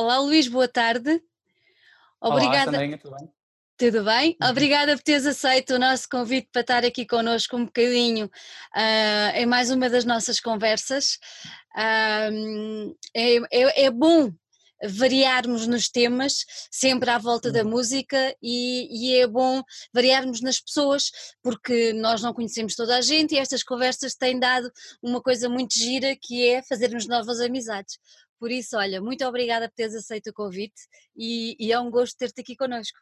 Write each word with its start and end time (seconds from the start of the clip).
Olá 0.00 0.18
Luís, 0.18 0.48
boa 0.48 0.66
tarde. 0.66 1.22
Obrigada. 2.22 2.70
Olá, 2.70 2.96
tudo 2.96 3.16
bem? 3.18 3.32
Tudo 3.76 4.02
bem? 4.02 4.36
Uhum. 4.40 4.48
Obrigada 4.48 4.96
por 4.96 5.02
teres 5.02 5.26
aceito 5.26 5.74
o 5.74 5.78
nosso 5.78 6.08
convite 6.08 6.48
para 6.50 6.62
estar 6.62 6.84
aqui 6.86 7.04
connosco 7.04 7.54
um 7.54 7.66
bocadinho 7.66 8.24
uh, 8.24 9.36
em 9.36 9.44
mais 9.44 9.70
uma 9.70 9.90
das 9.90 10.06
nossas 10.06 10.40
conversas. 10.40 11.18
Uh, 11.76 12.96
é, 13.14 13.36
é, 13.52 13.84
é, 13.84 13.90
bom 13.90 14.32
variarmos 14.82 15.66
nos 15.66 15.90
temas, 15.90 16.46
sempre 16.70 17.10
à 17.10 17.18
volta 17.18 17.52
da 17.52 17.62
uhum. 17.62 17.68
música, 17.68 18.34
e, 18.42 18.88
e, 18.90 19.16
é 19.18 19.26
bom 19.26 19.62
variarmos 19.92 20.40
nas 20.40 20.58
pessoas, 20.58 21.10
porque 21.42 21.92
nós 21.92 22.22
não 22.22 22.32
conhecemos 22.32 22.74
toda 22.74 22.96
a 22.96 23.02
gente 23.02 23.34
e 23.34 23.38
estas 23.38 23.62
conversas 23.62 24.14
têm 24.14 24.40
dado 24.40 24.72
uma 25.02 25.20
coisa 25.20 25.46
muito 25.46 25.78
gira 25.78 26.16
que 26.16 26.48
é 26.48 26.62
fazermos 26.62 27.06
novas 27.06 27.38
amizades. 27.38 27.98
Por 28.40 28.50
isso, 28.50 28.78
olha, 28.78 29.02
muito 29.02 29.22
obrigada 29.26 29.68
por 29.68 29.74
teres 29.74 29.94
aceito 29.94 30.30
o 30.30 30.32
convite 30.32 30.80
e, 31.14 31.54
e 31.60 31.70
é 31.70 31.78
um 31.78 31.90
gosto 31.90 32.16
ter-te 32.16 32.40
aqui 32.40 32.56
connosco. 32.56 32.98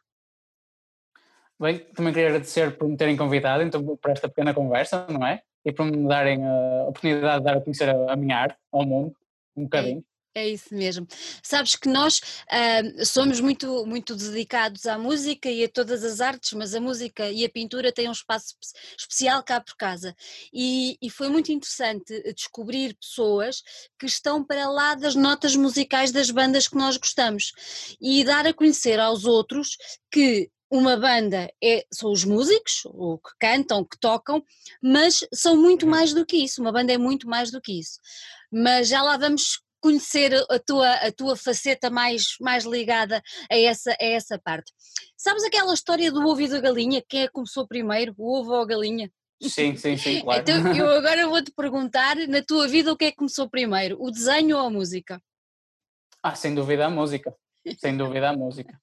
Bem, 1.57 1.79
também 1.93 2.13
queria 2.13 2.27
agradecer 2.27 2.77
por 2.77 2.89
me 2.89 2.97
terem 2.97 3.15
convidado 3.15 3.63
então, 3.63 3.97
para 3.97 4.11
esta 4.11 4.27
pequena 4.27 4.53
conversa, 4.53 5.07
não 5.07 5.25
é? 5.25 5.41
E 5.63 5.71
por 5.71 5.85
me 5.85 6.05
darem 6.07 6.45
a 6.45 6.83
oportunidade 6.89 7.39
de 7.39 7.45
dar 7.45 7.57
a 7.57 7.61
conhecer 7.61 7.87
a, 7.87 8.11
a 8.11 8.15
minha 8.17 8.35
arte 8.37 8.57
ao 8.69 8.85
mundo, 8.85 9.15
um 9.55 9.63
bocadinho. 9.63 10.03
É 10.35 10.47
isso 10.47 10.73
mesmo. 10.75 11.07
Sabes 11.41 11.75
que 11.75 11.89
nós 11.89 12.19
uh, 12.19 13.05
somos 13.05 13.41
muito, 13.41 13.85
muito 13.85 14.15
dedicados 14.15 14.85
à 14.85 14.97
música 14.97 15.49
e 15.49 15.63
a 15.63 15.69
todas 15.69 16.03
as 16.03 16.21
artes, 16.21 16.53
mas 16.53 16.75
a 16.75 16.79
música 16.79 17.31
e 17.31 17.43
a 17.43 17.49
pintura 17.49 17.91
têm 17.91 18.07
um 18.07 18.13
espaço 18.13 18.55
especial 18.97 19.43
cá 19.43 19.59
por 19.59 19.75
casa. 19.75 20.15
E, 20.53 20.97
e 21.01 21.09
foi 21.09 21.29
muito 21.29 21.51
interessante 21.51 22.21
descobrir 22.33 22.95
pessoas 22.95 23.63
que 23.97 24.05
estão 24.05 24.43
para 24.43 24.69
lá 24.69 24.93
das 24.93 25.15
notas 25.15 25.55
musicais 25.55 26.11
das 26.11 26.29
bandas 26.29 26.67
que 26.67 26.77
nós 26.77 26.95
gostamos 26.95 27.51
e 27.99 28.23
dar 28.23 28.45
a 28.45 28.53
conhecer 28.53 28.99
aos 28.99 29.25
outros 29.25 29.77
que 30.11 30.49
uma 30.71 30.95
banda 30.95 31.51
é, 31.61 31.83
são 31.91 32.11
os 32.11 32.23
músicos, 32.23 32.83
o 32.85 33.17
que 33.17 33.31
cantam, 33.39 33.83
que 33.83 33.97
tocam, 33.99 34.43
mas 34.81 35.25
são 35.33 35.57
muito 35.57 35.83
uhum. 35.83 35.89
mais 35.89 36.13
do 36.13 36.23
que 36.23 36.37
isso. 36.37 36.61
Uma 36.61 36.71
banda 36.71 36.93
é 36.93 36.97
muito 36.97 37.27
mais 37.27 37.49
do 37.49 37.59
que 37.59 37.79
isso. 37.79 37.99
Mas 38.51 38.87
já 38.87 39.01
lá 39.01 39.17
vamos 39.17 39.59
conhecer 39.79 40.33
a 40.49 40.59
tua, 40.59 40.91
a 40.93 41.11
tua 41.11 41.35
faceta 41.35 41.89
mais, 41.89 42.35
mais 42.39 42.65
ligada 42.65 43.21
a 43.51 43.57
essa, 43.57 43.91
a 43.91 44.05
essa 44.05 44.39
parte. 44.39 44.71
Sabes 45.17 45.43
aquela 45.43 45.73
história 45.73 46.11
do 46.11 46.25
ovo 46.25 46.41
e 46.41 46.47
da 46.47 46.59
galinha? 46.59 47.03
Quem 47.07 47.23
é 47.23 47.27
que 47.27 47.33
começou 47.33 47.67
primeiro, 47.67 48.13
o 48.17 48.39
ovo 48.39 48.51
ou 48.51 48.61
a 48.61 48.65
galinha? 48.65 49.11
Sim, 49.41 49.75
sim, 49.75 49.95
sim, 49.97 50.21
claro. 50.23 50.41
Então 50.41 50.75
eu 50.75 50.89
agora 50.97 51.27
vou-te 51.27 51.51
perguntar, 51.51 52.15
na 52.27 52.41
tua 52.41 52.67
vida, 52.67 52.91
o 52.91 52.97
que 52.97 53.05
é 53.05 53.11
que 53.11 53.17
começou 53.17 53.49
primeiro, 53.49 53.97
o 53.99 54.11
desenho 54.11 54.57
ou 54.57 54.67
a 54.67 54.69
música? 54.69 55.21
Ah, 56.21 56.35
sem 56.35 56.53
dúvida 56.53 56.85
a 56.85 56.89
música, 56.89 57.33
sem 57.77 57.95
dúvida 57.95 58.29
a 58.29 58.33
música. 58.33 58.77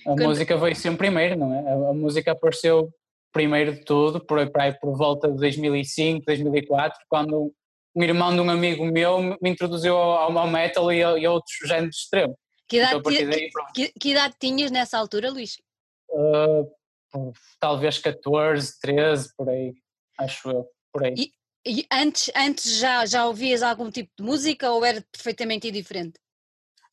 A 0.00 0.04
Quando... 0.04 0.24
música 0.24 0.56
veio 0.56 0.76
sempre 0.76 0.98
primeiro, 0.98 1.36
não 1.36 1.52
é? 1.52 1.90
A, 1.90 1.92
música 1.92 2.32
apareceu 2.32 2.90
primeiro 3.32 3.74
de 3.74 3.84
tudo, 3.84 4.24
por, 4.24 4.38
por, 4.50 4.78
por 4.80 4.96
volta 4.96 5.30
de 5.30 5.36
2005, 5.36 6.24
2004, 6.24 6.98
quando 7.08 7.52
um 7.94 8.02
irmão 8.02 8.34
de 8.34 8.40
um 8.40 8.50
amigo 8.50 8.84
meu 8.84 9.20
me 9.20 9.50
introduziu 9.50 9.96
ao, 9.96 10.36
ao 10.36 10.48
metal 10.48 10.92
e 10.92 11.02
a, 11.02 11.18
e 11.18 11.24
a 11.24 11.30
outros 11.32 11.56
géneros 11.64 11.96
extremos. 11.96 12.36
Que 12.66 12.78
idade, 12.78 12.96
então, 12.96 13.30
daí, 13.30 13.50
que, 13.74 13.92
que 14.00 14.10
idade 14.10 14.34
tinhas 14.40 14.70
nessa 14.70 14.98
altura, 14.98 15.30
Luís? 15.30 15.58
Uh, 16.08 16.70
talvez 17.60 17.98
14, 17.98 18.80
13, 18.80 19.28
por 19.36 19.48
aí, 19.48 19.74
acho 20.18 20.50
eu, 20.50 20.66
por 20.92 21.04
aí. 21.04 21.14
E, 21.16 21.32
e, 21.66 21.86
antes, 21.92 22.30
antes 22.34 22.78
já, 22.78 23.04
já 23.06 23.26
ouvias 23.26 23.62
algum 23.62 23.90
tipo 23.90 24.10
de 24.18 24.24
música 24.24 24.70
ou 24.70 24.84
era 24.84 25.04
perfeitamente 25.12 25.68
indiferente? 25.68 26.18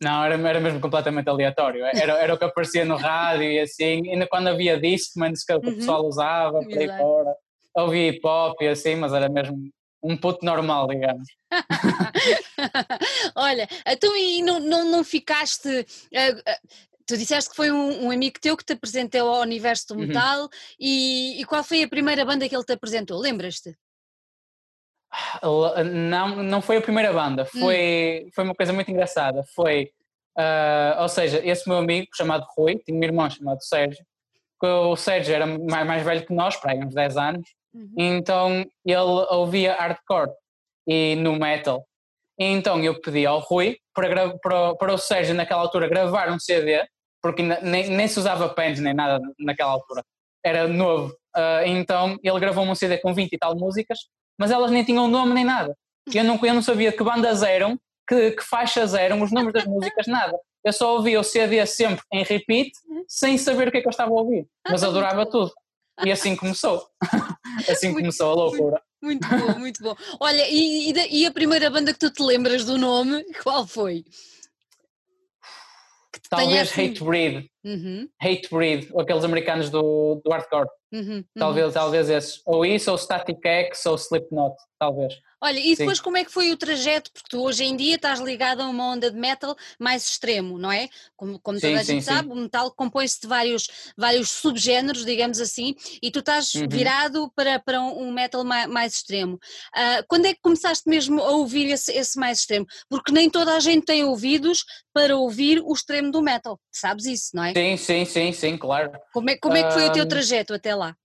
Não, 0.01 0.23
era, 0.23 0.35
era 0.35 0.59
mesmo 0.59 0.79
completamente 0.79 1.29
aleatório. 1.29 1.85
Era, 1.85 2.13
era 2.13 2.33
o 2.33 2.37
que 2.37 2.43
aparecia 2.43 2.83
no 2.83 2.95
rádio 2.95 3.43
e 3.43 3.59
assim, 3.59 4.09
ainda 4.09 4.27
quando 4.27 4.47
havia 4.47 4.79
menos 5.15 5.43
que 5.43 5.53
o 5.53 5.57
uhum. 5.57 5.75
pessoal 5.75 6.05
usava, 6.05 6.59
por 6.63 6.77
aí 6.77 6.87
fora. 6.87 7.35
Ouvia 7.75 8.09
hip 8.09 8.27
hop 8.27 8.61
e 8.61 8.67
assim, 8.67 8.95
mas 8.95 9.13
era 9.13 9.29
mesmo 9.29 9.69
um 10.03 10.17
puto 10.17 10.45
normal, 10.45 10.87
digamos. 10.87 11.27
Olha, 13.35 13.67
então 13.85 14.15
e 14.15 14.41
não, 14.41 14.59
não, 14.59 14.85
não 14.85 15.03
ficaste. 15.03 15.67
Uh, 15.69 16.67
tu 17.05 17.17
disseste 17.17 17.49
que 17.49 17.55
foi 17.55 17.71
um, 17.71 18.05
um, 18.05 18.11
amigo 18.11 18.39
teu 18.39 18.55
que 18.55 18.63
te 18.63 18.73
apresentou 18.73 19.29
ao 19.29 19.41
universo 19.41 19.87
do 19.89 19.95
uhum. 19.95 20.07
metal 20.07 20.43
uhum. 20.43 20.49
e, 20.79 21.41
e, 21.41 21.45
qual 21.45 21.63
foi 21.63 21.83
a 21.83 21.89
primeira 21.89 22.23
banda 22.25 22.47
que 22.47 22.55
ele 22.55 22.63
te 22.63 22.73
apresentou? 22.73 23.19
Lembras-te? 23.19 23.75
Não, 26.09 26.41
não 26.41 26.61
foi 26.61 26.77
a 26.77 26.81
primeira 26.81 27.11
banda, 27.11 27.43
foi, 27.43 28.23
hum. 28.25 28.29
foi 28.33 28.43
uma 28.45 28.55
coisa 28.55 28.71
muito 28.71 28.89
engraçada. 28.89 29.43
Foi, 29.53 29.91
uh, 30.37 31.01
ou 31.01 31.09
seja, 31.09 31.45
esse 31.45 31.67
meu 31.67 31.79
amigo 31.79 32.07
chamado 32.15 32.45
Rui, 32.55 32.77
tinha 32.77 32.97
um 32.97 33.03
irmão 33.03 33.29
chamado 33.29 33.61
Sérgio, 33.61 34.05
o 34.63 34.95
Sérgio 34.95 35.33
era 35.33 35.45
mais, 35.45 35.87
mais 35.87 36.03
velho 36.03 36.25
que 36.25 36.33
nós, 36.33 36.55
para 36.55 36.71
aí 36.71 36.79
uns 36.79 36.93
10 36.93 37.17
anos, 37.17 37.49
Uhum. 37.73 37.93
Então 37.97 38.65
ele 38.85 38.97
ouvia 39.29 39.75
hardcore 39.75 40.31
e 40.87 41.15
no 41.15 41.37
metal. 41.37 41.85
Então 42.39 42.81
eu 42.83 42.99
pedi 42.99 43.25
ao 43.25 43.39
Rui 43.39 43.77
para, 43.93 44.37
para, 44.39 44.75
para 44.75 44.93
o 44.93 44.97
Sérgio 44.97 45.35
naquela 45.35 45.61
altura 45.61 45.87
gravar 45.87 46.29
um 46.29 46.39
CD, 46.39 46.83
porque 47.21 47.43
nem, 47.43 47.89
nem 47.89 48.07
se 48.07 48.19
usava 48.19 48.49
pens 48.49 48.79
nem 48.79 48.93
nada 48.93 49.21
naquela 49.39 49.71
altura, 49.71 50.03
era 50.43 50.67
novo. 50.67 51.13
Uh, 51.35 51.65
então 51.65 52.17
ele 52.23 52.39
gravou 52.39 52.65
um 52.65 52.75
CD 52.75 52.97
com 52.97 53.13
20 53.13 53.31
e 53.31 53.37
tal 53.37 53.55
músicas, 53.55 53.99
mas 54.37 54.51
elas 54.51 54.71
nem 54.71 54.83
tinham 54.83 55.07
nome 55.07 55.33
nem 55.33 55.45
nada. 55.45 55.75
Eu 56.13 56.23
não, 56.23 56.39
eu 56.43 56.53
não 56.53 56.61
sabia 56.61 56.91
que 56.91 57.03
bandas 57.03 57.43
eram, 57.43 57.77
que, 58.07 58.31
que 58.31 58.43
faixas 58.43 58.93
eram, 58.93 59.21
os 59.21 59.31
nomes 59.31 59.53
das 59.53 59.65
músicas, 59.65 60.07
nada. 60.07 60.37
Eu 60.63 60.73
só 60.73 60.95
ouvia 60.95 61.19
o 61.19 61.23
CD 61.23 61.65
sempre 61.65 62.03
em 62.11 62.23
repeat, 62.23 62.71
sem 63.07 63.37
saber 63.37 63.67
o 63.67 63.71
que 63.71 63.77
é 63.77 63.81
que 63.81 63.87
eu 63.87 63.91
estava 63.91 64.11
a 64.11 64.15
ouvir, 64.15 64.47
mas 64.67 64.83
adorava 64.83 65.25
tudo. 65.25 65.51
E 66.05 66.11
assim 66.11 66.35
começou. 66.35 66.87
assim 67.69 67.87
muito, 67.87 67.99
começou 67.99 68.31
a 68.31 68.33
loucura. 68.33 68.81
Muito, 69.01 69.27
muito, 69.27 69.45
bom, 69.45 69.59
muito 69.59 69.83
bom. 69.83 69.95
Olha, 70.19 70.45
e, 70.49 70.93
e, 71.09 71.25
a 71.25 71.31
primeira 71.31 71.69
banda 71.69 71.91
que 71.91 71.99
tu 71.99 72.11
te 72.11 72.21
lembras 72.21 72.65
do 72.65 72.77
nome, 72.77 73.23
qual 73.41 73.65
foi? 73.65 74.03
Talvez 76.29 76.71
assim... 76.71 76.91
Hate 76.91 77.03
Breed. 77.03 77.49
Uhum. 77.63 78.07
Hate 78.21 78.49
Breed, 78.49 78.89
aqueles 78.97 79.23
americanos 79.23 79.69
do, 79.69 80.21
do 80.23 80.31
hardcore. 80.31 80.67
Uhum, 80.93 81.15
uhum. 81.17 81.23
Talvez, 81.37 81.73
talvez 81.73 82.09
esses. 82.09 82.41
Ou 82.45 82.65
isso, 82.65 82.91
ou 82.91 82.97
Static 82.97 83.39
X, 83.43 83.85
ou 83.85 83.95
Slipknot, 83.95 84.55
talvez. 84.79 85.13
Olha, 85.43 85.59
e 85.59 85.75
depois 85.75 85.97
Sim. 85.97 86.03
como 86.03 86.17
é 86.17 86.23
que 86.23 86.31
foi 86.31 86.51
o 86.51 86.57
trajeto? 86.57 87.11
Porque 87.11 87.29
tu 87.29 87.41
hoje 87.41 87.63
em 87.63 87.75
dia 87.75 87.95
estás 87.95 88.19
ligado 88.19 88.61
a 88.61 88.67
uma 88.67 88.91
onda 88.91 89.09
de 89.09 89.17
metal 89.17 89.55
mais 89.79 90.05
extremo, 90.05 90.59
não 90.59 90.71
é? 90.71 90.87
Como, 91.15 91.39
como 91.39 91.59
sim, 91.59 91.67
toda 91.67 91.79
a 91.79 91.83
gente 91.83 92.03
sim, 92.03 92.11
sabe, 92.11 92.29
o 92.29 92.35
metal 92.35 92.71
compõe-se 92.71 93.19
de 93.21 93.27
vários, 93.27 93.67
vários 93.97 94.29
subgéneros, 94.29 95.03
digamos 95.03 95.39
assim, 95.39 95.75
e 96.01 96.11
tu 96.11 96.19
estás 96.19 96.53
uhum. 96.53 96.67
virado 96.69 97.31
para, 97.35 97.59
para 97.59 97.81
um 97.81 98.11
metal 98.11 98.43
mais, 98.43 98.67
mais 98.67 98.93
extremo. 98.93 99.35
Uh, 99.75 100.05
quando 100.07 100.27
é 100.27 100.33
que 100.33 100.41
começaste 100.41 100.87
mesmo 100.87 101.19
a 101.21 101.31
ouvir 101.31 101.71
esse, 101.71 101.91
esse 101.91 102.19
mais 102.19 102.39
extremo? 102.39 102.67
Porque 102.87 103.11
nem 103.11 103.27
toda 103.27 103.55
a 103.55 103.59
gente 103.59 103.85
tem 103.85 104.03
ouvidos 104.03 104.63
para 104.93 105.17
ouvir 105.17 105.59
o 105.63 105.73
extremo 105.73 106.11
do 106.11 106.21
metal, 106.21 106.59
sabes 106.71 107.05
isso, 107.05 107.31
não 107.33 107.45
é? 107.45 107.53
Sim, 107.53 107.77
sim, 107.77 108.05
sim, 108.05 108.31
sim, 108.31 108.57
claro. 108.57 108.91
Como 109.11 109.29
é, 109.29 109.37
como 109.37 109.55
é 109.57 109.63
que 109.63 109.73
foi 109.73 109.87
o 109.87 109.91
teu 109.91 110.07
trajeto 110.07 110.53
até 110.53 110.75
lá? 110.75 110.95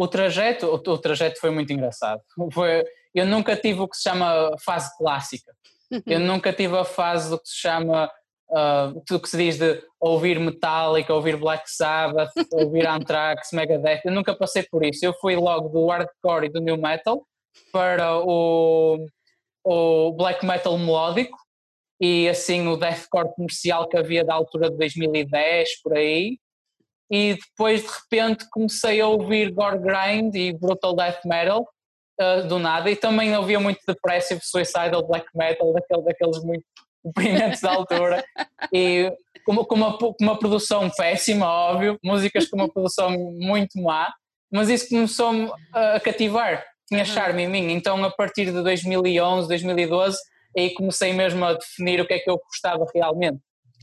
O 0.00 0.06
trajeto, 0.06 0.66
o, 0.66 0.74
o 0.74 0.98
trajeto 0.98 1.40
foi 1.40 1.50
muito 1.50 1.72
engraçado. 1.72 2.22
Foi, 2.52 2.84
eu 3.12 3.26
nunca 3.26 3.56
tive 3.56 3.80
o 3.80 3.88
que 3.88 3.96
se 3.96 4.04
chama 4.04 4.54
fase 4.64 4.96
clássica. 4.96 5.52
Eu 6.06 6.20
nunca 6.20 6.52
tive 6.52 6.76
a 6.76 6.84
fase 6.84 7.30
do 7.30 7.38
que 7.40 7.48
se 7.48 7.56
chama, 7.56 8.08
uh, 8.50 9.02
do 9.08 9.18
que 9.18 9.28
se 9.28 9.38
diz 9.38 9.58
de 9.58 9.82
ouvir 9.98 10.38
Metallica, 10.38 11.14
ouvir 11.14 11.36
Black 11.36 11.64
Sabbath, 11.66 12.30
ouvir 12.52 12.86
Anthrax, 12.86 13.48
Megadeth. 13.52 14.02
Eu 14.04 14.12
nunca 14.12 14.36
passei 14.36 14.62
por 14.62 14.84
isso. 14.84 15.04
Eu 15.04 15.14
fui 15.14 15.34
logo 15.34 15.70
do 15.70 15.86
hardcore 15.86 16.46
e 16.46 16.50
do 16.50 16.60
new 16.60 16.76
metal 16.76 17.26
para 17.72 18.18
o, 18.18 19.04
o 19.64 20.12
black 20.12 20.44
metal 20.44 20.78
melódico 20.78 21.36
e 21.98 22.28
assim 22.28 22.68
o 22.68 22.76
deathcore 22.76 23.34
comercial 23.34 23.88
que 23.88 23.96
havia 23.96 24.22
da 24.22 24.34
altura 24.34 24.70
de 24.70 24.76
2010 24.76 25.82
por 25.82 25.96
aí 25.96 26.38
e 27.10 27.34
depois 27.34 27.82
de 27.82 27.88
repente 27.88 28.46
comecei 28.50 29.00
a 29.00 29.08
ouvir 29.08 29.50
gore 29.50 29.78
grind 29.78 30.34
e 30.34 30.52
brutal 30.52 30.94
death 30.94 31.24
metal 31.24 31.66
uh, 32.20 32.46
do 32.46 32.58
nada. 32.58 32.90
E 32.90 32.96
também 32.96 33.36
ouvia 33.36 33.58
muito 33.58 33.80
depressive 33.86 34.40
suicidal 34.42 35.06
black 35.06 35.26
metal 35.34 35.72
daquele, 35.72 36.02
daqueles 36.02 36.42
muito 36.44 36.64
deprimentes 37.04 37.60
da 37.60 37.72
altura. 37.72 38.24
E 38.72 39.10
com, 39.44 39.56
com, 39.64 39.74
uma, 39.74 39.96
com 39.96 40.14
uma 40.20 40.38
produção 40.38 40.90
péssima 40.90 41.46
óbvio, 41.46 41.98
músicas 42.04 42.46
com 42.48 42.56
uma 42.56 42.70
produção 42.70 43.10
muito 43.38 43.80
má. 43.80 44.12
Mas 44.52 44.68
isso 44.68 44.88
começou-me 44.88 45.50
a 45.72 46.00
cativar. 46.00 46.64
Tinha 46.86 47.04
charme 47.04 47.42
em 47.42 47.48
mim, 47.48 47.72
então 47.72 48.02
a 48.02 48.10
partir 48.10 48.46
de 48.46 48.62
2011, 48.62 49.46
2012 49.46 50.16
aí 50.56 50.72
comecei 50.72 51.12
mesmo 51.12 51.44
a 51.44 51.52
definir 51.52 52.00
o 52.00 52.06
que 52.06 52.14
é 52.14 52.18
que 52.18 52.30
eu 52.30 52.38
gostava 52.38 52.86
realmente 52.94 53.38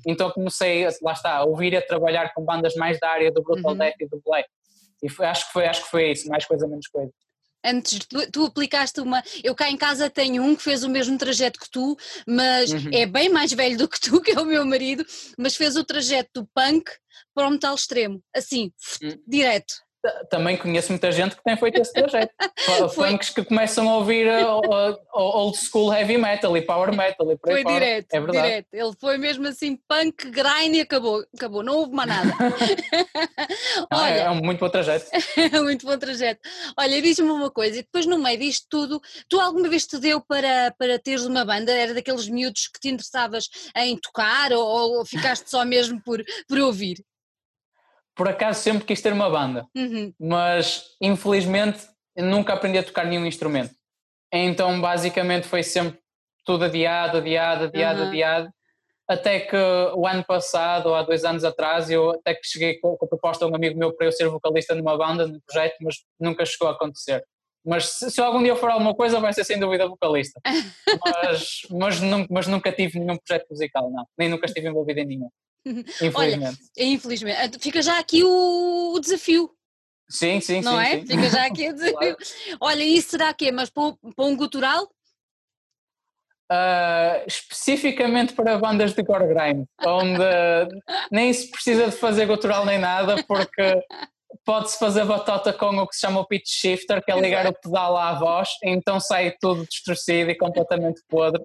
então 0.05 0.29
comecei, 0.31 0.85
lá 1.01 1.13
está, 1.13 1.37
a 1.37 1.43
ouvir 1.43 1.73
e 1.73 1.77
a 1.77 1.85
trabalhar 1.85 2.33
com 2.33 2.43
bandas 2.43 2.75
mais 2.75 2.99
da 2.99 3.09
área 3.09 3.31
do 3.31 3.41
Brutal 3.41 3.71
uhum. 3.71 3.77
Death 3.77 3.95
e 3.99 4.07
do 4.07 4.21
Black. 4.23 4.47
E 5.01 5.09
foi, 5.09 5.25
acho, 5.25 5.47
que 5.47 5.53
foi, 5.53 5.65
acho 5.65 5.83
que 5.83 5.89
foi 5.89 6.11
isso, 6.11 6.29
mais 6.29 6.45
coisa, 6.45 6.67
menos 6.67 6.87
coisa. 6.87 7.11
Antes 7.63 7.99
tu, 8.07 8.31
tu, 8.31 8.45
aplicaste 8.45 9.01
uma. 9.01 9.23
Eu 9.43 9.55
cá 9.55 9.69
em 9.69 9.77
casa 9.77 10.07
tenho 10.07 10.43
um 10.43 10.55
que 10.55 10.61
fez 10.61 10.83
o 10.83 10.89
mesmo 10.89 11.17
trajeto 11.17 11.59
que 11.59 11.69
tu, 11.69 11.97
mas 12.27 12.71
uhum. 12.71 12.91
é 12.93 13.07
bem 13.07 13.27
mais 13.27 13.51
velho 13.51 13.77
do 13.77 13.87
que 13.87 13.99
tu, 13.99 14.21
que 14.21 14.31
é 14.31 14.39
o 14.39 14.45
meu 14.45 14.63
marido, 14.65 15.03
mas 15.37 15.55
fez 15.55 15.75
o 15.75 15.83
trajeto 15.83 16.29
do 16.35 16.49
punk 16.53 16.91
para 17.33 17.47
o 17.47 17.51
metal 17.51 17.73
extremo, 17.73 18.21
assim, 18.33 18.71
uhum. 19.01 19.17
direto 19.27 19.84
também 20.29 20.57
conheço 20.57 20.91
muita 20.91 21.11
gente 21.11 21.35
que 21.35 21.43
tem 21.43 21.55
feito 21.57 21.81
esse 21.81 21.93
trajeto. 21.93 22.33
Funks 22.93 23.29
que 23.29 23.43
começam 23.43 23.89
a 23.89 23.97
ouvir 23.97 24.27
uh, 24.27 24.97
old 25.13 25.57
school 25.57 25.93
heavy 25.93 26.17
metal 26.17 26.55
e 26.57 26.61
power 26.61 26.95
metal 26.95 27.31
e 27.31 27.37
por 27.37 27.49
aí 27.49 27.55
Foi 27.55 27.63
fora. 27.63 27.73
direto, 27.73 28.13
é 28.13 28.19
verdade. 28.19 28.47
direto. 28.47 28.67
Ele 28.73 28.93
foi 28.99 29.17
mesmo 29.17 29.47
assim 29.47 29.77
punk, 29.87 30.29
grind 30.29 30.75
e 30.75 30.81
acabou. 30.81 31.25
Acabou, 31.35 31.63
não 31.63 31.77
houve 31.77 31.93
mais 31.93 32.09
nada. 32.09 32.33
Ah, 33.91 34.03
Olha, 34.03 34.13
é 34.13 34.29
um 34.29 34.41
muito 34.41 34.59
bom 34.59 34.69
trajeto. 34.69 35.05
é 35.37 35.59
muito 35.61 35.85
bom 35.85 35.97
trajeto. 35.97 36.39
Olha, 36.77 37.01
diz-me 37.01 37.29
uma 37.29 37.51
coisa, 37.51 37.79
e 37.79 37.81
depois 37.83 38.05
no 38.05 38.17
meio 38.17 38.39
disto 38.39 38.65
tudo, 38.69 39.01
tu 39.29 39.39
alguma 39.39 39.69
vez 39.69 39.85
te 39.85 39.97
deu 39.99 40.21
para, 40.21 40.73
para 40.77 40.97
teres 40.99 41.25
uma 41.25 41.45
banda? 41.45 41.71
Era 41.71 41.93
daqueles 41.93 42.27
miúdos 42.27 42.67
que 42.67 42.79
te 42.79 42.89
interessavas 42.89 43.49
em 43.75 43.97
tocar 43.97 44.51
ou, 44.53 44.65
ou 44.65 45.05
ficaste 45.05 45.49
só 45.49 45.63
mesmo 45.65 46.01
por, 46.03 46.23
por 46.47 46.57
ouvir? 46.59 47.03
Por 48.15 48.29
acaso 48.29 48.61
sempre 48.61 48.85
quis 48.85 49.01
ter 49.01 49.13
uma 49.13 49.29
banda, 49.29 49.67
uhum. 49.75 50.13
mas 50.19 50.83
infelizmente 51.01 51.85
nunca 52.15 52.53
aprendi 52.53 52.77
a 52.77 52.83
tocar 52.83 53.05
nenhum 53.05 53.25
instrumento. 53.25 53.73
Então 54.31 54.79
basicamente 54.79 55.47
foi 55.47 55.63
sempre 55.63 55.99
tudo 56.45 56.65
adiado, 56.65 57.17
adiado, 57.17 57.65
adiado, 57.65 58.01
uhum. 58.01 58.07
adiado, 58.07 58.49
até 59.07 59.39
que 59.39 59.55
o 59.95 60.07
ano 60.07 60.23
passado, 60.23 60.87
ou 60.87 60.95
há 60.95 61.03
dois 61.03 61.23
anos 61.23 61.43
atrás, 61.43 61.89
eu 61.89 62.11
até 62.11 62.33
que 62.33 62.47
cheguei 62.47 62.79
com, 62.79 62.97
com 62.97 63.05
a 63.05 63.07
proposta 63.07 63.45
a 63.45 63.47
um 63.47 63.55
amigo 63.55 63.77
meu 63.77 63.93
para 63.93 64.07
eu 64.07 64.11
ser 64.11 64.27
vocalista 64.27 64.73
numa 64.73 64.97
banda, 64.97 65.27
num 65.27 65.39
projeto, 65.45 65.75
mas 65.81 65.97
nunca 66.19 66.45
chegou 66.45 66.67
a 66.67 66.71
acontecer. 66.71 67.23
Mas 67.63 67.85
se, 67.85 68.11
se 68.11 68.21
algum 68.21 68.41
dia 68.41 68.55
for 68.55 68.69
alguma 68.69 68.95
coisa, 68.95 69.19
vai 69.19 69.33
ser 69.33 69.43
sem 69.43 69.59
dúvida 69.59 69.87
vocalista. 69.87 70.39
mas, 71.05 71.61
mas, 71.71 71.99
mas 72.29 72.47
nunca 72.47 72.71
tive 72.71 72.99
nenhum 72.99 73.17
projeto 73.17 73.47
musical, 73.49 73.91
não. 73.91 74.07
Nem 74.17 74.29
nunca 74.29 74.45
estive 74.45 74.67
envolvido 74.67 74.99
em 74.99 75.05
nenhum. 75.05 75.29
Infelizmente. 75.65 76.13
Olha, 76.15 76.53
infelizmente. 76.77 77.59
Fica 77.59 77.81
já 77.81 77.99
aqui 77.99 78.23
o, 78.23 78.93
o 78.93 78.99
desafio. 78.99 79.51
Sim, 80.07 80.39
sim, 80.39 80.61
não 80.61 80.71
sim. 80.71 80.77
Não 80.77 80.81
é? 80.81 80.91
Sim. 80.99 81.07
Fica 81.07 81.29
já 81.29 81.45
aqui 81.45 81.69
o 81.69 81.73
desafio. 81.75 81.95
Claro. 81.97 82.17
Olha, 82.61 82.83
isso 82.83 83.09
será 83.09 83.33
quê? 83.33 83.51
Mas 83.51 83.69
para, 83.69 83.95
para 84.15 84.25
um 84.25 84.35
gutural? 84.35 84.89
Uh, 86.51 87.25
especificamente 87.25 88.33
para 88.33 88.59
bandas 88.59 88.93
de 88.93 89.03
core 89.03 89.25
grind, 89.25 89.65
onde 89.83 90.21
nem 91.11 91.33
se 91.33 91.49
precisa 91.49 91.87
de 91.87 91.95
fazer 91.95 92.27
gutural 92.27 92.63
nem 92.63 92.77
nada, 92.77 93.23
porque 93.23 93.81
pode-se 94.45 94.77
fazer 94.77 95.05
batota 95.05 95.51
com 95.51 95.75
o 95.77 95.87
que 95.87 95.95
se 95.95 96.01
chama 96.01 96.19
o 96.19 96.27
pitch 96.27 96.47
shifter, 96.47 97.03
que 97.03 97.11
é 97.11 97.19
ligar 97.19 97.47
o 97.47 97.53
pedal 97.53 97.97
à 97.97 98.13
voz, 98.13 98.49
então 98.63 98.99
sai 98.99 99.33
tudo 99.41 99.65
distorcido 99.65 100.29
e 100.29 100.37
completamente 100.37 101.01
podre 101.09 101.43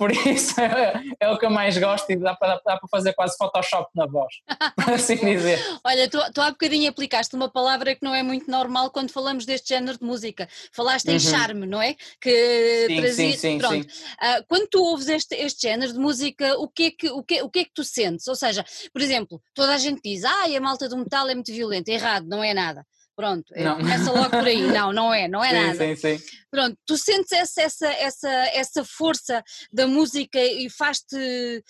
por 0.00 0.10
isso 0.12 0.58
é, 0.58 0.94
é, 1.20 1.28
o 1.28 1.38
que 1.38 1.44
eu 1.44 1.50
mais 1.50 1.76
gosto 1.76 2.10
e 2.10 2.16
dá 2.16 2.34
para, 2.34 2.54
dá 2.64 2.78
para 2.78 2.88
fazer 2.90 3.12
quase 3.12 3.36
Photoshop 3.36 3.90
na 3.94 4.06
voz, 4.06 4.32
por 4.74 4.94
assim 4.94 5.16
dizer. 5.20 5.58
Olha, 5.84 6.08
tu, 6.08 6.18
tu 6.32 6.40
há 6.40 6.50
bocadinho 6.50 6.88
aplicaste 6.88 7.36
uma 7.36 7.50
palavra 7.50 7.94
que 7.94 8.02
não 8.02 8.14
é 8.14 8.22
muito 8.22 8.50
normal 8.50 8.90
quando 8.90 9.10
falamos 9.10 9.44
deste 9.44 9.68
género 9.68 9.98
de 9.98 10.04
música. 10.04 10.48
Falaste 10.72 11.08
em 11.08 11.12
uhum. 11.12 11.18
charme, 11.20 11.66
não 11.66 11.82
é? 11.82 11.96
Que 12.18 12.86
sim, 12.88 12.96
trazia, 12.96 13.32
sim, 13.32 13.38
sim, 13.38 13.58
pronto. 13.58 13.92
Sim. 13.92 14.04
Uh, 14.14 14.44
quando 14.48 14.68
tu 14.68 14.82
ouves 14.82 15.06
este, 15.06 15.34
este 15.34 15.68
género 15.68 15.92
de 15.92 15.98
música, 15.98 16.58
o 16.58 16.66
que, 16.66 16.84
é 16.84 16.90
que, 16.92 17.10
o, 17.10 17.22
que, 17.22 17.42
o 17.42 17.50
que 17.50 17.58
é 17.58 17.64
que 17.64 17.74
tu 17.74 17.84
sentes? 17.84 18.26
Ou 18.26 18.34
seja, 18.34 18.64
por 18.94 19.02
exemplo, 19.02 19.38
toda 19.52 19.74
a 19.74 19.78
gente 19.78 20.00
diz, 20.02 20.24
ah, 20.24 20.44
a 20.46 20.60
malta 20.62 20.88
do 20.88 20.96
metal 20.96 21.28
é 21.28 21.34
muito 21.34 21.52
violenta, 21.52 21.92
errado, 21.92 22.26
não 22.26 22.42
é 22.42 22.54
nada. 22.54 22.86
Pronto, 23.20 23.52
é, 23.54 23.62
não. 23.62 23.76
começa 23.76 24.10
logo 24.10 24.30
por 24.30 24.46
aí. 24.46 24.62
Não, 24.62 24.94
não 24.94 25.12
é, 25.12 25.28
não 25.28 25.44
é 25.44 25.50
sim, 25.50 25.54
nada. 25.54 25.74
Sim, 25.74 25.94
sim. 25.94 26.24
Pronto, 26.50 26.78
tu 26.86 26.96
sentes 26.96 27.32
essa, 27.32 27.60
essa, 27.60 27.86
essa, 27.86 28.28
essa 28.54 28.84
força 28.84 29.44
da 29.70 29.86
música 29.86 30.38
e 30.42 30.70
faz-te 30.70 31.62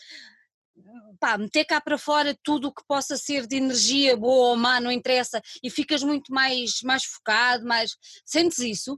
pá, 1.19 1.37
meter 1.37 1.65
cá 1.65 1.81
para 1.81 1.99
fora 1.99 2.39
tudo 2.45 2.69
o 2.69 2.73
que 2.73 2.85
possa 2.87 3.17
ser 3.17 3.49
de 3.49 3.57
energia 3.57 4.17
boa 4.17 4.51
ou 4.51 4.57
má, 4.57 4.79
não 4.79 4.93
interessa, 4.93 5.43
e 5.61 5.69
ficas 5.69 6.05
muito 6.05 6.33
mais, 6.33 6.83
mais 6.85 7.05
focado, 7.05 7.67
mais. 7.67 7.97
Sentes 8.25 8.61
isso? 8.61 8.97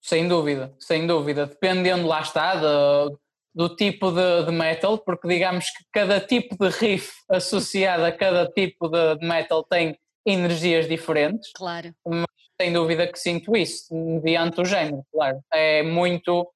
Sem 0.00 0.26
dúvida, 0.26 0.74
sem 0.80 1.06
dúvida. 1.06 1.44
Dependendo, 1.44 2.06
lá 2.06 2.22
está, 2.22 2.54
do, 2.54 3.20
do 3.54 3.76
tipo 3.76 4.10
de, 4.10 4.46
de, 4.46 4.52
metal, 4.52 4.96
porque 4.96 5.28
digamos 5.28 5.66
que 5.66 5.84
cada 5.92 6.18
tipo 6.18 6.56
de 6.56 6.70
riff 6.70 7.12
associado 7.28 8.06
a 8.06 8.12
cada 8.12 8.46
tipo 8.46 8.88
de, 8.88 9.16
de 9.16 9.26
metal 9.26 9.62
tem 9.64 9.98
energias 10.26 10.88
diferentes. 10.88 11.50
Claro. 11.54 11.94
Mas 12.06 12.26
sem 12.60 12.72
dúvida 12.72 13.10
que 13.10 13.18
sinto 13.18 13.56
isso, 13.56 13.94
mediante 13.94 14.60
o 14.60 14.64
género, 14.64 15.04
claro. 15.12 15.40
É 15.52 15.82
muito. 15.82 16.52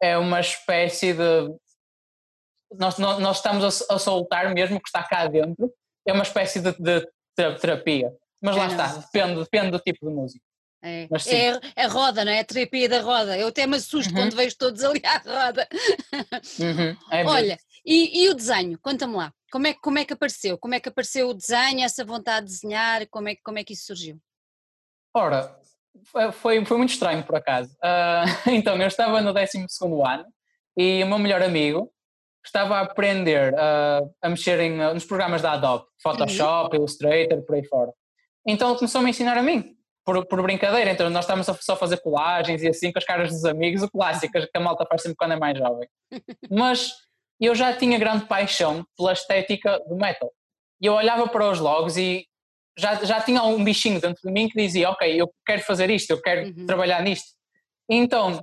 É 0.00 0.16
uma 0.16 0.40
espécie 0.40 1.12
de. 1.12 1.54
Nós, 2.78 2.98
nós, 2.98 3.18
nós 3.18 3.36
estamos 3.36 3.64
a, 3.64 3.94
a, 3.94 3.98
soltar 3.98 4.52
mesmo 4.52 4.80
que 4.80 4.88
está 4.88 5.02
cá 5.02 5.26
dentro, 5.26 5.72
é 6.06 6.12
uma 6.12 6.24
espécie 6.24 6.60
de, 6.60 6.72
de 6.72 7.06
terapia. 7.60 8.12
Mas 8.42 8.56
lá 8.56 8.64
é, 8.64 8.68
está, 8.68 8.86
depende, 8.96 9.40
depende 9.40 9.70
do 9.70 9.78
tipo 9.78 10.06
de 10.06 10.14
música. 10.14 10.44
É, 10.82 11.08
é 11.74 11.84
a 11.84 11.88
roda, 11.88 12.24
não 12.24 12.30
é? 12.30 12.40
A 12.40 12.44
terapia 12.44 12.88
da 12.88 13.00
roda. 13.00 13.36
Eu 13.36 13.48
até 13.48 13.66
me 13.66 13.76
assusto 13.76 14.12
uhum. 14.12 14.20
quando 14.20 14.36
vejo 14.36 14.56
todos 14.56 14.84
ali 14.84 15.02
à 15.04 15.18
roda. 15.18 15.68
Uhum. 16.60 16.96
É 17.10 17.24
Olha, 17.24 17.58
e, 17.86 18.24
e, 18.24 18.28
o 18.28 18.34
desenho? 18.34 18.78
Conta-me 18.80 19.14
lá. 19.14 19.32
Como 19.50 19.66
é, 19.66 19.74
como 19.74 19.98
é 19.98 20.04
que 20.04 20.12
apareceu? 20.12 20.58
Como 20.58 20.74
é 20.74 20.80
que 20.80 20.88
apareceu 20.88 21.28
o 21.28 21.34
desenho, 21.34 21.84
essa 21.84 22.04
vontade 22.04 22.46
de 22.46 22.52
desenhar? 22.52 23.06
Como 23.08 23.28
é, 23.28 23.36
como 23.44 23.58
é 23.58 23.64
que 23.64 23.72
isso 23.72 23.86
surgiu? 23.86 24.18
Ora, 25.14 25.58
foi, 26.32 26.64
foi 26.64 26.76
muito 26.76 26.90
estranho 26.90 27.24
por 27.24 27.36
acaso. 27.36 27.72
Uh, 27.74 28.50
então, 28.50 28.76
eu 28.76 28.88
estava 28.88 29.20
no 29.20 29.32
12 29.32 29.66
ano 30.04 30.24
e 30.76 31.02
o 31.02 31.06
meu 31.06 31.18
melhor 31.18 31.42
amigo 31.42 31.90
estava 32.44 32.76
a 32.76 32.80
aprender 32.82 33.52
uh, 33.54 34.14
a 34.22 34.28
mexer 34.28 34.60
em, 34.60 34.76
nos 34.76 35.04
programas 35.04 35.42
da 35.42 35.52
Adobe, 35.52 35.84
Photoshop, 36.02 36.76
uhum. 36.76 36.82
Illustrator, 36.82 37.42
por 37.42 37.56
aí 37.56 37.64
fora. 37.64 37.92
Então 38.46 38.70
ele 38.70 38.78
começou 38.78 39.00
a 39.00 39.04
me 39.04 39.10
ensinar 39.10 39.36
a 39.36 39.42
mim, 39.42 39.76
por, 40.04 40.24
por 40.26 40.42
brincadeira. 40.42 40.90
Então 40.90 41.10
nós 41.10 41.24
estávamos 41.24 41.48
a 41.48 41.54
só 41.54 41.76
fazer 41.76 41.96
colagens 41.98 42.62
e 42.62 42.68
assim 42.68 42.92
com 42.92 42.98
as 42.98 43.04
caras 43.04 43.30
dos 43.30 43.44
amigos, 43.44 43.82
o 43.82 43.90
clássico 43.90 44.32
que 44.32 44.48
a 44.54 44.60
malta 44.60 44.86
faz 44.88 45.02
sempre 45.02 45.16
quando 45.16 45.32
é 45.32 45.38
mais 45.38 45.58
jovem. 45.58 45.88
Mas 46.50 46.92
eu 47.44 47.54
já 47.54 47.76
tinha 47.76 47.98
grande 47.98 48.26
paixão 48.26 48.86
pela 48.96 49.12
estética 49.12 49.78
do 49.88 49.96
metal. 49.96 50.32
E 50.80 50.86
eu 50.86 50.94
olhava 50.94 51.28
para 51.28 51.50
os 51.50 51.58
logos 51.58 51.96
e 51.96 52.26
já, 52.78 52.94
já 53.04 53.20
tinha 53.20 53.42
um 53.42 53.62
bichinho 53.62 54.00
dentro 54.00 54.20
de 54.22 54.32
mim 54.32 54.48
que 54.48 54.60
dizia: 54.60 54.90
Ok, 54.90 55.20
eu 55.20 55.30
quero 55.44 55.62
fazer 55.62 55.90
isto, 55.90 56.10
eu 56.10 56.20
quero 56.20 56.48
uhum. 56.48 56.66
trabalhar 56.66 57.02
nisto. 57.02 57.28
Então 57.88 58.38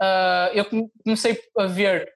uh, 0.00 0.52
eu 0.54 0.64
comecei 1.04 1.38
a 1.58 1.66
ver 1.66 2.08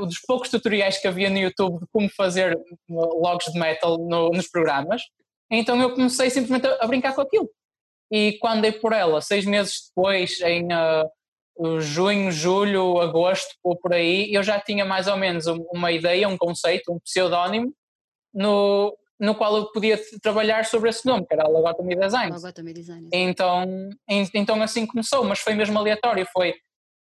um 0.00 0.06
dos 0.06 0.20
poucos 0.20 0.50
tutoriais 0.50 0.98
que 0.98 1.08
havia 1.08 1.28
no 1.28 1.38
YouTube 1.38 1.80
de 1.80 1.86
como 1.92 2.08
fazer 2.10 2.58
logos 2.88 3.46
de 3.46 3.58
metal 3.58 3.98
no, 3.98 4.30
nos 4.30 4.48
programas. 4.48 5.02
Então 5.50 5.80
eu 5.80 5.94
comecei 5.94 6.30
simplesmente 6.30 6.66
a, 6.66 6.78
a, 6.80 6.86
brincar 6.86 7.14
com 7.14 7.20
aquilo. 7.20 7.50
E 8.10 8.38
quando 8.40 8.62
dei 8.62 8.72
por 8.72 8.92
ela, 8.92 9.20
seis 9.20 9.44
meses 9.44 9.88
depois, 9.88 10.40
em 10.40 10.66
uh, 10.66 11.08
junho, 11.80 12.32
julho, 12.32 13.00
agosto, 13.00 13.54
ou 13.62 13.76
por 13.76 13.92
aí, 13.92 14.32
eu 14.32 14.42
já 14.42 14.60
tinha 14.60 14.84
mais 14.84 15.06
ou 15.06 15.16
menos 15.16 15.46
uma 15.46 15.92
ideia, 15.92 16.28
um 16.28 16.36
conceito, 16.36 16.92
um 16.92 16.98
pseudónimo, 16.98 17.72
no, 18.32 18.96
no 19.20 19.34
qual 19.34 19.56
eu 19.56 19.70
podia 19.70 20.00
trabalhar 20.20 20.64
sobre 20.64 20.90
esse 20.90 21.06
nome, 21.06 21.26
que 21.26 21.34
era 21.34 21.48
Logotomy 21.48 21.96
Design. 21.96 22.32
Logotomy 22.32 22.72
Design. 22.72 23.08
Então, 23.12 23.64
então 24.08 24.62
assim 24.62 24.86
começou, 24.86 25.24
mas 25.24 25.38
foi 25.38 25.54
mesmo 25.54 25.78
aleatório, 25.78 26.26
foi, 26.32 26.50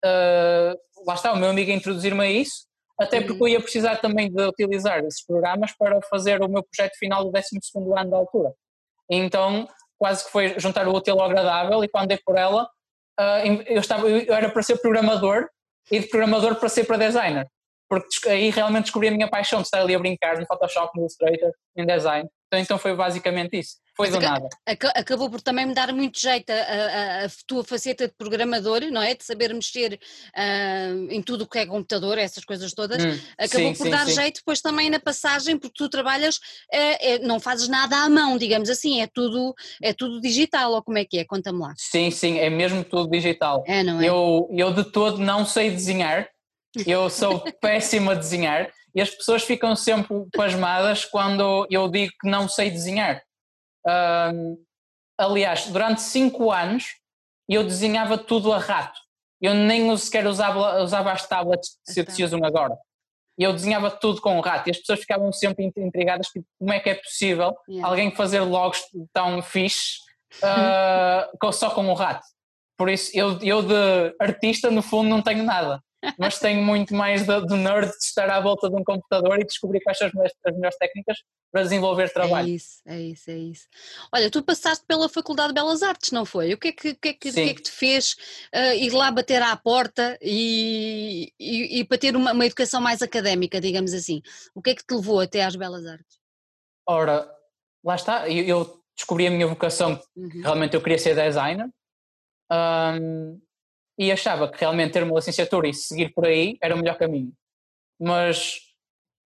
uh, 0.05 0.77
lá 1.05 1.13
está, 1.13 1.33
o 1.33 1.37
meu 1.37 1.49
amigo 1.49 1.71
a 1.71 1.75
introduzir-me 1.75 2.21
a 2.21 2.29
isso, 2.29 2.65
até 2.99 3.19
uhum. 3.19 3.27
porque 3.27 3.43
eu 3.43 3.47
ia 3.47 3.61
precisar 3.61 3.97
também 3.97 4.29
de 4.29 4.43
utilizar 4.43 4.99
esses 4.99 5.25
programas 5.25 5.71
para 5.75 5.99
fazer 6.09 6.41
o 6.41 6.49
meu 6.49 6.63
projeto 6.63 6.97
final 6.97 7.23
do 7.23 7.31
12 7.31 7.47
ano 7.97 8.11
da 8.11 8.17
altura. 8.17 8.53
Então, 9.09 9.67
quase 9.97 10.25
que 10.25 10.31
foi 10.31 10.59
juntar 10.59 10.87
o 10.87 10.95
útil 10.95 11.19
ao 11.19 11.25
agradável 11.25 11.83
e 11.83 11.87
quando 11.87 12.09
dei 12.09 12.19
por 12.23 12.37
ela, 12.37 12.69
uh, 13.19 13.63
eu, 13.67 13.79
estava, 13.79 14.09
eu 14.09 14.33
era 14.33 14.49
para 14.49 14.63
ser 14.63 14.77
programador 14.77 15.47
e 15.91 15.99
de 15.99 16.07
programador 16.07 16.55
para 16.55 16.69
ser 16.69 16.85
para 16.85 16.97
designer 16.97 17.47
porque 17.91 18.29
aí 18.29 18.49
realmente 18.49 18.83
descobri 18.83 19.09
a 19.09 19.11
minha 19.11 19.29
paixão 19.29 19.59
de 19.59 19.67
estar 19.67 19.81
ali 19.81 19.93
a 19.93 19.99
brincar 19.99 20.39
no 20.39 20.45
Photoshop, 20.45 20.95
no 20.95 21.01
Illustrator, 21.01 21.51
em 21.75 21.85
design. 21.85 22.29
Então, 22.51 22.59
então 22.59 22.77
foi 22.77 22.93
basicamente 22.93 23.57
isso, 23.57 23.77
foi 23.95 24.09
Mas 24.09 24.19
do 24.19 24.21
nada. 24.21 24.49
Acabou 24.93 25.29
por 25.29 25.39
também 25.39 25.65
me 25.65 25.73
dar 25.73 25.93
muito 25.93 26.19
jeito 26.19 26.49
a, 26.49 26.55
a, 26.55 27.25
a, 27.25 27.29
tua 27.47 27.63
faceta 27.63 28.09
de 28.09 28.13
programador, 28.17 28.81
não 28.91 29.01
é? 29.01 29.15
De 29.15 29.23
saber 29.23 29.53
mexer 29.53 29.97
uh, 30.35 31.07
em 31.09 31.21
tudo 31.21 31.45
o 31.45 31.47
que 31.47 31.59
é 31.59 31.65
computador, 31.65 32.17
essas 32.17 32.43
coisas 32.43 32.73
todas. 32.73 33.01
Hum, 33.01 33.17
acabou 33.37 33.69
sim, 33.69 33.77
por 33.77 33.83
sim, 33.85 33.89
dar 33.89 34.05
sim. 34.05 34.15
jeito 34.15 34.39
depois 34.39 34.59
também 34.59 34.89
na 34.89 34.99
passagem, 34.99 35.57
porque 35.57 35.75
tu 35.77 35.87
trabalhas, 35.87 36.39
é, 36.69 37.13
é, 37.13 37.19
não 37.19 37.39
fazes 37.39 37.69
nada 37.69 37.95
à 38.03 38.09
mão, 38.09 38.37
digamos 38.37 38.69
assim, 38.69 39.01
é 39.01 39.07
tudo, 39.07 39.55
é 39.81 39.93
tudo 39.93 40.19
digital, 40.19 40.73
ou 40.73 40.83
como 40.83 40.97
é 40.97 41.05
que 41.05 41.19
é? 41.19 41.23
Conta-me 41.23 41.59
lá. 41.59 41.73
Sim, 41.77 42.11
sim, 42.11 42.37
é 42.37 42.49
mesmo 42.49 42.83
tudo 42.83 43.09
digital. 43.09 43.63
É, 43.65 43.81
não 43.81 44.01
é? 44.01 44.09
Eu, 44.09 44.49
eu 44.51 44.73
de 44.73 44.83
todo 44.91 45.19
não 45.19 45.45
sei 45.45 45.69
desenhar, 45.69 46.27
eu 46.85 47.09
sou 47.09 47.39
péssimo 47.61 48.11
a 48.11 48.13
desenhar 48.13 48.69
e 48.93 49.01
as 49.01 49.09
pessoas 49.09 49.43
ficam 49.43 49.75
sempre 49.75 50.25
pasmadas 50.33 51.05
quando 51.05 51.67
eu 51.69 51.87
digo 51.87 52.11
que 52.19 52.29
não 52.29 52.47
sei 52.47 52.69
desenhar. 52.69 53.21
aliás, 55.17 55.67
durante 55.67 56.01
cinco 56.01 56.51
anos 56.51 56.85
eu 57.47 57.63
desenhava 57.63 58.17
tudo 58.17 58.51
a 58.51 58.57
rato. 58.57 58.99
Eu 59.41 59.53
nem 59.53 59.95
sequer 59.97 60.27
usava, 60.27 60.81
usava 60.81 61.11
as 61.11 61.27
tablets 61.27 61.77
que 61.85 61.93
se, 61.93 62.05
se 62.11 62.23
usam 62.23 62.43
agora. 62.43 62.77
Eu 63.37 63.53
desenhava 63.53 63.89
tudo 63.89 64.21
com 64.21 64.37
o 64.37 64.41
rato 64.41 64.67
e 64.67 64.71
as 64.71 64.77
pessoas 64.77 64.99
ficavam 64.99 65.31
sempre 65.31 65.71
intrigadas 65.77 66.27
tipo, 66.27 66.45
como 66.59 66.71
é 66.71 66.79
que 66.79 66.89
é 66.89 66.95
possível 66.95 67.55
yeah. 67.67 67.89
alguém 67.89 68.13
fazer 68.13 68.41
logos 68.41 68.81
tão 69.11 69.41
fixe 69.41 69.97
uh, 70.43 71.51
só 71.53 71.71
com 71.71 71.87
o 71.87 71.93
rato. 71.93 72.25
Por 72.77 72.89
isso, 72.89 73.11
eu, 73.13 73.39
eu 73.41 73.61
de 73.61 74.15
artista, 74.19 74.69
no 74.69 74.81
fundo, 74.81 75.09
não 75.09 75.21
tenho 75.21 75.43
nada 75.43 75.81
mas 76.17 76.39
tenho 76.39 76.63
muito 76.63 76.93
mais 76.95 77.25
de, 77.25 77.55
nerd 77.55 77.89
de 77.89 78.03
estar 78.03 78.29
à 78.29 78.39
volta 78.39 78.69
de 78.69 78.75
um 78.75 78.83
computador 78.83 79.39
e 79.39 79.45
descobrir 79.45 79.81
quais 79.81 79.97
são 79.97 80.07
as 80.07 80.13
melhores, 80.13 80.33
as 80.45 80.55
melhores 80.55 80.77
técnicas 80.77 81.17
para 81.51 81.63
desenvolver 81.63 82.11
trabalho. 82.11 82.47
É 82.47 82.51
isso, 82.51 82.81
é 82.85 82.99
isso, 83.01 83.31
é 83.31 83.37
isso. 83.37 83.67
Olha, 84.13 84.31
tu 84.31 84.41
passaste 84.41 84.85
pela 84.85 85.09
Faculdade 85.09 85.49
de 85.49 85.55
Belas 85.55 85.83
Artes, 85.83 86.11
não 86.11 86.25
foi? 86.25 86.53
O 86.53 86.57
que 86.57 86.69
é 86.69 86.71
que, 86.71 86.93
que, 86.93 87.09
é 87.09 87.13
que, 87.13 87.31
que, 87.31 87.39
é 87.39 87.53
que 87.53 87.61
te 87.61 87.71
fez 87.71 88.15
uh, 88.55 88.75
ir 88.75 88.91
lá 88.91 89.11
bater 89.11 89.41
à 89.41 89.55
porta 89.55 90.17
e, 90.21 91.31
e, 91.39 91.79
e 91.79 91.83
para 91.83 91.97
ter 91.97 92.15
uma, 92.15 92.31
uma, 92.31 92.45
educação 92.45 92.81
mais 92.81 93.01
académica, 93.01 93.59
digamos 93.59 93.93
assim? 93.93 94.21
O 94.55 94.61
que 94.61 94.71
é 94.71 94.75
que 94.75 94.85
te 94.85 94.93
levou 94.93 95.19
até 95.19 95.43
às 95.43 95.55
Belas 95.55 95.85
Artes? 95.85 96.19
Ora, 96.87 97.29
lá 97.83 97.95
está, 97.95 98.29
eu, 98.29 98.45
eu 98.45 98.83
descobri 98.95 99.27
a 99.27 99.31
minha 99.31 99.47
vocação, 99.47 100.01
uhum. 100.15 100.41
realmente 100.41 100.75
eu 100.75 100.81
queria 100.81 100.97
ser 100.97 101.15
designer. 101.15 101.69
Um, 102.51 103.39
e 104.01 104.11
achava 104.11 104.51
que 104.51 104.59
realmente 104.59 104.93
ter 104.93 105.03
uma 105.03 105.13
licenciatura 105.13 105.67
e 105.67 105.75
seguir 105.75 106.11
por 106.11 106.25
aí 106.25 106.57
era 106.59 106.73
o 106.73 106.77
melhor 106.79 106.97
caminho. 106.97 107.31
Mas 107.99 108.59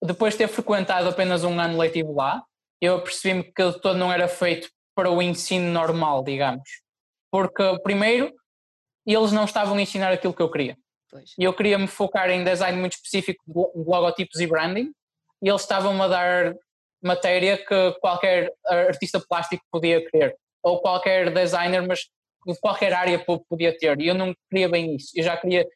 depois 0.02 0.32
de 0.32 0.38
ter 0.38 0.48
frequentado 0.48 1.10
apenas 1.10 1.44
um 1.44 1.60
ano 1.60 1.76
letivo 1.76 2.14
lá, 2.14 2.42
eu 2.80 2.98
percebi-me 3.02 3.44
que 3.44 3.60
ele 3.60 3.78
todo 3.80 3.98
não 3.98 4.10
era 4.10 4.26
feito 4.26 4.70
para 4.94 5.10
o 5.10 5.20
ensino 5.20 5.70
normal, 5.70 6.24
digamos. 6.24 6.66
Porque, 7.30 7.62
primeiro, 7.82 8.32
eles 9.06 9.30
não 9.30 9.44
estavam 9.44 9.76
a 9.76 9.82
ensinar 9.82 10.10
aquilo 10.10 10.32
que 10.32 10.40
eu 10.40 10.50
queria. 10.50 10.74
Pois. 11.10 11.34
E 11.38 11.44
eu 11.44 11.52
queria 11.52 11.76
me 11.76 11.86
focar 11.86 12.30
em 12.30 12.42
design 12.42 12.80
muito 12.80 12.94
específico 12.94 13.44
de 13.46 13.84
logotipos 13.84 14.40
e 14.40 14.46
branding, 14.46 14.90
e 15.42 15.50
eles 15.50 15.60
estavam-me 15.60 16.00
a 16.00 16.08
dar 16.08 16.54
matéria 17.02 17.58
que 17.58 17.92
qualquer 18.00 18.50
artista 18.66 19.20
plástico 19.20 19.62
podia 19.70 20.02
querer, 20.10 20.34
ou 20.62 20.80
qualquer 20.80 21.30
designer, 21.30 21.86
mas 21.86 22.08
de 22.46 22.58
qualquer 22.60 22.92
área 22.92 23.24
podia 23.48 23.76
ter. 23.76 24.00
E 24.00 24.08
eu 24.08 24.14
não 24.14 24.34
queria 24.50 24.68
bem 24.68 24.96
isso. 24.96 25.10
Eu 25.14 25.24
já 25.24 25.36
queria 25.36 25.66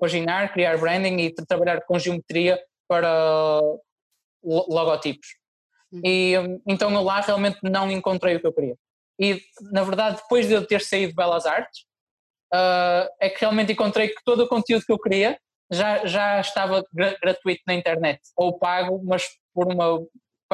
paginar, 0.00 0.52
criar 0.52 0.78
branding 0.78 1.16
e 1.18 1.34
trabalhar 1.34 1.80
com 1.82 1.98
geometria 1.98 2.60
para 2.88 3.60
logotipos. 4.42 5.28
Hum. 5.92 6.00
E 6.04 6.34
então 6.66 6.92
eu 6.92 7.02
lá 7.02 7.20
realmente 7.20 7.58
não 7.62 7.90
encontrei 7.90 8.36
o 8.36 8.40
que 8.40 8.46
eu 8.46 8.52
queria. 8.52 8.76
E 9.20 9.40
na 9.72 9.82
verdade, 9.82 10.16
depois 10.16 10.46
de 10.46 10.54
eu 10.54 10.66
ter 10.66 10.80
saído 10.80 11.10
de 11.10 11.16
Belas 11.16 11.46
Artes, 11.46 11.82
uh, 12.52 13.08
é 13.20 13.28
que 13.28 13.40
realmente 13.40 13.72
encontrei 13.72 14.08
que 14.08 14.22
todo 14.24 14.44
o 14.44 14.48
conteúdo 14.48 14.84
que 14.84 14.92
eu 14.92 14.98
queria 14.98 15.38
já, 15.70 16.06
já 16.06 16.40
estava 16.40 16.82
gratuito 17.20 17.62
na 17.66 17.74
internet, 17.74 18.20
ou 18.36 18.58
pago, 18.58 19.02
mas 19.04 19.24
por 19.52 19.70
uma 19.70 20.06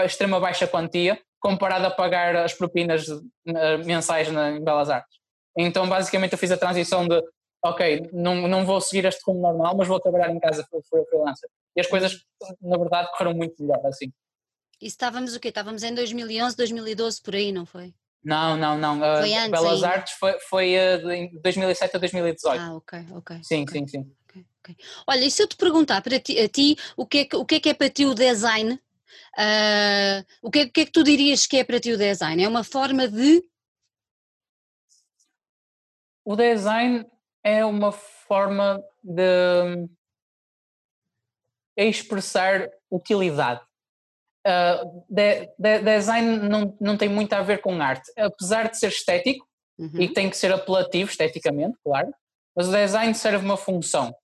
extrema 0.05 0.41
baixa 0.41 0.67
quantia, 0.67 1.21
comparado 1.41 1.87
a 1.87 1.91
pagar 1.91 2.35
as 2.37 2.55
propinas 2.55 3.07
uh, 3.09 3.23
mensais 3.85 4.31
na, 4.31 4.53
em 4.53 4.65
Belas 4.65 4.91
Artes. 4.91 5.19
Então, 5.57 5.89
basicamente, 5.89 6.33
eu 6.33 6.39
fiz 6.39 6.51
a 6.51 6.57
transição 6.57 7.07
de, 7.07 7.21
ok, 7.63 8.11
não, 8.13 8.49
não 8.49 8.67
vou 8.67 8.81
seguir 8.81 9.05
este 9.07 9.23
rumo 9.27 9.41
normal, 9.41 9.77
mas 9.77 9.89
vou 9.89 10.01
trabalhar 10.01 10.31
em 10.31 10.41
casa 10.41 10.67
for 10.71 10.83
freelancer. 11.09 11.49
E 11.77 11.81
as 11.81 11.87
coisas, 11.87 12.25
na 12.61 12.77
verdade, 12.77 13.11
correram 13.13 13.35
muito 13.35 13.63
melhor 13.63 13.85
assim. 13.87 14.13
E 14.81 14.87
estávamos 14.87 15.35
o 15.35 15.41
quê? 15.41 15.49
Estávamos 15.49 15.83
em 15.83 15.95
2011, 15.95 16.57
2012, 16.57 17.23
por 17.23 17.35
aí, 17.35 17.53
não 17.53 17.65
foi? 17.65 17.95
Não, 18.25 18.57
não, 18.57 18.79
não. 18.79 18.99
Foi 18.99 19.35
antes 19.35 19.51
Belas 19.51 19.73
ainda. 19.75 19.89
Artes 19.89 20.15
foi, 20.15 20.39
foi 20.41 20.75
de 20.99 21.41
2007 21.41 21.97
a 21.97 21.99
2018. 21.99 22.61
Ah, 22.61 22.75
ok, 22.75 23.07
ok. 23.13 23.41
Sim, 23.43 23.63
okay. 23.63 23.81
sim, 23.81 23.87
sim. 23.87 24.13
Okay, 24.29 24.45
okay. 24.61 24.77
Olha, 25.07 25.25
e 25.25 25.31
se 25.31 25.43
eu 25.43 25.47
te 25.47 25.57
perguntar 25.57 26.01
para 26.01 26.19
ti, 26.19 26.39
a 26.39 26.49
ti 26.49 26.77
o 26.97 27.07
que, 27.07 27.29
é, 27.31 27.37
o 27.37 27.45
que 27.45 27.57
é 27.57 27.61
que 27.61 27.69
é 27.69 27.75
para 27.75 27.91
ti 27.91 28.07
o 28.07 28.15
design, 28.15 28.73
uh, 28.75 30.25
o, 30.43 30.51
que 30.51 30.61
é, 30.61 30.63
o 30.65 30.71
que 30.71 30.81
é 30.81 30.85
que 30.87 30.93
tu 30.93 31.05
dirias 31.05 31.47
que 31.47 31.59
é 31.59 31.65
para 31.65 31.79
ti 31.79 31.93
o 31.93 31.99
design? 31.99 32.43
É 32.43 32.49
uma 32.49 32.65
forma 32.65 33.07
de 33.07 33.45
o 36.25 36.35
design 36.35 37.07
é 37.43 37.65
uma 37.65 37.93
forma 37.93 38.83
de 39.03 39.87
expressar 41.77 42.71
utilidade. 42.91 43.61
Uh, 44.47 45.05
de, 45.09 45.51
de, 45.59 45.79
design 45.81 46.49
não, 46.49 46.77
não 46.81 46.97
tem 46.97 47.09
muito 47.09 47.33
a 47.33 47.43
ver 47.43 47.61
com 47.61 47.81
arte, 47.81 48.11
apesar 48.17 48.71
de 48.71 48.79
ser 48.79 48.89
estético 48.89 49.47
uhum. 49.79 50.01
e 50.01 50.09
tem 50.09 50.29
que 50.29 50.37
ser 50.37 50.53
apelativo 50.53 51.11
esteticamente, 51.11 51.79
claro, 51.83 52.15
mas 52.55 52.69
o 52.69 52.73
design 52.73 53.15
serve 53.15 53.45
uma 53.45 53.57
função. 53.57 54.15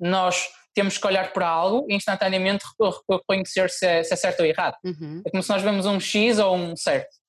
Nós 0.00 0.48
temos 0.74 0.96
que 0.96 1.06
olhar 1.06 1.32
para 1.34 1.46
algo 1.46 1.86
e 1.88 1.94
instantaneamente 1.94 2.64
reconhecer 3.08 3.68
se 3.68 3.86
é, 3.86 4.02
se 4.02 4.12
é 4.12 4.16
certo 4.16 4.40
ou 4.40 4.46
errado. 4.46 4.76
Uhum. 4.82 5.22
É 5.24 5.30
como 5.30 5.42
se 5.42 5.50
nós 5.50 5.62
vemos 5.62 5.84
um 5.84 6.00
X 6.00 6.38
ou 6.38 6.56
um 6.56 6.74
certo 6.74 7.21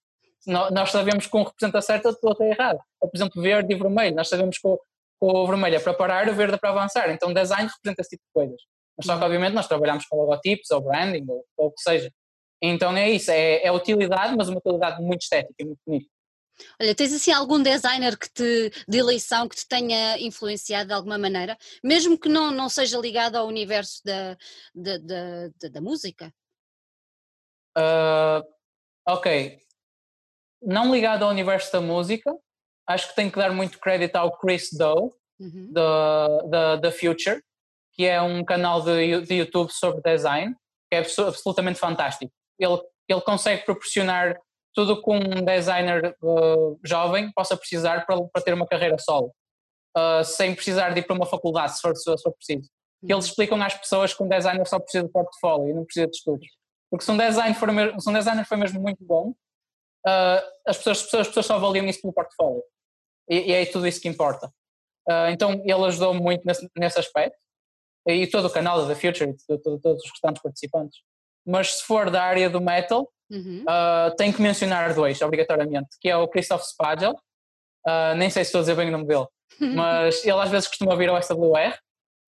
nós 0.46 0.92
sabemos 0.92 1.28
que 1.28 1.38
um 1.38 1.44
representa 1.44 1.82
certo, 1.82 2.18
outro 2.22 2.44
é 2.44 2.50
errado. 2.50 2.80
Ou, 3.00 3.10
por 3.10 3.18
exemplo, 3.18 3.42
verde 3.42 3.74
e 3.74 3.78
vermelho, 3.78 4.16
nós 4.16 4.30
sabemos 4.30 4.58
que 4.58 4.68
o, 4.68 4.78
que 4.78 4.82
o 5.20 5.48
vermelho 5.48 5.76
é 5.76 5.80
para 5.80 5.94
parar, 5.94 6.30
o 6.30 6.36
verde 6.36 6.56
é 6.56 6.58
para 6.58 6.70
avançar. 6.70 7.10
Então, 7.10 7.34
design 7.34 7.70
representa 7.70 8.02
esse 8.02 8.12
tipo 8.12 8.24
de 8.26 8.34
coisas. 8.34 8.62
Mas 8.98 9.06
só 9.06 9.18
que, 9.18 9.24
obviamente, 9.24 9.54
nós 9.54 9.68
trabalhamos 9.68 10.06
com 10.06 10.18
logotipos 10.18 10.70
ou 10.72 10.82
branding 10.82 11.26
ou, 11.28 11.46
ou 11.58 11.68
o 11.68 11.72
que 11.72 11.82
seja. 11.82 12.12
Então, 12.62 12.96
é 12.96 13.10
isso, 13.10 13.32
é, 13.32 13.64
é 13.64 13.72
utilidade, 13.72 14.36
mas 14.38 14.48
uma 14.48 14.60
utilidade 14.60 15.02
muito 15.02 15.22
estética 15.22 15.56
e 15.60 15.66
muito 15.66 15.80
bonita. 15.86 16.10
Olha, 16.80 16.96
tens 16.96 17.14
assim 17.14 17.32
algum 17.32 17.62
designer 17.62 18.18
que 18.18 18.32
te, 18.32 18.72
de 18.88 18.98
eleição 18.98 19.50
que 19.50 19.56
te 19.56 19.68
tenha 19.68 20.20
influenciado 20.20 20.88
de 20.88 20.94
alguma 20.94 21.18
maneira, 21.18 21.58
mesmo 21.84 22.18
que 22.18 22.30
não, 22.30 22.52
não 22.52 22.70
seja 22.70 22.98
ligado 23.00 23.36
ao 23.36 23.48
universo 23.48 24.02
da, 24.06 24.38
da, 24.74 24.98
da, 24.98 25.48
da, 25.60 25.70
da 25.70 25.82
música? 25.82 26.34
Uh, 27.76 28.46
ok, 29.08 29.60
não 30.66 30.94
ligado 30.94 31.24
ao 31.24 31.30
universo 31.30 31.72
da 31.72 31.82
música, 31.82 32.34
acho 32.88 33.10
que 33.10 33.16
tenho 33.16 33.32
que 33.32 33.40
dar 33.40 33.52
muito 33.52 33.80
crédito 33.80 34.16
ao 34.16 34.38
Chris 34.38 34.70
Doe, 34.72 35.12
uhum. 35.40 35.72
da, 35.72 36.76
da, 36.78 36.92
Future, 36.92 37.42
que 37.94 38.06
é 38.06 38.22
um 38.22 38.44
canal 38.44 38.82
de, 38.82 39.22
de 39.22 39.36
YouTube 39.36 39.72
sobre 39.72 40.02
design, 40.02 40.56
que 40.90 40.98
é 40.98 41.00
absolutamente 41.00 41.80
fantástico. 41.80 42.32
Ele, 42.60 42.80
ele 43.08 43.22
consegue 43.22 43.64
proporcionar 43.66 44.38
tudo 44.74 45.02
que 45.02 45.12
um 45.12 45.46
designer 45.46 46.16
uh, 46.22 46.80
jovem 46.84 47.32
possa 47.34 47.56
precisar 47.56 48.06
para, 48.06 48.22
para 48.24 48.42
ter 48.42 48.54
uma 48.54 48.66
carreira 48.66 48.98
solo, 48.98 49.34
uh, 49.96 50.24
sem 50.24 50.56
precisar 50.56 50.90
de 50.90 51.00
ir 51.00 51.04
para 51.04 51.16
uma 51.16 51.26
faculdade, 51.26 51.76
se 51.76 51.82
for, 51.82 51.96
se 51.96 52.24
for 52.24 52.34
preciso. 52.34 52.70
Uhum. 53.04 53.12
Eles 53.12 53.26
explicam 53.26 53.62
às 53.62 53.76
pessoas 53.76 54.14
que 54.14 54.24
um 54.24 54.28
designer 54.28 54.66
só 54.68 54.80
precisa 54.80 55.04
de 55.04 55.12
portfólio 55.12 55.70
e 55.70 55.74
não 55.74 55.86
precisa 55.86 56.08
de 56.08 56.16
estudos. 56.16 56.48
Porque 56.90 57.06
se 57.06 57.12
um, 57.12 57.18
design 57.18 57.56
for, 57.56 57.70
se 58.00 58.10
um 58.10 58.14
designer 58.14 58.46
foi 58.46 58.58
mesmo 58.58 58.82
muito 58.82 59.04
bom, 59.04 59.34
uh, 60.08 60.42
as, 60.66 60.78
pessoas, 60.78 60.98
as, 60.98 61.04
pessoas, 61.04 61.22
as 61.22 61.28
pessoas 61.28 61.46
só 61.46 61.56
avaliam 61.56 61.86
isso 61.86 62.02
pelo 62.02 62.14
portfólio. 62.14 62.64
E, 63.30 63.52
e 63.52 63.52
é 63.54 63.66
tudo 63.66 63.88
isso 63.88 64.02
que 64.02 64.08
importa. 64.08 64.48
Uh, 65.08 65.30
então 65.32 65.54
ele 65.54 65.86
ajudou 65.86 66.14
muito 66.14 66.46
nesse, 66.46 66.70
nesse 66.78 67.00
aspecto. 67.00 67.38
E 68.08 68.28
todo 68.28 68.46
o 68.46 68.50
canal 68.50 68.82
da 68.82 68.94
The 68.94 68.96
Future 68.96 69.30
e 69.50 69.58
todos 69.58 70.04
os 70.04 70.12
restantes 70.12 70.42
participantes. 70.42 71.00
Mas 71.46 71.76
se 71.76 71.84
for 71.84 72.10
da 72.10 72.24
área 72.24 72.50
do 72.50 72.60
metal, 72.60 73.10
uhum. 73.32 73.64
uh, 73.64 74.16
tenho 74.16 74.34
que 74.34 74.42
mencionar 74.42 74.94
dois, 74.94 75.22
obrigatoriamente, 75.22 75.90
que 76.02 76.10
é 76.10 76.16
o 76.16 76.28
Christoph 76.28 76.64
Spadgel, 76.64 77.14
uh, 77.14 78.16
nem 78.18 78.30
sei 78.30 78.44
se 78.44 78.50
estou 78.50 78.60
a 78.60 78.62
dizer 78.62 78.76
bem 78.76 78.90
o 78.90 78.92
nome 78.92 79.06
dele, 79.06 79.26
mas 79.76 80.24
ele 80.26 80.40
às 80.40 80.50
vezes 80.50 80.68
costuma 80.68 80.96
vir 80.96 81.10
ao 81.10 81.22
SWR, 81.22 81.78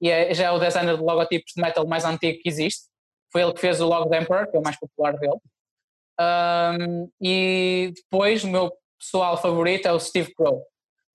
e 0.01 0.09
é, 0.09 0.33
já 0.33 0.45
é 0.45 0.51
o 0.51 0.59
designer 0.59 0.97
de 0.97 1.03
logotipos 1.03 1.53
de 1.55 1.61
metal 1.61 1.87
mais 1.87 2.03
antigo 2.03 2.39
que 2.41 2.49
existe. 2.49 2.83
Foi 3.31 3.41
ele 3.41 3.53
que 3.53 3.61
fez 3.61 3.81
o 3.81 3.87
logo 3.87 4.09
de 4.09 4.17
Emperor, 4.17 4.49
que 4.49 4.55
é 4.55 4.59
o 4.59 4.63
mais 4.63 4.77
popular 4.77 5.17
dele. 5.17 5.39
Um, 6.19 7.09
e 7.21 7.93
depois 7.95 8.43
o 8.43 8.47
meu 8.47 8.71
pessoal 8.97 9.37
favorito 9.37 9.87
é 9.87 9.91
o 9.91 9.99
Steve 9.99 10.33
Crow, 10.33 10.63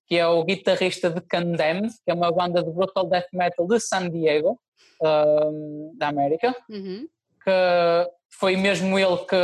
que 0.07 0.17
é 0.17 0.27
o 0.27 0.45
guitarrista 0.45 1.11
de 1.11 1.21
Condemned, 1.23 1.93
que 2.05 2.11
é 2.11 2.15
uma 2.15 2.31
banda 2.31 2.63
de 2.63 2.71
brutal 2.71 3.07
death 3.07 3.29
metal 3.33 3.67
de 3.67 3.81
San 3.81 4.11
Diego, 4.11 4.61
um, 5.03 5.95
da 5.97 6.09
América, 6.09 6.55
uhum. 6.69 7.09
que 7.43 8.11
foi 8.39 8.57
mesmo 8.57 8.99
ele 8.99 9.17
que, 9.19 9.37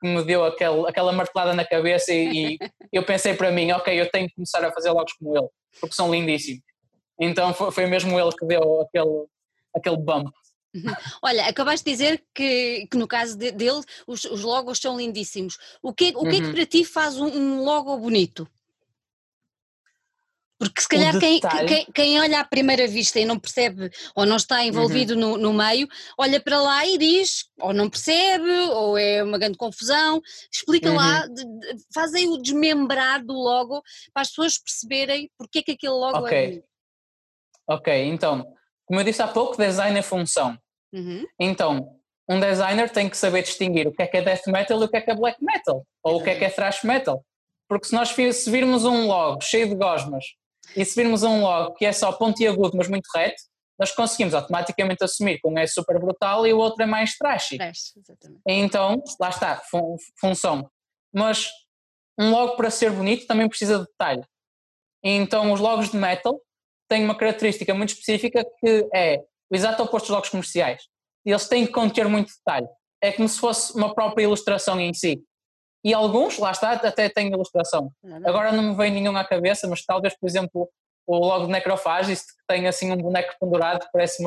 que, 0.00 0.08
me 0.08 0.24
deu 0.24 0.44
aquele, 0.44 0.86
aquela 0.86 1.12
martelada 1.12 1.54
na 1.54 1.64
cabeça 1.64 2.12
e, 2.12 2.54
e 2.54 2.58
eu 2.92 3.04
pensei 3.04 3.34
para 3.34 3.50
mim, 3.50 3.72
ok, 3.72 3.98
eu 3.98 4.10
tenho 4.10 4.28
que 4.28 4.34
começar 4.34 4.64
a 4.64 4.72
fazer 4.72 4.90
logos 4.90 5.12
como 5.14 5.36
ele, 5.36 5.48
porque 5.80 5.94
são 5.94 6.10
lindíssimos. 6.10 6.62
Então 7.20 7.52
foi, 7.54 7.70
foi 7.70 7.86
mesmo 7.86 8.18
ele 8.18 8.32
que 8.32 8.46
deu 8.46 8.82
aquele, 8.82 9.26
aquele 9.74 9.96
bump. 9.96 10.32
Olha, 11.22 11.46
acabaste 11.46 11.84
de 11.84 11.90
dizer 11.90 12.24
que, 12.34 12.86
que 12.90 12.96
no 12.96 13.06
caso 13.06 13.36
de, 13.36 13.52
dele 13.52 13.82
os, 14.06 14.24
os, 14.24 14.42
logos 14.42 14.78
são 14.78 14.96
lindíssimos. 14.96 15.58
O 15.82 15.92
que, 15.92 16.12
o 16.16 16.20
que 16.20 16.26
uhum. 16.26 16.28
é 16.28 16.36
que 16.36 16.46
uhum. 16.46 16.52
para 16.52 16.66
ti 16.66 16.84
faz 16.84 17.18
um, 17.18 17.26
um 17.26 17.62
logo 17.62 17.96
bonito? 17.98 18.48
Porque 20.58 20.80
se 20.80 20.86
calhar 20.86 21.18
quem, 21.18 21.40
quem, 21.66 21.86
quem, 21.92 22.20
olha 22.20 22.38
à 22.38 22.44
primeira 22.44 22.86
vista 22.86 23.18
e 23.18 23.24
não 23.24 23.36
percebe 23.36 23.90
ou 24.14 24.24
não 24.24 24.36
está 24.36 24.64
envolvido 24.64 25.14
uhum. 25.14 25.18
no, 25.18 25.36
no, 25.38 25.52
meio, 25.52 25.88
olha 26.16 26.40
para 26.40 26.62
lá 26.62 26.86
e 26.86 26.96
diz, 26.96 27.48
ou 27.58 27.72
não 27.72 27.90
percebe, 27.90 28.48
ou 28.70 28.96
é 28.96 29.24
uma 29.24 29.38
grande 29.38 29.58
confusão. 29.58 30.22
Explica 30.52 30.88
uhum. 30.90 30.96
lá, 30.96 31.26
fazem 31.92 32.28
o 32.28 32.36
desmembrar 32.36 33.24
do 33.24 33.32
logo 33.32 33.82
para 34.14 34.22
as 34.22 34.28
pessoas 34.28 34.56
perceberem 34.56 35.28
porque 35.36 35.58
é 35.58 35.62
que 35.62 35.72
aquele 35.72 35.94
logo 35.94 36.18
okay. 36.18 36.38
é 36.38 36.46
bonito. 36.46 36.64
Ok, 37.66 38.04
então, 38.04 38.46
como 38.92 39.00
eu 39.00 39.04
disse 39.06 39.22
há 39.22 39.26
pouco, 39.26 39.56
design 39.56 39.98
é 39.98 40.02
função. 40.02 40.58
Uhum. 40.92 41.24
Então, 41.40 41.98
um 42.28 42.38
designer 42.38 42.90
tem 42.90 43.08
que 43.08 43.16
saber 43.16 43.40
distinguir 43.40 43.88
o 43.88 43.92
que 43.92 44.02
é 44.02 44.06
que 44.06 44.18
é 44.18 44.20
death 44.20 44.46
metal 44.48 44.82
e 44.82 44.84
o 44.84 44.88
que 44.88 44.98
é 44.98 45.00
que 45.00 45.10
é 45.10 45.14
black 45.14 45.42
metal, 45.42 45.86
ou 46.02 46.20
o 46.20 46.22
que 46.22 46.28
é 46.28 46.34
que 46.34 46.44
é 46.44 46.50
thrash 46.50 46.84
metal. 46.84 47.24
Porque 47.66 47.86
se 47.86 47.94
nós 47.94 48.10
se 48.10 48.50
virmos 48.50 48.84
um 48.84 49.06
logo 49.06 49.40
cheio 49.40 49.66
de 49.66 49.74
gosmas 49.76 50.26
e 50.76 50.84
se 50.84 50.94
virmos 50.94 51.22
um 51.22 51.40
logo 51.40 51.72
que 51.72 51.86
é 51.86 51.92
só 51.92 52.12
pontiagudo, 52.12 52.76
mas 52.76 52.86
muito 52.86 53.08
reto, 53.16 53.42
nós 53.78 53.92
conseguimos 53.92 54.34
automaticamente 54.34 55.02
assumir 55.02 55.40
que 55.40 55.48
um 55.48 55.56
é 55.56 55.66
super 55.66 55.98
brutal 55.98 56.46
e 56.46 56.52
o 56.52 56.58
outro 56.58 56.82
é 56.82 56.86
mais 56.86 57.16
trashy. 57.16 57.56
Trash, 57.56 57.96
exatamente. 57.96 58.42
Então, 58.46 59.02
lá 59.18 59.30
está, 59.30 59.56
fun 59.70 59.96
função. 60.20 60.70
Mas 61.10 61.48
um 62.20 62.30
logo 62.30 62.56
para 62.56 62.68
ser 62.68 62.90
bonito 62.90 63.26
também 63.26 63.48
precisa 63.48 63.78
de 63.78 63.86
detalhe. 63.86 64.22
Então, 65.02 65.50
os 65.50 65.60
logos 65.60 65.90
de 65.90 65.96
metal 65.96 66.38
têm 66.92 67.04
uma 67.04 67.14
característica 67.14 67.72
muito 67.72 67.94
específica 67.94 68.44
que 68.60 68.86
é 68.94 69.22
o 69.50 69.56
exato 69.56 69.82
oposto 69.82 70.06
dos 70.06 70.14
logos 70.14 70.28
comerciais. 70.28 70.82
Eles 71.24 71.48
têm 71.48 71.64
que 71.64 71.72
conter 71.72 72.06
muito 72.06 72.30
detalhe. 72.36 72.68
É 73.00 73.10
como 73.10 73.26
se 73.26 73.40
fosse 73.40 73.74
uma 73.74 73.94
própria 73.94 74.24
ilustração 74.24 74.78
em 74.78 74.92
si. 74.92 75.22
E 75.82 75.94
alguns, 75.94 76.38
lá 76.38 76.50
está, 76.50 76.72
até 76.72 77.08
têm 77.08 77.28
ilustração. 77.28 77.90
Agora 78.24 78.52
não 78.52 78.62
me 78.62 78.74
vem 78.76 78.92
nenhum 78.92 79.16
à 79.16 79.24
cabeça, 79.24 79.66
mas 79.66 79.84
talvez, 79.84 80.14
por 80.18 80.28
exemplo, 80.28 80.68
o 81.06 81.16
logo 81.16 81.46
de 81.46 81.52
Necrophagist, 81.52 82.26
que 82.26 82.44
tem 82.46 82.68
assim 82.68 82.92
um 82.92 82.96
boneco 82.96 83.34
pendurado 83.40 83.80
que 83.80 83.92
parece, 83.92 84.22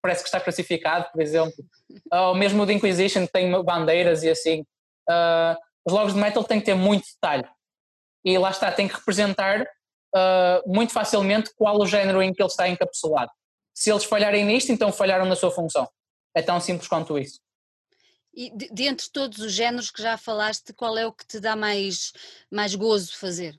parece 0.00 0.22
que 0.22 0.28
está 0.28 0.40
classificado, 0.40 1.06
por 1.12 1.20
exemplo. 1.20 1.52
Ou 2.12 2.34
mesmo 2.34 2.62
o 2.62 2.66
de 2.66 2.74
Inquisition, 2.74 3.26
que 3.26 3.32
tem 3.32 3.50
bandeiras 3.62 4.22
e 4.22 4.30
assim. 4.30 4.60
Uh, 5.10 5.58
os 5.84 5.92
logos 5.92 6.14
de 6.14 6.20
metal 6.20 6.44
têm 6.44 6.60
que 6.60 6.66
ter 6.66 6.74
muito 6.74 7.04
detalhe. 7.14 7.44
E 8.24 8.38
lá 8.38 8.50
está, 8.50 8.70
tem 8.70 8.88
que 8.88 8.94
representar 8.94 9.66
uh, 10.14 10.62
muito 10.72 10.92
facilmente 10.92 11.50
qual 11.56 11.78
o 11.78 11.86
género 11.86 12.22
em 12.22 12.32
que 12.32 12.42
ele 12.42 12.48
está 12.48 12.68
encapsulado. 12.68 13.30
Se 13.74 13.90
eles 13.90 14.04
falharem 14.04 14.44
nisto, 14.44 14.70
então 14.70 14.92
falharam 14.92 15.24
na 15.26 15.34
sua 15.34 15.50
função. 15.50 15.88
É 16.34 16.42
tão 16.42 16.60
simples 16.60 16.88
quanto 16.88 17.18
isso. 17.18 17.40
E 18.32 18.50
de, 18.50 18.68
de 18.72 18.84
entre 18.84 19.08
todos 19.10 19.38
os 19.38 19.52
géneros 19.52 19.90
que 19.90 20.02
já 20.02 20.16
falaste, 20.16 20.72
qual 20.72 20.96
é 20.98 21.06
o 21.06 21.12
que 21.12 21.26
te 21.26 21.40
dá 21.40 21.54
mais, 21.54 22.12
mais 22.50 22.74
gozo 22.74 23.16
fazer? 23.16 23.58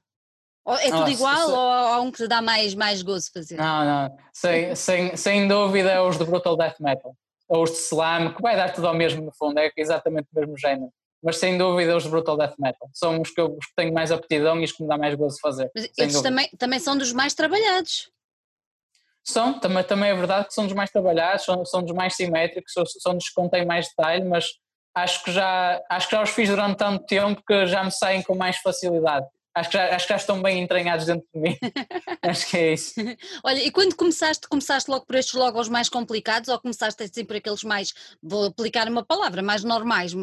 É 0.67 0.89
tudo 0.89 1.11
igual 1.11 1.51
ou 1.51 1.57
há 1.57 2.01
um 2.01 2.11
que 2.11 2.17
te 2.17 2.27
dá 2.27 2.41
mais, 2.41 2.73
mais 2.73 3.03
gozo 3.03 3.31
fazer? 3.31 3.55
Não, 3.55 3.85
não. 3.85 4.17
Sem, 4.33 4.73
sem, 4.75 5.15
sem 5.15 5.47
dúvida 5.47 5.91
é 5.91 6.01
os 6.01 6.17
de 6.17 6.25
Brutal 6.25 6.57
Death 6.57 6.79
Metal. 6.79 7.15
Ou 7.47 7.63
os 7.63 7.69
de 7.69 7.77
Slam, 7.77 8.33
que 8.33 8.41
vai 8.41 8.55
dar 8.55 8.73
tudo 8.73 8.87
ao 8.87 8.95
mesmo 8.95 9.23
no 9.23 9.31
fundo, 9.31 9.59
é 9.59 9.71
exatamente 9.77 10.27
o 10.33 10.39
mesmo 10.39 10.57
género. 10.57 10.91
Mas 11.25 11.37
sem 11.37 11.57
dúvida 11.57 11.97
os 11.97 12.05
Brutal 12.05 12.37
Death 12.37 12.53
Metal. 12.59 12.87
São 12.93 13.19
os 13.19 13.31
que 13.31 13.41
eu 13.41 13.47
os 13.47 13.65
que 13.65 13.73
tenho 13.75 13.91
mais 13.91 14.11
aptidão 14.11 14.61
e 14.61 14.63
os 14.63 14.71
que 14.71 14.83
me 14.83 14.87
dá 14.87 14.95
mais 14.95 15.15
gozo 15.15 15.39
fazer. 15.41 15.71
Mas 15.73 15.89
esses 15.97 16.21
também, 16.21 16.47
também 16.55 16.79
são 16.79 16.95
dos 16.95 17.11
mais 17.11 17.33
trabalhados. 17.33 18.11
São, 19.23 19.59
também, 19.59 19.83
também 19.83 20.11
é 20.11 20.15
verdade 20.15 20.47
que 20.47 20.53
são 20.53 20.65
dos 20.65 20.75
mais 20.75 20.91
trabalhados, 20.91 21.43
são, 21.43 21.65
são 21.65 21.81
dos 21.81 21.95
mais 21.95 22.15
simétricos, 22.15 22.71
são, 22.71 22.85
são 22.85 23.15
dos 23.15 23.27
que 23.27 23.33
contêm 23.33 23.65
mais 23.65 23.87
detalhe, 23.87 24.23
mas 24.23 24.45
acho 24.93 25.23
que 25.23 25.31
já 25.31 25.81
acho 25.89 26.07
que 26.07 26.15
já 26.15 26.21
os 26.21 26.29
fiz 26.29 26.47
durante 26.47 26.77
tanto 26.77 27.03
tempo 27.07 27.41
que 27.45 27.65
já 27.65 27.83
me 27.83 27.91
saem 27.91 28.21
com 28.21 28.35
mais 28.35 28.57
facilidade. 28.57 29.25
Acho 29.55 29.69
que, 29.69 29.77
já, 29.77 29.95
acho 29.95 30.05
que 30.05 30.13
já 30.13 30.17
estão 30.17 30.41
bem 30.41 30.61
entranhados 30.61 31.05
dentro 31.05 31.25
de 31.33 31.39
mim. 31.39 31.57
acho 32.21 32.47
que 32.49 32.57
é 32.57 32.73
isso. 32.73 32.93
Olha, 33.41 33.63
e 33.63 33.71
quando 33.71 33.95
começaste, 33.95 34.49
começaste 34.49 34.91
logo 34.91 35.05
por 35.05 35.15
estes 35.15 35.33
logos 35.33 35.69
mais 35.69 35.87
complicados 35.87 36.49
ou 36.49 36.59
começaste 36.59 37.01
assim 37.01 37.23
por 37.23 37.37
aqueles 37.37 37.63
mais, 37.63 37.93
vou 38.21 38.47
aplicar 38.47 38.87
uma 38.89 39.03
palavra, 39.03 39.41
mais 39.41 39.63
normais? 39.63 40.13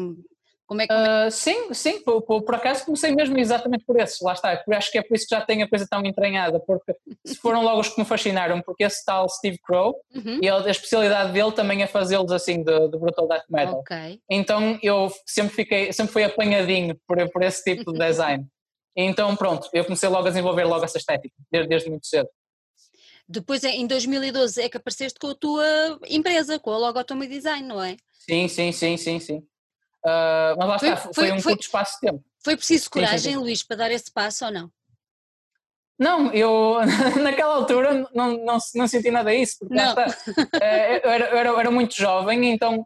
Como 0.65 0.81
é 0.81 0.87
que. 0.87 0.93
Uh, 0.93 1.29
sim, 1.29 1.73
sim, 1.73 2.01
por, 2.03 2.21
por, 2.21 2.41
por, 2.43 2.55
acaso 2.55 2.85
comecei 2.85 3.13
mesmo 3.13 3.37
exatamente 3.37 3.83
por 3.85 3.99
esses, 3.99 4.19
lá 4.21 4.33
está. 4.33 4.63
Acho 4.71 4.91
que 4.91 4.97
é 4.97 5.01
por 5.01 5.15
isso 5.15 5.27
que 5.27 5.35
já 5.35 5.41
tenho 5.41 5.65
a 5.65 5.69
coisa 5.69 5.85
tão 5.89 6.03
entranhada, 6.05 6.59
porque 6.59 6.95
se 7.25 7.35
foram 7.35 7.63
logo 7.63 7.81
os 7.81 7.89
que 7.89 7.99
me 7.99 8.05
fascinaram, 8.05 8.61
porque 8.61 8.83
esse 8.83 9.03
tal 9.05 9.27
Steve 9.29 9.57
Crow, 9.59 9.95
uhum. 10.15 10.39
e 10.41 10.49
a 10.49 10.69
especialidade 10.69 11.33
dele 11.33 11.51
também 11.51 11.83
é 11.83 11.87
fazê-los 11.87 12.31
assim 12.31 12.63
de, 12.63 12.87
de, 12.89 12.97
Brutal 12.97 13.27
Death 13.27 13.45
Metal. 13.49 13.79
Okay. 13.79 14.19
Então 14.29 14.79
eu 14.81 15.11
sempre 15.25 15.53
fiquei, 15.53 15.93
sempre 15.93 16.13
fui 16.13 16.23
apanhadinho 16.23 16.97
por, 17.07 17.29
por 17.31 17.43
esse 17.43 17.63
tipo 17.63 17.91
de 17.91 17.99
design. 17.99 18.45
então 18.95 19.35
pronto, 19.35 19.69
eu 19.73 19.83
comecei 19.83 20.07
logo 20.07 20.27
a 20.27 20.29
desenvolver 20.29 20.63
logo 20.63 20.85
essa 20.85 20.97
estética, 20.97 21.35
desde, 21.51 21.69
desde 21.69 21.89
muito 21.89 22.07
cedo. 22.07 22.29
Depois 23.27 23.63
em 23.63 23.87
2012 23.87 24.61
é 24.61 24.69
que 24.69 24.77
apareceste 24.77 25.17
com 25.19 25.27
a 25.27 25.35
tua 25.35 25.99
empresa, 26.09 26.59
com 26.59 26.71
a 26.71 26.77
Logotomy 26.77 27.27
Design, 27.27 27.67
não 27.67 27.81
é? 27.81 27.95
Sim, 28.11 28.47
sim, 28.47 28.71
sim, 28.71 28.97
sim, 28.97 29.19
sim. 29.19 29.47
Uh, 30.05 30.57
mas 30.57 30.67
lá 30.67 30.79
foi, 30.79 30.89
está, 30.89 31.01
foi, 31.01 31.13
foi 31.13 31.31
um 31.31 31.41
foi, 31.41 31.51
curto 31.53 31.63
espaço 31.63 31.93
de 31.95 31.99
tempo. 32.01 32.23
Foi 32.43 32.57
preciso 32.57 32.89
coragem, 32.89 33.33
sim. 33.33 33.37
Luís, 33.37 33.63
para 33.63 33.77
dar 33.77 33.91
esse 33.91 34.11
passo 34.11 34.45
ou 34.45 34.51
não? 34.51 34.69
Não, 35.97 36.31
eu 36.33 36.79
naquela 37.23 37.55
altura 37.55 38.09
não, 38.13 38.37
não, 38.37 38.57
não 38.75 38.87
senti 38.87 39.09
nada 39.09 39.31
disso, 39.31 39.57
porque 39.59 39.75
não. 39.75 39.89
Está, 39.89 40.05
eh, 40.61 41.01
eu, 41.03 41.09
era, 41.09 41.25
eu 41.29 41.37
era, 41.37 41.59
era, 41.59 41.71
muito 41.71 41.95
jovem, 41.95 42.51
então 42.51 42.85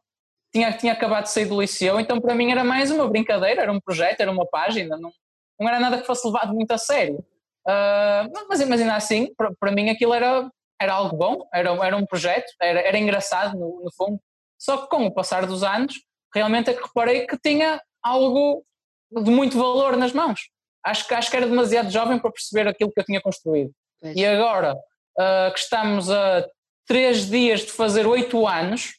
tinha, 0.54 0.72
tinha 0.74 0.94
acabado 0.94 1.24
de 1.24 1.32
sair 1.32 1.46
do 1.46 1.60
liceu, 1.60 2.00
então 2.00 2.22
para 2.22 2.36
mim 2.36 2.52
era 2.52 2.64
mais 2.64 2.92
uma 2.92 3.08
brincadeira, 3.08 3.64
era 3.64 3.72
um 3.72 3.80
projeto, 3.80 4.22
era 4.22 4.32
uma 4.32 4.46
página, 4.46 4.98
não, 4.98 5.12
não 5.60 5.68
era 5.68 5.80
nada 5.80 6.00
que 6.00 6.06
fosse 6.06 6.28
levado 6.28 6.54
muito 6.54 6.72
a 6.72 6.78
sério. 6.78 7.26
Uh, 7.68 8.32
mas, 8.48 8.66
mas 8.68 8.80
ainda 8.80 8.96
assim, 8.96 9.34
para, 9.36 9.52
para 9.60 9.72
mim 9.72 9.90
aquilo 9.90 10.14
era, 10.14 10.50
era 10.80 10.94
algo 10.94 11.18
bom, 11.18 11.48
era, 11.54 11.72
era 11.86 11.98
um 11.98 12.06
projeto, 12.06 12.54
era, 12.62 12.80
era 12.82 12.98
engraçado 12.98 13.58
no, 13.58 13.82
no 13.84 13.92
fundo, 13.94 14.20
só 14.60 14.78
que 14.78 14.90
com 14.90 15.06
o 15.06 15.14
passar 15.14 15.46
dos 15.46 15.64
anos 15.64 15.96
realmente 16.38 16.70
é 16.70 16.74
que 16.74 16.84
reparei 16.84 17.26
que 17.26 17.38
tinha 17.38 17.82
algo 18.04 18.64
de 19.12 19.32
muito 19.32 19.58
valor 19.58 19.98
nas 19.98 20.14
mãos. 20.14 20.50
Acho 20.84 21.08
que, 21.08 21.14
acho 21.14 21.30
que 21.30 21.38
era 21.38 21.48
demasiado 21.48 21.90
jovem 21.90 22.20
para 22.20 22.32
perceber 22.32 22.68
aquilo 22.68 22.92
que 22.92 23.00
eu 23.00 23.06
tinha 23.06 23.22
construído. 23.22 23.72
É. 24.02 24.14
E 24.14 24.26
agora 24.26 24.74
uh, 24.74 25.54
que 25.54 25.60
estamos 25.60 26.10
a 26.10 26.46
três 26.86 27.30
dias 27.30 27.62
de 27.62 27.72
fazer 27.72 28.08
oito 28.08 28.48
anos, 28.48 28.94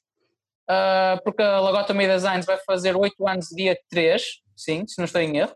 uh, 0.71 1.23
porque 1.25 1.43
a 1.43 1.61
Logotomy 1.61 2.07
Designs 2.07 2.45
vai 2.45 2.59
fazer 2.59 2.95
oito 2.97 3.27
anos 3.27 3.49
dia 3.49 3.79
3, 3.91 4.23
sim, 4.55 4.87
se 4.87 4.99
não 4.99 5.07
estou 5.07 5.21
em 5.23 5.39
erro, 5.39 5.55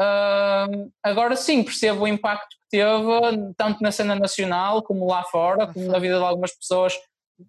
uh, 0.00 0.90
agora 1.02 1.36
sim 1.36 1.62
percebo 1.62 2.04
o 2.04 2.08
impacto 2.08 2.48
que 2.48 2.78
teve, 2.78 3.54
tanto 3.56 3.82
na 3.82 3.92
cena 3.92 4.16
nacional 4.16 4.82
como 4.82 5.06
lá 5.06 5.22
fora, 5.24 5.72
como 5.72 5.86
na 5.86 5.98
vida 5.98 6.18
de 6.18 6.24
algumas 6.24 6.56
pessoas 6.56 6.98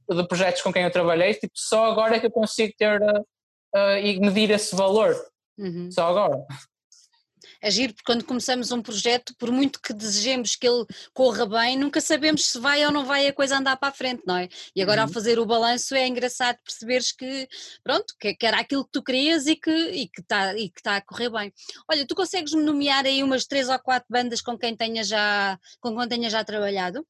de 0.08 0.28
projetos 0.28 0.62
com 0.62 0.72
quem 0.72 0.84
eu 0.84 0.92
trabalhei, 0.92 1.34
tipo, 1.34 1.54
só 1.56 1.86
agora 1.92 2.18
é 2.18 2.20
que 2.20 2.28
eu 2.28 2.32
consigo 2.32 2.72
ter 2.78 3.02
uh, 3.76 3.98
e 4.02 4.20
medir 4.20 4.52
esse 4.52 4.76
valor. 4.76 5.16
Uhum. 5.58 5.92
Só 5.92 6.08
agora. 6.08 6.46
Agir, 7.62 7.94
porque 7.94 8.06
quando 8.06 8.24
começamos 8.24 8.72
um 8.72 8.82
projeto, 8.82 9.36
por 9.38 9.52
muito 9.52 9.82
que 9.82 9.92
desejemos 9.92 10.56
que 10.56 10.66
ele 10.66 10.86
corra 11.14 11.46
bem, 11.46 11.78
nunca 11.78 12.00
sabemos 12.00 12.46
se 12.46 12.58
vai 12.58 12.86
ou 12.86 12.92
não 12.92 13.06
vai 13.06 13.28
a 13.28 13.34
coisa 13.34 13.58
andar 13.58 13.76
para 13.76 13.90
a 13.90 13.94
frente, 13.94 14.24
não 14.26 14.38
é? 14.38 14.48
E 14.74 14.82
agora, 14.82 15.02
uhum. 15.02 15.08
ao 15.08 15.14
fazer 15.14 15.40
o 15.40 15.46
balanço, 15.46 15.94
é 15.94 16.08
engraçado 16.08 16.58
perceberes 16.64 17.12
que, 17.12 17.48
pronto, 17.84 18.14
que, 18.18 18.34
que 18.34 18.46
era 18.46 18.60
aquilo 18.60 18.86
que 18.86 18.92
tu 18.92 19.04
querias 19.04 19.46
e 19.46 19.58
que 19.58 19.70
está 19.70 19.94
e 19.94 20.08
que 20.08 20.24
tá, 20.24 20.58
e 20.58 20.70
que 20.70 20.82
tá 20.82 20.96
a 20.96 21.02
correr 21.02 21.30
bem. 21.30 21.54
Olha, 21.90 22.08
tu 22.08 22.16
consegues 22.16 22.54
nomear 22.54 23.06
aí 23.06 23.22
umas 23.22 23.46
três 23.46 23.68
ou 23.68 23.80
quatro 23.80 24.08
bandas 24.10 24.42
com 24.42 24.58
quem 24.58 24.76
tenha 24.76 25.04
já, 25.04 25.60
com 25.82 25.98
quem 25.98 26.08
tenha 26.08 26.30
já 26.30 26.44
trabalhado? 26.46 27.06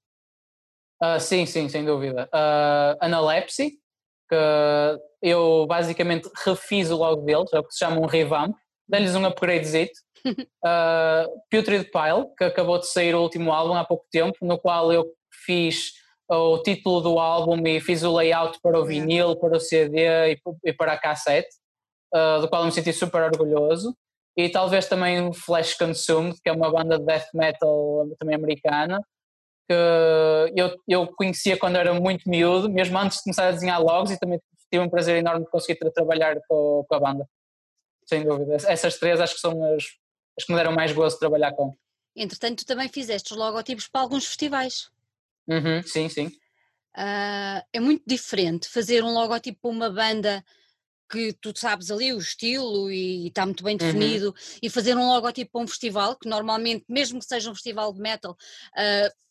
Uh, 1.02 1.19
sim, 1.19 1.45
sim, 1.45 1.69
sem 1.69 1.86
dúvida. 1.86 2.28
Uh, 2.34 2.98
Analepsy, 3.00 3.80
que 4.29 4.99
eu 5.21 5.65
basicamente 5.67 6.29
refiz 6.45 6.91
o 6.91 6.97
logo 6.97 7.23
deles, 7.23 7.51
é 7.53 7.59
o 7.59 7.63
que 7.63 7.73
se 7.73 7.79
chama 7.79 7.99
um 7.99 8.05
revamp, 8.05 8.55
dei-lhes 8.87 9.15
um 9.15 9.25
upgradezito. 9.25 9.99
uh, 10.25 11.29
Putrid 11.49 11.89
Pile, 11.91 12.27
que 12.37 12.43
acabou 12.43 12.79
de 12.79 12.87
sair 12.87 13.15
o 13.15 13.21
último 13.21 13.51
álbum 13.51 13.73
há 13.73 13.83
pouco 13.83 14.05
tempo, 14.11 14.37
no 14.41 14.57
qual 14.57 14.93
eu 14.93 15.05
fiz 15.45 15.93
o 16.29 16.59
título 16.59 17.01
do 17.01 17.19
álbum 17.19 17.65
e 17.65 17.81
fiz 17.81 18.03
o 18.03 18.15
layout 18.15 18.59
para 18.61 18.79
o 18.79 18.85
vinil, 18.85 19.35
para 19.35 19.57
o 19.57 19.59
CD 19.59 20.37
e, 20.63 20.73
para 20.73 20.93
a 20.93 20.97
cassete, 20.97 21.49
uh, 22.13 22.41
do 22.41 22.47
qual 22.47 22.63
me 22.65 22.71
senti 22.71 22.93
super 22.93 23.23
orgulhoso. 23.23 23.95
E 24.37 24.47
talvez 24.47 24.87
também 24.87 25.33
Flash 25.33 25.73
Consumed, 25.73 26.39
que 26.41 26.49
é 26.49 26.53
uma 26.53 26.71
banda 26.71 26.99
de 26.99 27.05
death 27.05 27.27
metal 27.33 28.07
também 28.19 28.35
americana, 28.35 29.01
que 29.69 30.60
eu, 30.60 30.75
eu 30.88 31.08
conhecia 31.15 31.55
quando 31.55 31.75
era 31.75 31.93
muito 31.93 32.27
miúdo, 32.27 32.67
mesmo 32.67 32.97
antes 32.97 33.19
de 33.19 33.23
começar 33.25 33.47
a 33.47 33.51
desenhar 33.51 33.79
logos, 33.79 34.10
e 34.10 34.19
também 34.19 34.41
tive 34.71 34.84
um 34.84 34.89
prazer 34.89 35.17
enorme 35.17 35.45
de 35.45 35.51
conseguir 35.51 35.77
trabalhar 35.91 36.39
com, 36.47 36.84
com 36.89 36.95
a 36.95 36.99
banda. 36.99 37.29
Sem 38.03 38.23
dúvida. 38.23 38.55
Essas 38.67 38.97
três 38.97 39.21
acho 39.21 39.36
que 39.36 39.41
são 39.41 39.63
as, 39.75 39.84
as 40.36 40.43
que 40.43 40.51
me 40.51 40.58
deram 40.58 40.71
mais 40.71 40.91
gosto 40.91 41.17
de 41.17 41.19
trabalhar 41.19 41.51
com. 41.53 41.77
Entretanto, 42.15 42.63
tu 42.63 42.65
também 42.65 42.89
fizeste 42.89 43.32
os 43.32 43.38
logotipos 43.38 43.88
para 43.88 44.01
alguns 44.01 44.25
festivais. 44.25 44.89
Uhum, 45.47 45.84
sim, 45.84 46.10
sim. 46.10 46.27
Uh, 46.97 47.62
é 47.71 47.79
muito 47.79 48.03
diferente 48.08 48.67
fazer 48.67 49.03
um 49.03 49.13
logotipo 49.13 49.60
para 49.62 49.69
uma 49.69 49.89
banda 49.91 50.43
que 51.12 51.34
tu 51.34 51.53
sabes 51.55 51.91
ali 51.91 52.12
o 52.12 52.17
estilo 52.17 52.91
e 52.91 53.27
está 53.27 53.45
muito 53.45 53.63
bem 53.63 53.73
uhum. 53.73 53.77
definido 53.77 54.27
uhum. 54.29 54.60
e 54.63 54.69
fazer 54.69 54.97
um 54.97 55.08
logotipo 55.08 55.51
para 55.51 55.62
um 55.62 55.67
festival 55.67 56.15
que 56.15 56.27
normalmente, 56.27 56.86
mesmo 56.89 57.19
que 57.19 57.25
seja 57.25 57.49
um 57.51 57.55
festival 57.55 57.93
de 57.93 57.99
metal, 57.99 58.32
uh, 58.32 59.28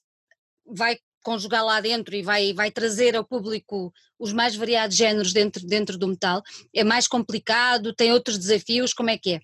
vai 0.68 0.96
conjugar 1.22 1.64
lá 1.64 1.80
dentro 1.80 2.14
e 2.14 2.22
vai, 2.22 2.52
vai 2.52 2.70
trazer 2.70 3.16
ao 3.16 3.24
público 3.24 3.92
os 4.18 4.32
mais 4.32 4.56
variados 4.56 4.96
géneros 4.96 5.32
dentro, 5.32 5.66
dentro 5.66 5.98
do 5.98 6.08
metal? 6.08 6.42
É 6.74 6.84
mais 6.84 7.06
complicado? 7.06 7.94
Tem 7.94 8.12
outros 8.12 8.38
desafios? 8.38 8.92
Como 8.92 9.10
é 9.10 9.18
que 9.18 9.34
é? 9.34 9.40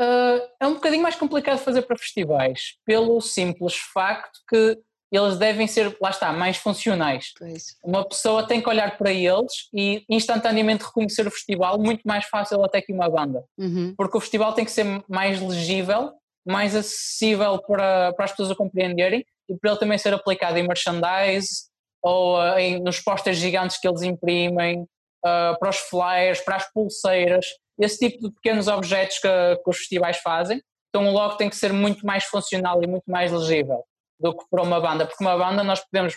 Uh, 0.00 0.40
é 0.60 0.66
um 0.66 0.74
bocadinho 0.74 1.02
mais 1.02 1.16
complicado 1.16 1.58
fazer 1.58 1.82
para 1.82 1.98
festivais, 1.98 2.76
pelo 2.84 3.20
simples 3.20 3.74
facto 3.92 4.38
que 4.48 4.78
eles 5.10 5.38
devem 5.38 5.66
ser, 5.66 5.96
lá 6.00 6.10
está, 6.10 6.32
mais 6.32 6.58
funcionais. 6.58 7.32
Pois. 7.36 7.76
Uma 7.82 8.06
pessoa 8.06 8.46
tem 8.46 8.60
que 8.60 8.68
olhar 8.68 8.96
para 8.96 9.10
eles 9.10 9.68
e 9.72 10.04
instantaneamente 10.08 10.84
reconhecer 10.84 11.26
o 11.26 11.30
festival, 11.30 11.78
muito 11.78 12.02
mais 12.04 12.26
fácil 12.26 12.62
até 12.62 12.82
que 12.82 12.92
uma 12.92 13.08
banda. 13.08 13.42
Uhum. 13.56 13.94
Porque 13.96 14.18
o 14.18 14.20
festival 14.20 14.52
tem 14.52 14.64
que 14.64 14.70
ser 14.70 14.84
mais 15.08 15.40
legível, 15.40 16.12
mais 16.46 16.76
acessível 16.76 17.58
para, 17.58 18.12
para 18.12 18.24
as 18.26 18.30
pessoas 18.32 18.50
a 18.50 18.54
compreenderem 18.54 19.24
para 19.56 19.70
ele 19.70 19.80
também 19.80 19.98
ser 19.98 20.12
aplicado 20.12 20.58
em 20.58 20.66
merchandise 20.66 21.68
ou 22.02 22.38
uh, 22.38 22.58
em, 22.58 22.80
nos 22.80 23.00
posters 23.00 23.38
gigantes 23.38 23.78
que 23.78 23.88
eles 23.88 24.02
imprimem, 24.02 24.82
uh, 24.82 25.58
para 25.58 25.70
os 25.70 25.78
flyers, 25.78 26.40
para 26.40 26.56
as 26.56 26.72
pulseiras, 26.72 27.46
esse 27.78 27.98
tipo 27.98 28.28
de 28.28 28.34
pequenos 28.34 28.68
objetos 28.68 29.18
que, 29.18 29.28
que 29.28 29.70
os 29.70 29.78
festivais 29.78 30.18
fazem. 30.18 30.62
Então 30.88 31.10
logo 31.12 31.36
tem 31.36 31.50
que 31.50 31.56
ser 31.56 31.72
muito 31.72 32.06
mais 32.06 32.24
funcional 32.24 32.82
e 32.82 32.86
muito 32.86 33.04
mais 33.06 33.30
legível 33.30 33.84
do 34.18 34.36
que 34.36 34.44
para 34.50 34.62
uma 34.62 34.80
banda, 34.80 35.06
porque 35.06 35.22
uma 35.22 35.36
banda 35.36 35.62
nós 35.62 35.80
podemos, 35.80 36.14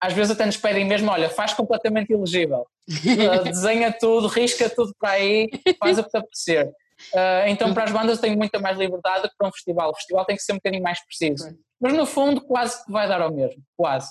às 0.00 0.12
vezes 0.12 0.30
até 0.30 0.46
nos 0.46 0.56
pedem 0.56 0.84
mesmo, 0.84 1.10
olha, 1.10 1.28
faz 1.28 1.52
completamente 1.52 2.12
ilegível, 2.12 2.66
uh, 2.88 3.42
desenha 3.44 3.92
tudo, 3.92 4.28
risca 4.28 4.70
tudo 4.70 4.94
para 4.98 5.12
aí, 5.12 5.48
faz 5.78 5.98
o 5.98 6.04
que 6.04 6.10
te 6.10 6.16
apetecer. 6.16 6.72
Uh, 7.14 7.48
então 7.48 7.72
para 7.72 7.84
as 7.84 7.92
bandas 7.92 8.16
eu 8.16 8.22
tenho 8.22 8.36
muita 8.36 8.58
mais 8.58 8.78
liberdade 8.78 9.28
que 9.28 9.34
para 9.36 9.48
um 9.48 9.52
festival, 9.52 9.90
o 9.90 9.94
festival 9.94 10.24
tem 10.24 10.36
que 10.36 10.42
ser 10.42 10.52
um 10.52 10.56
bocadinho 10.56 10.82
mais 10.82 11.04
preciso, 11.04 11.56
mas 11.80 11.92
no 11.92 12.06
fundo 12.06 12.40
quase 12.40 12.84
que 12.84 12.92
vai 12.92 13.08
dar 13.08 13.20
ao 13.20 13.32
mesmo, 13.32 13.62
quase. 13.76 14.08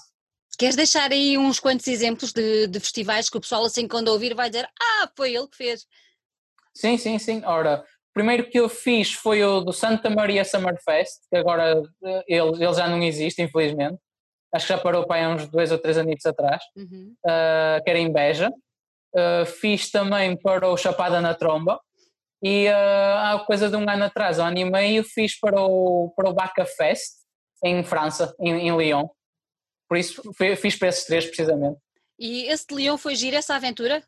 Queres 0.57 0.75
deixar 0.75 1.11
aí 1.11 1.37
uns 1.37 1.59
quantos 1.59 1.87
exemplos 1.87 2.33
de, 2.33 2.67
de 2.67 2.79
festivais 2.79 3.29
que 3.29 3.37
o 3.37 3.41
pessoal 3.41 3.63
assim 3.63 3.87
quando 3.87 4.09
ouvir 4.09 4.33
vai 4.33 4.49
dizer, 4.49 4.67
ah, 4.81 5.09
foi 5.15 5.33
ele 5.33 5.47
que 5.47 5.55
fez. 5.55 5.85
Sim, 6.73 6.97
sim, 6.97 7.17
sim. 7.17 7.41
Ora, 7.45 7.83
primeiro 8.13 8.49
que 8.49 8.59
eu 8.59 8.67
fiz 8.67 9.13
foi 9.13 9.43
o 9.43 9.61
do 9.61 9.71
Santa 9.71 10.09
Maria 10.09 10.43
Summerfest, 10.43 11.21
que 11.29 11.37
agora 11.37 11.81
eh, 12.03 12.23
ele, 12.27 12.63
ele 12.63 12.73
já 12.73 12.87
não 12.87 13.01
existe, 13.01 13.41
infelizmente. 13.41 13.97
Acho 14.53 14.67
que 14.67 14.73
já 14.73 14.79
parou 14.79 15.05
para 15.05 15.17
aí 15.17 15.27
uns 15.27 15.47
dois 15.47 15.71
ou 15.71 15.77
três 15.77 15.97
anos 15.97 16.25
atrás, 16.25 16.61
uhum. 16.75 17.13
uh, 17.25 17.83
que 17.83 17.89
era 17.89 17.99
em 17.99 18.11
Beja. 18.11 18.51
Uh, 19.15 19.45
fiz 19.45 19.91
também 19.91 20.35
para 20.35 20.67
o 20.67 20.77
Chapada 20.77 21.21
na 21.21 21.33
Tromba. 21.33 21.79
E 22.41 22.67
uh, 22.67 22.71
há 22.71 23.43
coisa 23.45 23.69
de 23.69 23.75
um 23.75 23.89
ano 23.89 24.05
atrás, 24.05 24.39
ao 24.39 24.47
ano 24.47 24.59
e 24.59 24.65
meio, 24.65 25.03
fiz 25.03 25.37
para 25.37 25.61
o, 25.61 26.11
para 26.15 26.29
o 26.29 26.33
Baca 26.33 26.65
Fest, 26.65 27.19
em 27.63 27.83
França, 27.83 28.33
em, 28.39 28.67
em 28.67 28.77
Lyon. 28.77 29.07
Por 29.87 29.97
isso 29.97 30.21
fiz 30.57 30.75
para 30.77 30.87
esses 30.87 31.05
três, 31.05 31.25
precisamente. 31.25 31.77
E 32.17 32.43
esse 32.45 32.65
de 32.67 32.75
Lyon 32.75 32.97
foi 32.97 33.15
giro, 33.15 33.35
essa 33.35 33.55
aventura? 33.55 34.03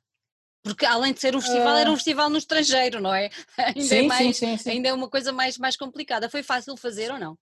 Porque 0.63 0.86
além 0.86 1.12
de 1.12 1.20
ser 1.20 1.36
um 1.36 1.41
festival, 1.41 1.74
uh... 1.74 1.78
era 1.78 1.89
um 1.89 1.94
ah. 1.94 1.98
festival 1.98 2.30
no 2.30 2.38
estrangeiro, 2.38 3.02
não 3.02 3.13
é? 3.13 3.30
Ainda 3.58 3.82
sim, 3.82 4.06
é 4.06 4.08
mais, 4.08 4.38
sim, 4.38 4.46
sim, 4.46 4.58
sim, 4.58 4.70
Ainda 4.72 4.89
é 4.89 4.94
uma 4.94 5.10
coisa 5.10 5.32
mais, 5.32 5.58
mais 5.58 5.76
complicada. 5.76 6.30
Foi 6.30 6.44
fácil 6.44 6.78
fazer 6.78 7.12
ou 7.12 7.20
não? 7.20 7.34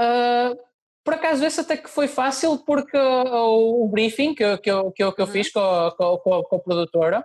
Uh, 0.00 0.56
por 1.04 1.14
acaso 1.14 1.44
esse 1.44 1.60
até 1.60 1.76
que 1.76 1.88
foi 1.88 2.06
fácil 2.06 2.58
porque 2.58 2.96
o, 2.96 3.84
o 3.84 3.88
briefing 3.88 4.34
que, 4.34 4.58
que, 4.58 4.70
eu, 4.70 4.92
que, 4.92 5.02
eu, 5.02 5.12
que 5.12 5.20
eu 5.20 5.26
uhum. 5.26 5.32
fiz 5.32 5.50
com 5.50 5.60
a, 5.60 5.96
com, 5.96 6.34
a, 6.34 6.44
com 6.44 6.56
a 6.56 6.60
produtora, 6.60 7.24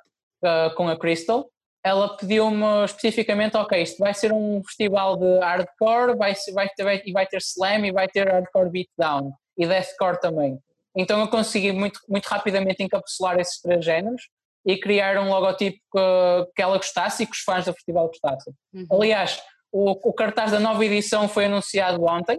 com 0.76 0.88
a 0.88 0.98
Crystal, 0.98 1.50
ela 1.88 2.17
pediu-me 2.17 2.84
especificamente, 2.84 3.56
ok, 3.56 3.82
isto 3.82 4.00
vai 4.00 4.13
ser 4.13 4.34
um 4.34 4.62
festival 4.63 5.15
de 5.15 5.39
hardcore, 5.39 6.17
vai, 6.17 6.34
vai, 6.54 6.69
ter, 6.69 6.84
vai, 6.84 7.02
vai 7.13 7.26
ter 7.26 7.38
slam 7.38 7.86
e 7.86 7.91
vai 7.91 8.08
ter 8.08 8.28
hardcore 8.28 8.69
beatdown 8.69 9.32
e 9.58 9.65
deathcore 9.65 10.19
também. 10.19 10.60
Então 10.95 11.19
eu 11.19 11.28
consegui 11.30 11.71
muito, 11.71 12.00
muito 12.10 12.26
rapidamente 12.26 12.84
encapsular 12.84 13.39
esses 13.39 13.62
três 13.62 13.86
géneros 13.86 14.23
e 14.65 14.78
criar 14.78 15.17
um 15.17 15.30
logotipo 15.30 15.78
que, 15.93 16.52
que 16.56 16.62
ela 16.62 16.76
gostasse 16.76 17.23
e 17.23 17.26
que 17.26 17.32
os 17.32 17.39
fãs 17.39 17.65
do 17.65 17.73
festival 17.73 18.08
gostassem. 18.08 18.54
Uhum. 18.73 18.88
Aliás, 18.91 19.41
o, 19.71 19.91
o, 20.10 20.13
cartaz 20.13 20.52
da 20.52 20.60
nova 20.60 20.84
edição 20.84 21.30
foi 21.30 21.45
anunciado 21.45 22.04
ontem. 22.04 22.38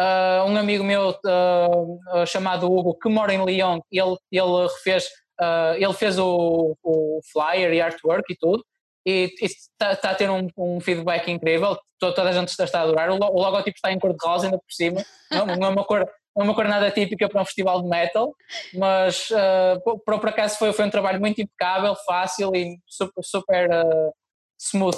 Uh, 0.00 0.48
um 0.48 0.56
amigo 0.56 0.82
meu 0.82 1.10
uh, 1.10 2.26
chamado 2.26 2.72
Hugo, 2.72 2.98
que 2.98 3.08
mora 3.08 3.34
em 3.34 3.44
Lyon, 3.44 3.80
ele, 3.92 4.16
ele 4.32 4.62
refez, 4.62 5.04
uh, 5.40 5.74
ele 5.76 5.92
fez 5.92 6.18
o, 6.18 6.74
o, 6.82 7.20
flyer 7.30 7.74
e 7.74 7.80
artwork 7.82 8.32
e 8.32 8.36
tudo, 8.36 8.64
e 9.06 9.32
está 9.40 9.96
tá 9.96 10.10
a 10.10 10.14
ter 10.14 10.30
um, 10.30 10.48
um, 10.56 10.80
feedback 10.80 11.30
incrível, 11.30 11.78
toda, 11.98 12.22
a 12.22 12.32
gente 12.32 12.48
está 12.48 12.78
a 12.78 12.82
adorar. 12.82 13.10
O, 13.10 13.14
o 13.14 13.42
logotipo 13.42 13.76
está 13.76 13.92
em 13.92 13.98
cor 13.98 14.12
de 14.12 14.18
rosa 14.22 14.46
ainda 14.46 14.58
por 14.58 14.70
cima, 14.70 15.04
não, 15.30 15.46
não 15.46 15.66
é 15.68 15.70
uma 15.70 15.84
cor 15.84 16.08
não 16.36 16.44
é 16.44 16.48
uma 16.48 16.54
cor 16.54 16.68
nada 16.68 16.90
típica 16.90 17.28
para 17.28 17.42
um 17.42 17.44
festival 17.44 17.82
de 17.82 17.88
metal, 17.88 18.32
mas 18.74 19.30
uh, 19.30 19.80
por, 19.82 19.98
por 20.20 20.28
acaso 20.28 20.58
foi, 20.58 20.72
foi 20.72 20.86
um 20.86 20.90
trabalho 20.90 21.20
muito 21.20 21.42
impecável, 21.42 21.94
fácil 22.06 22.54
e 22.54 22.78
super, 22.86 23.24
super 23.24 23.68
uh, 23.68 24.12
smooth 24.60 24.96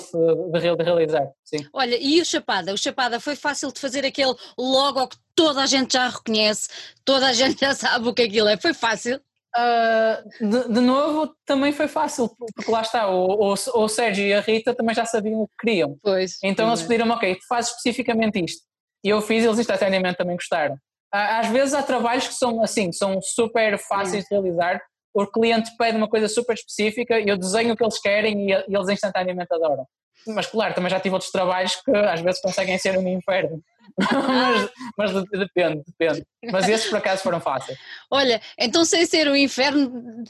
de, 0.52 0.76
de, 0.76 0.82
realizar. 0.82 1.26
Sim. 1.44 1.66
Olha, 1.72 1.96
e 1.98 2.20
o 2.20 2.24
Chapada? 2.24 2.74
O 2.74 2.78
Chapada 2.78 3.18
foi 3.18 3.34
fácil 3.34 3.72
de 3.72 3.80
fazer 3.80 4.04
aquele 4.04 4.34
logo 4.58 5.08
que 5.08 5.16
toda 5.34 5.62
a 5.62 5.66
gente 5.66 5.94
já 5.94 6.08
reconhece, 6.08 6.68
toda 7.04 7.28
a 7.28 7.32
gente 7.32 7.60
já 7.60 7.74
sabe 7.74 8.08
o 8.08 8.14
que 8.14 8.22
aquilo 8.22 8.48
é, 8.48 8.56
foi 8.58 8.74
fácil? 8.74 9.20
Uh, 9.54 10.48
de, 10.48 10.72
de, 10.72 10.80
novo, 10.80 11.34
também 11.44 11.72
foi 11.72 11.86
fácil, 11.86 12.30
porque 12.54 12.70
lá 12.70 12.80
está, 12.80 13.10
o, 13.10 13.52
o, 13.52 13.52
o 13.52 13.88
Sérgio 13.88 14.24
e 14.24 14.32
a 14.32 14.40
Rita 14.40 14.74
também 14.74 14.94
já 14.94 15.04
sabiam 15.04 15.42
o 15.42 15.48
que 15.48 15.54
queriam. 15.60 15.98
Pois, 16.02 16.38
então 16.42 16.68
eles 16.68 16.82
pediram 16.82 17.10
ok, 17.10 17.34
tu 17.34 17.46
fazes 17.46 17.70
especificamente 17.72 18.42
isto. 18.42 18.62
E 19.04 19.10
eu 19.10 19.20
fiz 19.20 19.44
e 19.44 19.46
eles 19.46 19.58
instantaneamente 19.58 20.16
também 20.16 20.36
gostaram 20.36 20.76
às 21.12 21.48
vezes 21.48 21.74
há 21.74 21.82
trabalhos 21.82 22.26
que 22.26 22.34
são 22.34 22.62
assim, 22.62 22.90
são 22.90 23.20
super 23.20 23.78
fáceis 23.78 24.24
de 24.24 24.30
realizar. 24.30 24.80
O 25.14 25.26
cliente 25.26 25.70
pede 25.76 25.98
uma 25.98 26.08
coisa 26.08 26.26
super 26.26 26.54
específica, 26.54 27.20
eu 27.20 27.36
desenho 27.36 27.74
o 27.74 27.76
que 27.76 27.84
eles 27.84 28.00
querem 28.00 28.50
e, 28.50 28.52
eles 28.52 28.88
instantaneamente 28.88 29.52
adoram. 29.52 29.86
Mas 30.28 30.46
claro, 30.46 30.74
também 30.74 30.88
já 30.88 30.98
tive 30.98 31.14
outros 31.14 31.30
trabalhos 31.30 31.76
que 31.76 31.90
às 31.90 32.20
vezes 32.22 32.40
conseguem 32.40 32.78
ser 32.78 32.96
um 32.96 33.06
inferno. 33.06 33.60
mas, 34.96 35.12
mas, 35.12 35.30
depende, 35.30 35.82
depende. 35.86 36.26
Mas 36.50 36.68
esses 36.68 36.88
por 36.88 36.98
acaso 36.98 37.22
foram 37.22 37.40
fáceis. 37.40 37.78
Olha, 38.10 38.40
então 38.58 38.84
sem 38.84 39.04
ser 39.06 39.28
um 39.28 39.36
inferno, 39.36 40.24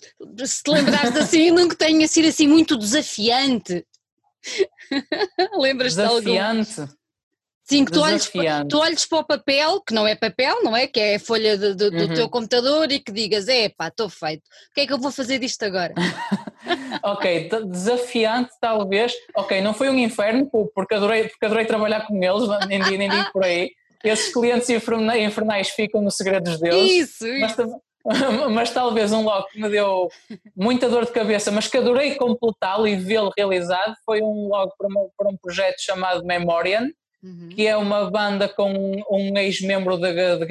se 0.44 0.62
te 0.62 0.70
lembrares 0.70 1.16
assim, 1.16 1.50
nunca 1.50 1.76
tenha 1.76 2.06
sido 2.08 2.28
assim 2.28 2.48
muito 2.48 2.76
desafiante. 2.76 3.86
Lembras-te 5.58 6.00
algum? 6.00 6.20
Desafiante? 6.20 6.92
Sim, 7.64 7.84
que 7.84 7.92
tu 7.92 8.00
olhes, 8.00 8.30
tu 8.68 8.78
olhes 8.78 9.06
para 9.06 9.18
o 9.18 9.24
papel, 9.24 9.80
que 9.80 9.94
não 9.94 10.06
é 10.06 10.16
papel, 10.16 10.62
não 10.64 10.76
é? 10.76 10.86
Que 10.86 10.98
é 10.98 11.14
a 11.14 11.20
folha 11.20 11.56
de, 11.56 11.74
do 11.74 11.84
uhum. 11.86 12.14
teu 12.14 12.28
computador 12.28 12.90
e 12.90 12.98
que 12.98 13.12
digas, 13.12 13.46
é 13.48 13.68
pá, 13.68 13.88
estou 13.88 14.08
feito, 14.08 14.42
o 14.42 14.74
que 14.74 14.80
é 14.82 14.86
que 14.86 14.92
eu 14.92 14.98
vou 14.98 15.12
fazer 15.12 15.38
disto 15.38 15.62
agora? 15.62 15.94
ok, 17.02 17.50
desafiante 17.66 18.52
talvez, 18.60 19.12
ok, 19.36 19.60
não 19.60 19.74
foi 19.74 19.88
um 19.88 19.98
inferno, 19.98 20.48
porque 20.74 20.94
adorei, 20.94 21.28
porque 21.28 21.46
adorei 21.46 21.64
trabalhar 21.64 22.06
com 22.06 22.22
eles, 22.22 22.48
nem, 22.68 22.78
nem 22.98 23.08
digo 23.08 23.32
por 23.32 23.44
aí, 23.44 23.70
esses 24.04 24.32
clientes 24.32 24.68
infernais 24.68 25.68
ficam 25.70 26.02
no 26.02 26.10
segredo 26.10 26.44
dos 26.44 26.60
deuses. 26.60 26.90
Isso, 26.90 27.24
mas, 27.40 27.52
isso. 27.52 27.80
mas 28.50 28.70
talvez 28.70 29.12
um 29.12 29.22
logo 29.22 29.46
que 29.48 29.60
me 29.60 29.68
deu 29.68 30.08
muita 30.56 30.88
dor 30.88 31.04
de 31.04 31.12
cabeça, 31.12 31.50
mas 31.50 31.68
que 31.68 31.78
adorei 31.78 32.16
completá-lo 32.16 32.86
e 32.86 32.96
vê-lo 32.96 33.32
realizado, 33.36 33.94
foi 34.04 34.20
um 34.20 34.48
logo 34.48 34.72
para, 34.76 34.88
uma, 34.88 35.06
para 35.16 35.28
um 35.28 35.36
projeto 35.36 35.80
chamado 35.80 36.24
Memorian, 36.24 36.88
uhum. 37.22 37.48
que 37.54 37.66
é 37.66 37.76
uma 37.76 38.10
banda 38.10 38.48
com 38.48 38.72
um 39.10 39.38
ex-membro 39.38 39.96
de, 39.96 40.38
de 40.38 40.46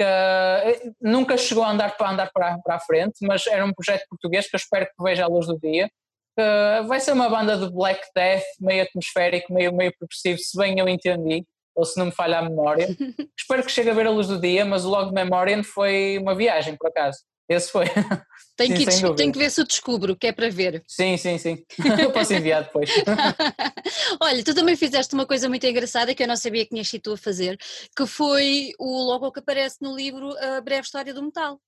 que 0.00 0.04
eh, 0.04 0.92
nunca 0.98 1.36
chegou 1.36 1.62
a 1.62 1.70
andar 1.70 1.94
para 1.94 2.10
andar 2.10 2.30
para, 2.32 2.58
para 2.60 2.76
a 2.76 2.80
frente, 2.80 3.18
mas 3.20 3.46
era 3.46 3.66
um 3.66 3.72
projeto 3.72 4.06
português 4.08 4.48
que 4.48 4.56
eu 4.56 4.58
espero 4.58 4.86
que 4.86 5.02
veja 5.02 5.24
a 5.24 5.28
luz 5.28 5.46
do 5.46 5.58
dia. 5.58 5.90
Que 6.34 6.86
vai 6.86 6.98
ser 7.00 7.12
uma 7.12 7.28
banda 7.28 7.58
de 7.58 7.70
black 7.70 8.00
death, 8.16 8.42
meio 8.58 8.82
atmosférico, 8.82 9.52
meio, 9.52 9.74
meio 9.74 9.92
progressivo, 9.98 10.38
se 10.38 10.56
bem 10.56 10.78
eu 10.78 10.88
entendi, 10.88 11.44
ou 11.74 11.84
se 11.84 11.98
não 11.98 12.06
me 12.06 12.12
falha 12.12 12.38
a 12.38 12.42
memória. 12.42 12.88
espero 13.38 13.62
que 13.62 13.70
chegue 13.70 13.90
a 13.90 13.94
ver 13.94 14.06
a 14.06 14.10
luz 14.10 14.26
do 14.26 14.40
dia, 14.40 14.64
mas 14.64 14.86
o 14.86 14.88
Log 14.88 15.12
Memoriam 15.12 15.62
foi 15.62 16.16
uma 16.16 16.34
viagem, 16.34 16.76
por 16.78 16.88
acaso. 16.88 17.18
Esse 17.50 17.72
foi. 17.72 17.86
Tem, 18.56 18.68
sim, 18.76 19.14
que, 19.16 19.32
que 19.32 19.38
ver 19.38 19.50
se 19.50 19.60
eu 19.60 19.66
descubro, 19.66 20.14
que 20.14 20.28
é 20.28 20.32
para 20.32 20.48
ver. 20.50 20.84
Sim, 20.86 21.16
sim, 21.16 21.38
sim. 21.38 21.64
Eu 21.98 22.12
posso 22.12 22.34
enviar 22.34 22.64
depois. 22.64 22.90
Olha, 24.20 24.44
tu 24.44 24.54
também 24.54 24.76
fizeste 24.76 25.14
uma 25.14 25.26
coisa 25.26 25.48
muito 25.48 25.66
engraçada 25.66 26.14
que 26.14 26.22
eu 26.22 26.28
não 26.28 26.36
sabia 26.36 26.64
que 26.64 26.70
tinhas 26.70 26.86
sido 26.86 27.02
tu 27.02 27.12
a 27.14 27.16
fazer, 27.16 27.58
que 27.96 28.06
foi 28.06 28.72
o 28.78 29.02
logo 29.02 29.32
que 29.32 29.40
aparece 29.40 29.78
no 29.80 29.96
livro 29.96 30.30
A 30.38 30.60
Breve 30.60 30.82
História 30.82 31.14
do 31.14 31.22
Metal. 31.22 31.58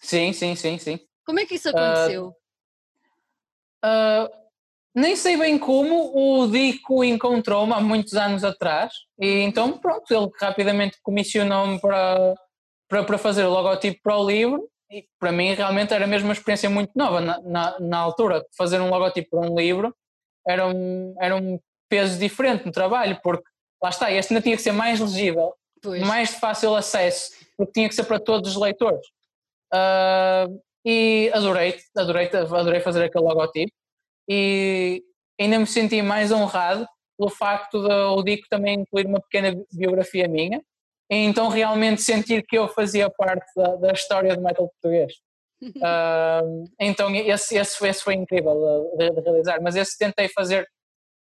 Sim, 0.00 0.32
sim, 0.32 0.56
sim, 0.56 0.76
sim. 0.76 0.98
Como 1.24 1.38
é 1.38 1.46
que 1.46 1.54
isso 1.54 1.68
aconteceu? 1.70 2.34
Uh, 3.84 4.24
uh, 4.24 4.28
nem 4.94 5.14
sei 5.14 5.36
bem 5.36 5.56
como, 5.56 6.12
o 6.14 6.48
Dico 6.48 7.04
encontrou-me 7.04 7.72
há 7.74 7.80
muitos 7.80 8.14
anos 8.14 8.42
atrás 8.42 8.92
e 9.18 9.40
então 9.40 9.78
pronto, 9.78 10.12
ele 10.12 10.28
rapidamente 10.38 10.98
comissionou-me 11.00 11.80
para, 11.80 12.34
para, 12.88 13.04
para 13.04 13.18
fazer 13.18 13.44
o 13.44 13.50
logotipo 13.50 14.00
para 14.02 14.18
o 14.18 14.28
livro 14.28 14.68
para 15.18 15.32
mim 15.32 15.54
realmente 15.54 15.92
era 15.92 16.06
mesmo 16.06 16.28
uma 16.28 16.32
experiência 16.32 16.68
muito 16.68 16.92
nova 16.94 17.20
na, 17.20 17.40
na, 17.40 17.80
na 17.80 17.98
altura, 17.98 18.44
fazer 18.56 18.80
um 18.80 18.90
logotipo 18.90 19.30
para 19.30 19.50
um 19.50 19.54
livro 19.54 19.94
era 20.46 20.66
um, 20.66 21.14
era 21.20 21.36
um 21.36 21.58
peso 21.88 22.18
diferente 22.18 22.66
no 22.66 22.72
trabalho, 22.72 23.18
porque 23.22 23.44
lá 23.82 23.88
está, 23.88 24.10
este 24.10 24.32
ainda 24.32 24.42
tinha 24.42 24.56
que 24.56 24.62
ser 24.62 24.72
mais 24.72 25.00
legível, 25.00 25.54
pois. 25.82 26.02
mais 26.02 26.30
de 26.30 26.36
fácil 26.36 26.74
acesso, 26.74 27.30
porque 27.56 27.72
tinha 27.72 27.88
que 27.88 27.94
ser 27.94 28.04
para 28.04 28.20
todos 28.20 28.50
os 28.50 28.60
leitores. 28.60 29.06
Uh, 29.72 30.60
e 30.84 31.30
adorei, 31.32 31.76
adorei, 31.96 32.30
adorei 32.32 32.80
fazer 32.80 33.04
aquele 33.04 33.24
logotipo 33.24 33.72
e 34.28 35.02
ainda 35.40 35.58
me 35.58 35.66
senti 35.66 36.02
mais 36.02 36.30
honrado 36.30 36.86
pelo 37.16 37.30
facto 37.30 37.82
de 37.82 37.92
o 37.92 38.22
Dico 38.22 38.46
também 38.50 38.80
incluir 38.80 39.06
uma 39.06 39.20
pequena 39.20 39.54
biografia 39.72 40.28
minha 40.28 40.60
então 41.10 41.48
realmente 41.48 42.02
sentir 42.02 42.44
que 42.46 42.56
eu 42.56 42.68
fazia 42.68 43.10
parte 43.10 43.46
da, 43.56 43.76
da 43.76 43.92
história 43.92 44.34
do 44.34 44.42
metal 44.42 44.68
português. 44.68 45.12
uh, 45.62 46.64
então 46.78 47.14
esse, 47.14 47.56
esse, 47.56 47.86
esse, 47.86 48.02
foi 48.02 48.14
incrível 48.14 48.90
de, 48.96 49.10
de, 49.10 49.20
realizar, 49.20 49.60
mas 49.62 49.76
esse 49.76 49.96
tentei 49.96 50.28
fazer, 50.28 50.66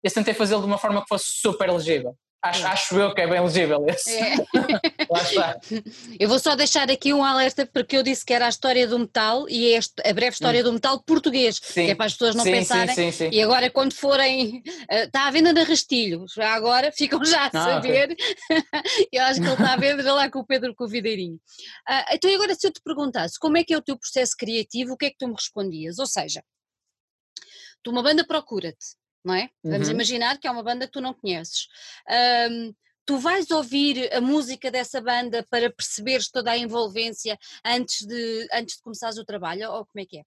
esse 0.03 0.15
tentei 0.15 0.33
fazê-lo 0.33 0.61
de 0.61 0.67
uma 0.67 0.77
forma 0.77 1.01
que 1.01 1.07
fosse 1.07 1.25
super 1.27 1.71
legível. 1.71 2.15
Acho, 2.45 2.67
acho 2.67 2.99
eu 2.99 3.13
que 3.13 3.21
é 3.21 3.27
bem 3.27 3.41
legível 3.41 3.84
esse. 3.89 4.15
É. 4.15 4.36
Lá 5.10 5.21
está. 5.21 5.60
Eu 6.19 6.29
vou 6.29 6.39
só 6.39 6.55
deixar 6.55 6.89
aqui 6.91 7.13
um 7.13 7.23
alerta 7.23 7.65
porque 7.65 7.97
eu 7.97 8.03
disse 8.03 8.25
que 8.25 8.34
era 8.34 8.45
a 8.45 8.49
história 8.49 8.88
do 8.88 8.97
metal 8.97 9.47
e 9.49 9.73
é 9.73 9.79
a 9.79 10.13
breve 10.13 10.34
história 10.34 10.62
hum. 10.62 10.63
do 10.63 10.73
metal 10.73 11.01
português, 11.03 11.60
sim. 11.62 11.86
que 11.86 11.91
é 11.91 11.95
para 11.95 12.05
as 12.05 12.13
pessoas 12.13 12.36
não 12.36 12.43
sim, 12.43 12.51
pensarem. 12.51 13.12
Sim, 13.12 13.29
e 13.31 13.41
agora 13.41 13.69
quando 13.69 13.93
forem, 13.93 14.63
uh, 14.91 14.95
está 15.05 15.27
à 15.27 15.31
venda 15.31 15.51
na 15.51 15.63
Rastilho, 15.63 16.25
já 16.34 16.53
agora 16.53 16.91
ficam 16.91 17.23
já 17.25 17.45
a 17.45 17.47
ah, 17.47 17.51
saber. 17.51 18.12
Okay. 18.12 19.08
eu 19.12 19.23
acho 19.23 19.41
que 19.41 19.47
ele 19.47 19.53
está 19.53 19.73
à 19.73 19.77
venda 19.77 20.13
lá 20.13 20.29
com 20.29 20.39
o 20.39 20.45
Pedro 20.45 20.73
Covideirinho. 20.75 21.36
Uh, 21.36 22.13
então 22.13 22.34
agora 22.34 22.55
se 22.55 22.67
eu 22.67 22.71
te 22.71 22.81
perguntasse 22.84 23.39
como 23.39 23.58
é 23.58 23.63
que 23.63 23.73
é 23.73 23.77
o 23.77 23.81
teu 23.81 23.97
processo 23.97 24.36
criativo, 24.38 24.93
o 24.93 24.97
que 24.97 25.08
é 25.08 25.10
que 25.10 25.17
tu 25.17 25.27
me 25.27 25.34
respondias? 25.34 25.99
Ou 25.99 26.08
seja, 26.08 26.43
tu 27.84 27.91
uma 27.91 28.03
banda 28.03 28.25
procura-te, 28.25 28.95
não 29.25 29.33
é? 29.33 29.49
Vamos 29.63 29.88
uhum. 29.88 29.95
imaginar 29.95 30.38
que 30.38 30.47
é 30.47 30.51
uma 30.51 30.63
banda 30.63 30.85
que 30.85 30.93
tu 30.93 31.01
não 31.01 31.13
conheces. 31.13 31.67
Um, 32.51 32.73
tu 33.05 33.17
vais 33.17 33.49
ouvir 33.49 34.13
a 34.13 34.21
música 34.21 34.69
dessa 34.69 35.01
banda 35.01 35.45
para 35.49 35.69
perceberes 35.69 36.29
toda 36.29 36.51
a 36.51 36.57
envolvência 36.57 37.38
antes 37.65 38.05
de, 38.05 38.47
antes 38.53 38.77
de 38.77 38.83
começares 38.83 39.17
o 39.17 39.25
trabalho, 39.25 39.71
ou 39.71 39.85
como 39.85 40.03
é 40.03 40.05
que 40.05 40.19
é? 40.19 40.23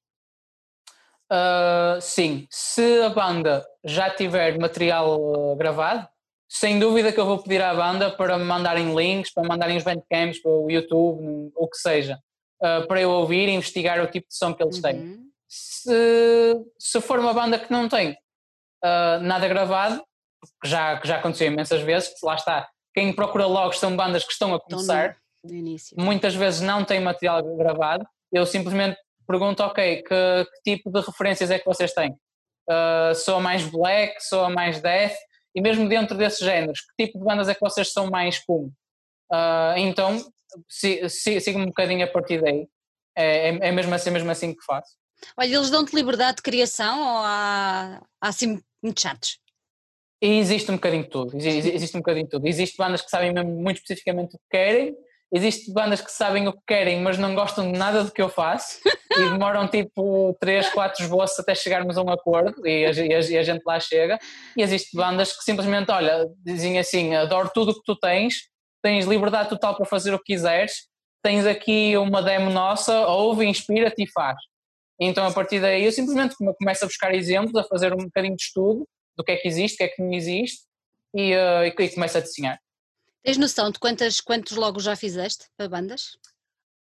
Uh, 1.31 2.01
sim, 2.01 2.47
se 2.51 3.03
a 3.03 3.11
banda 3.11 3.65
já 3.85 4.11
tiver 4.11 4.59
material 4.59 5.21
uh, 5.21 5.57
gravado, 5.57 6.09
sem 6.49 6.79
dúvida 6.79 7.13
que 7.13 7.21
eu 7.21 7.27
vou 7.27 7.43
pedir 7.43 7.61
à 7.63 7.75
banda 7.75 8.11
para 8.11 8.39
me 8.39 8.45
mandarem 8.45 8.95
links, 8.95 9.33
para 9.33 9.43
me 9.43 9.51
mandarem 9.51 9.77
os 9.77 9.85
bandcamps, 9.85 10.41
para 10.41 10.51
o 10.51 10.71
YouTube, 10.71 11.53
o 11.55 11.69
que 11.69 11.77
seja, 11.77 12.19
uh, 12.63 12.87
para 12.87 13.01
eu 13.01 13.11
ouvir 13.11 13.49
e 13.49 13.53
investigar 13.53 14.03
o 14.03 14.07
tipo 14.07 14.29
de 14.29 14.37
som 14.37 14.55
que 14.55 14.63
eles 14.63 14.81
têm. 14.81 14.99
Uhum. 14.99 15.29
Se, 15.47 16.65
se 16.79 17.01
for 17.01 17.19
uma 17.19 17.35
banda 17.35 17.59
que 17.59 17.71
não 17.71 17.89
tem 17.89 18.17
uh, 18.85 19.21
nada 19.23 19.49
gravado, 19.49 20.03
que 20.63 20.69
já, 20.69 20.99
que 20.99 21.09
já 21.09 21.17
aconteceu 21.17 21.49
imensas 21.49 21.81
vezes, 21.83 22.13
lá 22.23 22.35
está, 22.35 22.69
quem 22.95 23.13
procura 23.13 23.47
logo 23.47 23.73
são 23.73 23.97
bandas 23.97 24.25
que 24.25 24.33
estão 24.33 24.55
a 24.55 24.61
começar, 24.61 25.17
no 25.45 25.77
muitas 25.97 26.35
vezes 26.35 26.61
não 26.61 26.85
têm 26.85 27.01
material 27.01 27.43
gravado, 27.57 28.07
eu 28.33 28.45
simplesmente 28.45 28.99
pergunto, 29.27 29.63
ok, 29.63 30.03
que, 30.03 30.05
que 30.05 30.73
tipo 30.73 30.91
de 30.91 31.01
referências 31.01 31.51
é 31.51 31.59
que 31.59 31.67
vocês 31.67 31.93
têm? 31.93 32.13
Uh, 32.69 33.15
sou 33.15 33.41
mais 33.41 33.65
black, 33.65 34.23
sou 34.23 34.51
mais 34.51 34.81
death, 34.81 35.15
e 35.55 35.61
mesmo 35.61 35.89
dentro 35.89 36.17
desses 36.17 36.41
géneros, 36.41 36.81
que 36.81 37.07
tipo 37.07 37.19
de 37.19 37.25
bandas 37.25 37.49
é 37.49 37.55
que 37.55 37.61
vocês 37.61 37.93
são 37.93 38.11
mais 38.11 38.39
como? 38.45 38.73
Uh, 39.33 39.77
então, 39.77 40.19
sigo 40.69 41.59
um 41.59 41.67
bocadinho 41.67 42.05
a 42.05 42.09
partir 42.09 42.41
daí, 42.41 42.67
é, 43.17 43.51
é, 43.51 43.69
é, 43.69 43.73
mesmo 43.73 43.95
assim, 43.95 44.11
mesmo 44.11 44.31
assim 44.31 44.55
que 44.55 44.65
faço. 44.65 44.97
Olha, 45.37 45.57
eles 45.57 45.71
dão-te 45.71 45.95
liberdade 45.95 46.37
de 46.37 46.43
criação 46.43 47.01
ou 47.01 47.19
há, 47.19 48.01
há 48.21 48.29
assim 48.29 48.61
muito 48.83 49.01
chatos? 49.01 49.39
E 50.21 50.39
existe 50.39 50.71
um 50.71 50.75
bocadinho 50.75 51.05
de 51.05 51.11
tudo, 51.11 51.37
existe, 51.37 51.71
existe 51.71 51.97
um 51.97 52.01
bocadinho 52.01 52.25
de 52.25 52.31
tudo. 52.31 52.47
Existe 52.47 52.77
bandas 52.77 53.03
que 53.03 53.11
sabem 53.11 53.33
mesmo 53.33 53.51
muito 53.51 53.77
especificamente 53.77 54.35
o 54.35 54.39
que 54.39 54.45
querem, 54.51 54.97
existe 55.33 55.73
bandas 55.73 56.01
que 56.01 56.11
sabem 56.11 56.49
o 56.49 56.53
que 56.53 56.63
querem, 56.67 57.01
mas 57.01 57.19
não 57.19 57.35
gostam 57.35 57.71
de 57.71 57.79
nada 57.79 58.03
do 58.03 58.11
que 58.11 58.21
eu 58.21 58.29
faço 58.29 58.79
e 59.13 59.31
demoram 59.31 59.69
tipo 59.69 60.37
3, 60.41 60.71
4 60.71 61.05
esboços 61.05 61.39
até 61.39 61.55
chegarmos 61.55 61.97
a 61.97 62.03
um 62.03 62.11
acordo 62.11 62.67
e 62.67 62.87
a, 62.87 62.91
e, 62.91 63.15
a, 63.15 63.21
e 63.21 63.39
a, 63.39 63.43
gente 63.43 63.63
lá 63.65 63.79
chega. 63.79 64.19
E 64.57 64.63
existe 64.63 64.97
bandas 64.97 65.37
que 65.37 65.43
simplesmente, 65.45 65.91
olha, 65.91 66.29
dizem 66.45 66.79
assim: 66.79 67.15
adoro 67.15 67.51
tudo 67.53 67.73
o 67.73 67.75
que 67.75 67.83
tu 67.85 67.97
tens, 67.97 68.35
tens 68.83 69.07
liberdade 69.07 69.49
total 69.49 69.77
para 69.77 69.87
fazer 69.87 70.15
o 70.15 70.19
que 70.19 70.33
quiseres, 70.33 70.89
tens 71.23 71.47
aqui 71.47 71.97
uma 71.97 72.23
demo 72.23 72.51
nossa, 72.51 73.07
ouve, 73.07 73.47
inspira-te 73.47 74.03
e 74.03 74.11
faz. 74.11 74.37
Então, 75.01 75.27
a 75.27 75.33
partir 75.33 75.61
daí, 75.61 75.85
eu 75.85 75.93
simplesmente 75.93 76.35
começo 76.37 76.85
a 76.85 76.89
buscar 76.89 77.15
exemplos, 77.15 77.55
a 77.55 77.65
fazer 77.65 77.93
um 77.93 78.05
bocadinho 78.05 78.35
de 78.35 78.43
estudo 78.43 78.87
do 79.17 79.25
que 79.25 79.33
é 79.33 79.37
que 79.37 79.47
existe, 79.47 79.75
o 79.75 79.79
que 79.79 79.85
é 79.85 79.89
que 79.89 80.03
não 80.03 80.13
existe 80.13 80.63
e, 81.15 81.35
uh, 81.35 81.65
e, 81.65 81.85
e 81.85 81.91
começo 81.91 82.19
a 82.19 82.21
desenhar. 82.21 82.59
Tens 83.23 83.37
noção 83.37 83.71
de 83.71 83.79
quantas, 83.79 84.21
quantos 84.21 84.57
logos 84.57 84.85
já 84.85 84.97
fizeste 84.97 85.47
para 85.57 85.69
bandas? 85.69 86.17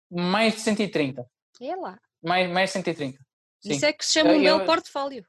Mais 0.09 0.55
de 0.55 0.61
130. 0.61 1.25
É 1.61 1.75
lá. 1.75 1.99
Mais, 2.23 2.49
mais 2.49 2.69
de 2.69 2.73
130. 2.73 3.17
Sim. 3.61 3.71
Isso 3.71 3.85
é 3.85 3.93
que 3.93 4.05
se 4.05 4.13
chama 4.13 4.31
um 4.31 4.41
belo 4.41 4.65
portfólio. 4.65 5.25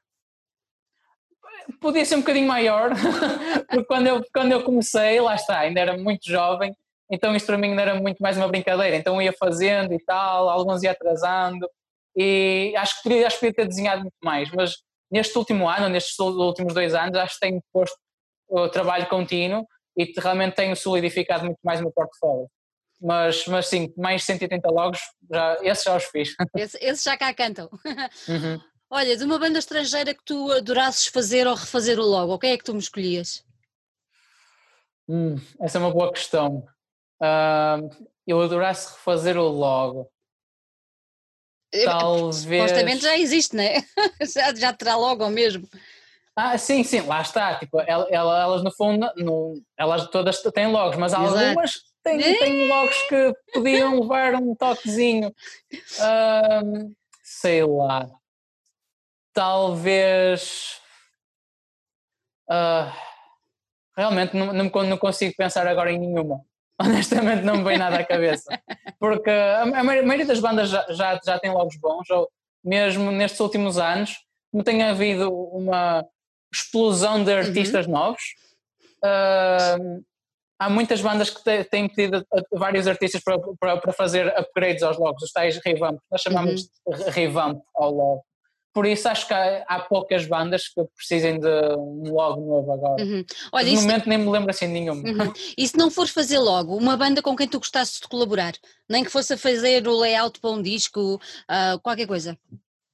Podia 1.80 2.04
ser 2.04 2.16
um 2.16 2.20
bocadinho 2.20 2.46
maior, 2.46 2.90
porque 3.68 3.84
quando 3.84 4.06
eu, 4.06 4.24
quando 4.32 4.52
eu 4.52 4.62
comecei, 4.62 5.20
lá 5.20 5.34
está, 5.34 5.60
ainda 5.60 5.80
era 5.80 5.96
muito 5.96 6.28
jovem, 6.28 6.76
então 7.10 7.34
isto 7.34 7.46
para 7.46 7.56
mim 7.56 7.70
ainda 7.70 7.82
era 7.82 7.94
muito 7.94 8.18
mais 8.18 8.36
uma 8.36 8.48
brincadeira, 8.48 8.96
então 8.96 9.14
eu 9.14 9.22
ia 9.22 9.32
fazendo 9.32 9.94
e 9.94 9.98
tal, 10.04 10.50
alguns 10.50 10.82
ia 10.82 10.90
atrasando, 10.90 11.66
e 12.16 12.74
acho 12.76 12.96
que 12.96 13.02
podia, 13.08 13.26
acho 13.26 13.40
que 13.40 13.52
ter 13.52 13.66
desenhado 13.66 14.02
muito 14.02 14.16
mais, 14.22 14.50
mas 14.50 14.74
neste 15.10 15.36
último 15.36 15.68
ano, 15.68 15.88
nestes 15.88 16.18
últimos 16.18 16.74
dois 16.74 16.94
anos, 16.94 17.16
acho 17.16 17.34
que 17.34 17.46
tenho 17.46 17.62
posto 17.72 17.96
o 18.48 18.68
trabalho 18.68 19.08
contínuo 19.08 19.66
e 19.96 20.12
realmente 20.18 20.54
tenho 20.54 20.76
solidificado 20.76 21.44
muito 21.44 21.58
mais 21.62 21.80
o 21.80 21.84
meu 21.84 21.92
portfólio. 21.92 22.48
Mas, 23.00 23.46
mas 23.46 23.66
sim, 23.66 23.92
mais 23.96 24.24
180 24.24 24.70
logos, 24.70 25.00
já, 25.30 25.58
esses 25.62 25.84
já 25.84 25.96
os 25.96 26.04
fiz. 26.04 26.34
Esses 26.56 26.80
esse 26.80 27.04
já 27.04 27.16
cá 27.16 27.32
cantam. 27.34 27.68
Uhum. 28.28 28.60
Olha, 28.90 29.16
de 29.16 29.24
uma 29.24 29.38
banda 29.38 29.58
estrangeira 29.58 30.14
que 30.14 30.24
tu 30.24 30.52
adorasses 30.52 31.06
fazer 31.06 31.48
ou 31.48 31.54
refazer 31.54 31.98
o 31.98 32.04
logo, 32.04 32.38
quem 32.38 32.52
é 32.52 32.58
que 32.58 32.62
tu 32.62 32.72
me 32.72 32.78
escolhias? 32.78 33.44
Hum, 35.08 35.36
essa 35.60 35.78
é 35.78 35.80
uma 35.80 35.90
boa 35.90 36.12
questão. 36.12 36.64
Uh, 37.20 37.88
eu 38.26 38.40
adorasse 38.40 38.92
refazer 38.92 39.36
o 39.36 39.48
logo. 39.48 40.10
Talvez. 41.82 42.62
Supostamente 42.62 43.02
já 43.02 43.18
existe, 43.18 43.56
não 43.56 43.64
é? 43.64 43.84
já, 44.32 44.54
já 44.54 44.72
terá 44.72 44.96
logo 44.96 45.28
mesmo. 45.28 45.68
Ah, 46.36 46.58
sim, 46.58 46.82
sim, 46.82 47.00
lá 47.00 47.20
está. 47.20 47.58
Tipo, 47.58 47.80
ela, 47.80 48.08
elas 48.10 48.62
no 48.62 48.70
fundo, 48.72 49.10
no, 49.16 49.54
elas 49.76 50.08
todas 50.08 50.40
têm 50.42 50.66
logos, 50.66 50.96
mas 50.96 51.14
algumas 51.14 51.80
têm, 52.02 52.18
têm 52.38 52.68
logos 52.68 52.96
que 53.08 53.32
podiam 53.52 54.00
levar 54.00 54.34
um 54.34 54.54
toquezinho. 54.54 55.32
Um, 56.62 56.92
sei 57.22 57.64
lá. 57.64 58.08
Talvez. 59.32 60.80
Uh, 62.48 62.92
realmente 63.96 64.36
não, 64.36 64.52
não, 64.52 64.64
não 64.70 64.98
consigo 64.98 65.34
pensar 65.36 65.66
agora 65.66 65.92
em 65.92 65.98
nenhuma. 65.98 66.44
Honestamente 66.80 67.42
não 67.42 67.58
me 67.58 67.64
vem 67.64 67.78
nada 67.78 67.96
à 67.96 68.04
cabeça. 68.04 68.60
Porque 68.98 69.30
a, 69.30 69.82
maioria 69.82 70.26
das 70.26 70.40
bandas 70.40 70.70
já, 70.70 70.86
já, 70.90 71.20
já 71.24 71.38
tem 71.38 71.52
logos 71.52 71.76
bons, 71.76 72.08
ou 72.10 72.28
mesmo 72.64 73.10
nestes 73.10 73.40
últimos 73.40 73.78
anos, 73.78 74.16
como 74.50 74.64
tem 74.64 74.82
havido 74.82 75.32
uma 75.50 76.04
explosão 76.52 77.22
de 77.22 77.32
artistas 77.32 77.86
uhum. 77.86 77.92
novos, 77.92 78.22
uh, 79.04 80.04
há 80.58 80.70
muitas 80.70 81.00
bandas 81.00 81.30
que 81.30 81.64
têm 81.64 81.88
pedido 81.88 82.24
a 82.32 82.58
vários 82.58 82.86
artistas 82.86 83.20
para, 83.22 83.38
para, 83.58 83.76
para, 83.78 83.92
fazer 83.92 84.28
upgrades 84.38 84.82
aos 84.82 84.96
logos, 84.96 85.22
os 85.22 85.32
tais 85.32 85.58
revamp, 85.64 85.98
nós 86.10 86.20
chamamos 86.20 86.70
uhum. 86.86 86.96
de 86.96 87.10
revamp 87.10 87.60
ao 87.74 87.90
logo. 87.90 88.24
Por 88.74 88.86
isso 88.86 89.08
acho 89.08 89.28
que 89.28 89.32
há, 89.32 89.64
há, 89.68 89.78
poucas 89.78 90.26
bandas 90.26 90.66
que 90.66 90.84
precisem 90.96 91.38
de 91.38 91.48
um 91.78 92.12
logo 92.12 92.40
novo 92.40 92.72
agora. 92.72 93.04
Uhum. 93.04 93.24
Olha, 93.52 93.72
no 93.72 93.80
momento 93.80 94.08
nem 94.08 94.18
me 94.18 94.28
lembro 94.28 94.50
assim 94.50 94.66
nenhuma. 94.66 95.08
Uhum. 95.08 95.32
E 95.56 95.68
se 95.68 95.78
não 95.78 95.92
for 95.92 96.08
fazer 96.08 96.40
logo, 96.40 96.76
uma 96.76 96.96
banda 96.96 97.22
com 97.22 97.36
quem 97.36 97.46
tu 97.46 97.60
gostasses 97.60 98.00
de 98.00 98.08
colaborar, 98.08 98.52
nem 98.88 99.04
que 99.04 99.10
fosse 99.10 99.34
a 99.34 99.38
fazer 99.38 99.86
o 99.86 99.96
layout 99.96 100.40
para 100.40 100.50
um 100.50 100.60
disco, 100.60 101.20
uh, 101.48 101.78
qualquer 101.84 102.08
coisa, 102.08 102.36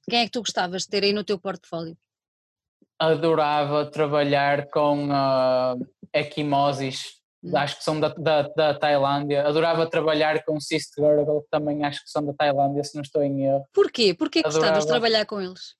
quem 0.07 0.19
é 0.19 0.25
que 0.25 0.31
tu 0.31 0.41
gostavas 0.41 0.83
de 0.83 0.89
ter 0.89 1.03
aí 1.03 1.13
no 1.13 1.23
teu 1.23 1.39
portfólio? 1.39 1.97
Adorava 2.99 3.83
trabalhar 3.87 4.69
com 4.69 5.07
uh, 5.07 5.83
Equimosis. 6.13 7.20
Acho 7.55 7.77
que 7.77 7.83
são 7.83 7.99
da, 7.99 8.09
da, 8.09 8.41
da, 8.43 8.73
Tailândia. 8.73 9.45
Adorava 9.45 9.89
trabalhar 9.89 10.43
com 10.43 10.59
Sist 10.59 10.93
Girl, 10.95 11.41
que 11.41 11.49
também 11.49 11.83
acho 11.83 12.03
que 12.03 12.09
são 12.09 12.25
da 12.25 12.33
Tailândia, 12.33 12.83
se 12.83 12.95
não 12.95 13.01
estou 13.01 13.23
em 13.23 13.45
erro. 13.45 13.65
Porquê? 13.73 14.13
Porquê 14.13 14.39
Adorava... 14.39 14.59
gostavas 14.59 14.83
de 14.83 14.89
trabalhar 14.89 15.25
com 15.25 15.41
eles? 15.41 15.75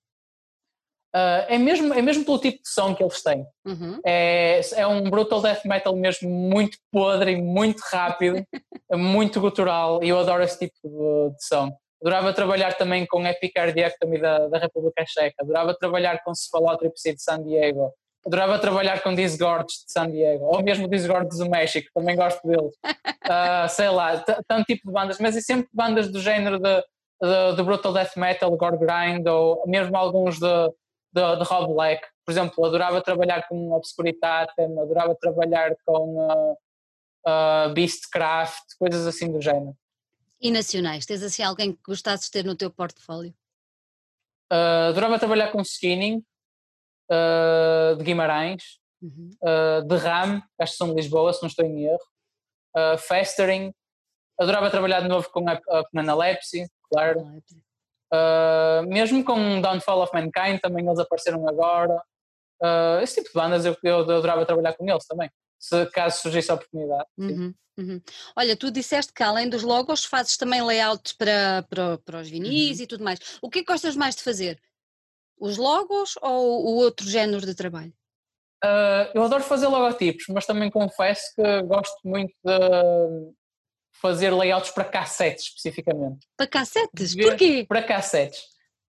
Uh, 1.13 1.43
é, 1.49 1.57
mesmo, 1.57 1.93
é 1.93 2.01
mesmo 2.01 2.23
pelo 2.23 2.39
tipo 2.39 2.57
de 2.63 2.69
som 2.69 2.95
que 2.95 3.03
eles 3.03 3.21
têm. 3.21 3.45
Uhum. 3.65 3.99
É, 4.05 4.61
é 4.75 4.87
um 4.87 5.09
brutal 5.09 5.41
death 5.41 5.65
metal 5.65 5.93
mesmo 5.93 6.29
muito 6.29 6.77
podre 6.89 7.33
e 7.33 7.41
muito 7.41 7.81
rápido, 7.91 8.45
muito 8.93 9.41
gutural, 9.41 10.01
e 10.01 10.07
eu 10.07 10.17
adoro 10.17 10.41
esse 10.41 10.57
tipo 10.57 10.75
de, 10.81 11.35
de 11.35 11.45
som. 11.45 11.69
Adorava 12.01 12.33
trabalhar 12.33 12.77
também 12.77 13.05
com 13.05 13.27
Epicardiectomy 13.27 14.19
da, 14.19 14.47
da 14.47 14.57
República 14.57 15.03
Checa, 15.05 15.35
adorava 15.41 15.77
trabalhar 15.77 16.23
com 16.23 16.33
Cephalotripsy 16.33 17.13
de 17.13 17.21
San 17.21 17.43
Diego, 17.43 17.93
adorava 18.25 18.59
trabalhar 18.59 19.01
com 19.01 19.15
Disgorge 19.15 19.67
de 19.67 19.91
San 19.91 20.09
Diego, 20.09 20.45
ou 20.45 20.61
mesmo 20.61 20.87
Disgorge 20.87 21.29
do 21.29 21.49
México, 21.49 21.89
também 21.93 22.15
gosto 22.15 22.45
deles. 22.47 22.75
Uh, 23.25 23.67
sei 23.69 23.89
lá, 23.89 24.23
tanto 24.47 24.65
tipo 24.65 24.87
de 24.87 24.93
bandas, 24.93 25.19
mas 25.19 25.35
é 25.35 25.41
sempre 25.41 25.69
bandas 25.73 26.11
do 26.11 26.19
género 26.19 26.59
de, 26.59 26.81
de, 27.21 27.55
de, 27.55 27.63
Brutal 27.63 27.93
Death 27.93 28.15
Metal, 28.15 28.55
Gore 28.55 28.77
Grind, 28.77 29.25
ou 29.27 29.63
mesmo 29.67 29.97
alguns 29.97 30.39
de, 30.39 30.67
de, 31.13 31.35
de 31.37 31.43
Rob 31.43 31.73
Black. 31.73 32.07
Por 32.25 32.31
exemplo, 32.31 32.65
adorava 32.65 33.01
trabalhar 33.01 33.47
com 33.47 33.71
Obscuritatem, 33.71 34.79
adorava 34.79 35.15
trabalhar 35.19 35.75
com 35.85 36.17
uh, 36.19 36.57
uh, 37.27 37.73
Beastcraft, 37.73 38.75
coisas 38.77 39.07
assim 39.07 39.31
do 39.31 39.41
género. 39.41 39.75
E 40.39 40.51
nacionais? 40.51 41.05
Tens 41.05 41.23
assim 41.23 41.43
alguém 41.43 41.73
que 41.73 41.81
gostasses 41.85 42.25
de 42.25 42.31
ter 42.31 42.45
no 42.45 42.55
teu 42.55 42.71
portfólio? 42.71 43.33
Uh, 44.51 44.89
adorava 44.89 45.17
trabalhar 45.17 45.51
com 45.51 45.61
Skinning, 45.61 46.23
uh, 47.11 47.95
de 47.97 48.03
Guimarães, 48.03 48.79
uhum. 49.01 49.29
uh, 49.41 49.87
de 49.87 49.95
RAM, 49.97 50.41
acho 50.59 50.71
que 50.71 50.77
são 50.77 50.89
de 50.89 50.95
Lisboa, 50.95 51.33
se 51.33 51.41
não 51.41 51.49
estou 51.49 51.65
em 51.65 51.85
erro, 51.85 51.99
uh, 52.77 52.97
Festering, 52.97 53.73
adorava 54.39 54.71
trabalhar 54.71 55.01
de 55.01 55.07
novo 55.07 55.29
com 55.29 55.47
a, 55.47 55.53
a, 55.53 55.83
Analepsy, 55.95 56.67
claro. 56.89 57.21
Uh, 58.13 58.85
mesmo 58.87 59.23
com 59.23 59.61
Downfall 59.61 60.01
of 60.01 60.13
Mankind, 60.13 60.59
também 60.61 60.85
eles 60.85 60.99
apareceram 60.99 61.47
agora. 61.47 61.95
Uh, 62.61 63.01
esse 63.01 63.15
tipo 63.15 63.29
de 63.29 63.33
bandas 63.33 63.65
eu, 63.65 63.75
eu 63.83 63.99
adorava 63.99 64.45
trabalhar 64.45 64.73
com 64.73 64.87
eles 64.87 65.05
também, 65.05 65.29
se 65.59 65.85
caso 65.87 66.21
surgisse 66.21 66.51
a 66.51 66.55
oportunidade. 66.55 67.05
Uhum, 67.17 67.53
uhum. 67.77 68.01
Olha, 68.35 68.55
tu 68.55 68.69
disseste 68.69 69.13
que 69.13 69.23
além 69.23 69.49
dos 69.49 69.63
logos 69.63 70.05
fazes 70.05 70.37
também 70.37 70.61
layouts 70.61 71.13
para, 71.13 71.65
para, 71.69 71.97
para 71.99 72.19
os 72.19 72.29
vinis 72.29 72.77
uhum. 72.77 72.83
e 72.83 72.87
tudo 72.87 73.03
mais. 73.03 73.19
O 73.41 73.49
que 73.49 73.59
é 73.59 73.61
que 73.63 73.71
gostas 73.71 73.95
mais 73.95 74.15
de 74.15 74.23
fazer? 74.23 74.59
Os 75.41 75.57
logos 75.57 76.11
ou 76.21 76.67
o 76.67 76.75
outro 76.75 77.09
género 77.09 77.43
de 77.43 77.55
trabalho? 77.55 77.91
Uh, 78.63 79.09
eu 79.15 79.23
adoro 79.23 79.41
fazer 79.41 79.67
logotipos, 79.67 80.25
mas 80.29 80.45
também 80.45 80.69
confesso 80.69 81.33
que 81.35 81.63
gosto 81.63 81.97
muito 82.05 82.31
de 82.45 83.33
fazer 83.99 84.29
layouts 84.29 84.69
para 84.69 84.85
cassetes 84.85 85.45
especificamente. 85.45 86.27
Para 86.37 86.45
cassetes? 86.45 87.15
Porquê? 87.15 87.65
Para 87.67 87.81
cassetes. 87.81 88.51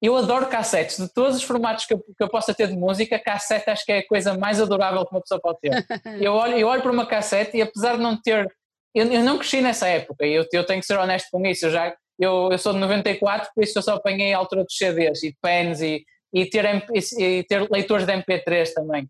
Eu 0.03 0.17
adoro 0.17 0.49
cassetes, 0.49 0.97
de 0.97 1.09
todos 1.15 1.37
os 1.37 1.45
formatos 1.45 1.87
que 1.87 1.95
eu, 1.95 2.01
que 2.01 2.21
eu 2.21 2.29
possa 2.29 2.53
ter 2.53 2.67
de 2.67 2.77
música, 2.77 3.21
cassete 3.21 3.71
acho 3.71 3.85
que 3.85 3.93
é 3.93 3.99
a 3.99 4.07
coisa 4.09 4.37
mais 4.37 4.61
adorável 4.61 5.07
que 5.07 5.15
uma 5.15 5.21
pessoa 5.21 5.41
pode 5.41 5.61
ter. 5.61 5.71
eu, 6.21 6.33
olho, 6.33 6.59
eu 6.59 6.67
olho 6.67 6.83
para 6.83 6.91
uma 6.91 7.07
cassete 7.07 7.57
e 7.57 7.63
apesar 7.63 7.97
de 7.97 8.03
não 8.03 8.21
ter. 8.21 8.53
Eu, 8.93 9.07
eu 9.13 9.23
não 9.23 9.39
cresci 9.39 9.61
nessa 9.61 9.87
época 9.87 10.27
e 10.27 10.35
eu, 10.35 10.45
eu 10.53 10.67
tenho 10.67 10.81
que 10.81 10.87
ser 10.87 10.99
honesto 10.99 11.29
com 11.31 11.47
isso. 11.47 11.67
Eu, 11.67 11.71
já, 11.71 11.95
eu, 12.19 12.49
eu 12.51 12.59
sou 12.59 12.73
de 12.73 12.81
94, 12.81 13.51
por 13.55 13.63
isso 13.63 13.79
eu 13.79 13.83
só 13.83 13.95
apanhei 13.95 14.35
a 14.35 14.39
altura 14.39 14.65
dos 14.65 14.77
CDs 14.77 15.23
e 15.23 15.37
pens 15.41 15.81
e, 15.81 16.05
e 16.33 16.47
ter, 16.49 16.85
e 17.19 17.45
ter 17.45 17.71
leitores 17.71 18.07
de 18.07 18.13
MP3 18.13 18.73
também. 18.73 19.05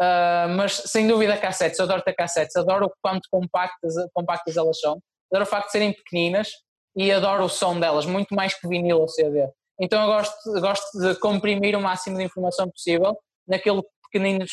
Uh, 0.00 0.48
mas 0.56 0.72
sem 0.72 1.06
dúvida 1.06 1.36
cassetes, 1.36 1.78
eu 1.78 1.84
adoro 1.84 2.02
ter 2.02 2.14
cassetes, 2.14 2.56
adoro 2.56 2.86
o 2.86 2.92
quanto 3.00 3.28
compactas, 3.30 3.94
compactas 4.12 4.56
elas 4.56 4.80
são, 4.80 4.98
adoro 5.30 5.44
o 5.44 5.48
facto 5.48 5.66
de 5.66 5.72
serem 5.72 5.92
pequeninas 5.92 6.48
e 6.96 7.12
adoro 7.12 7.44
o 7.44 7.48
som 7.48 7.78
delas, 7.78 8.04
muito 8.04 8.34
mais 8.34 8.54
que 8.54 8.66
vinil 8.66 8.98
ou 8.98 9.08
CD. 9.08 9.46
Então 9.80 10.00
eu 10.02 10.06
gosto, 10.08 10.60
gosto 10.60 10.98
de 10.98 11.18
comprimir 11.20 11.76
o 11.76 11.80
máximo 11.80 12.16
de 12.16 12.24
informação 12.24 12.68
possível 12.68 13.16
naquele 13.46 13.82
pequenino 14.04 14.44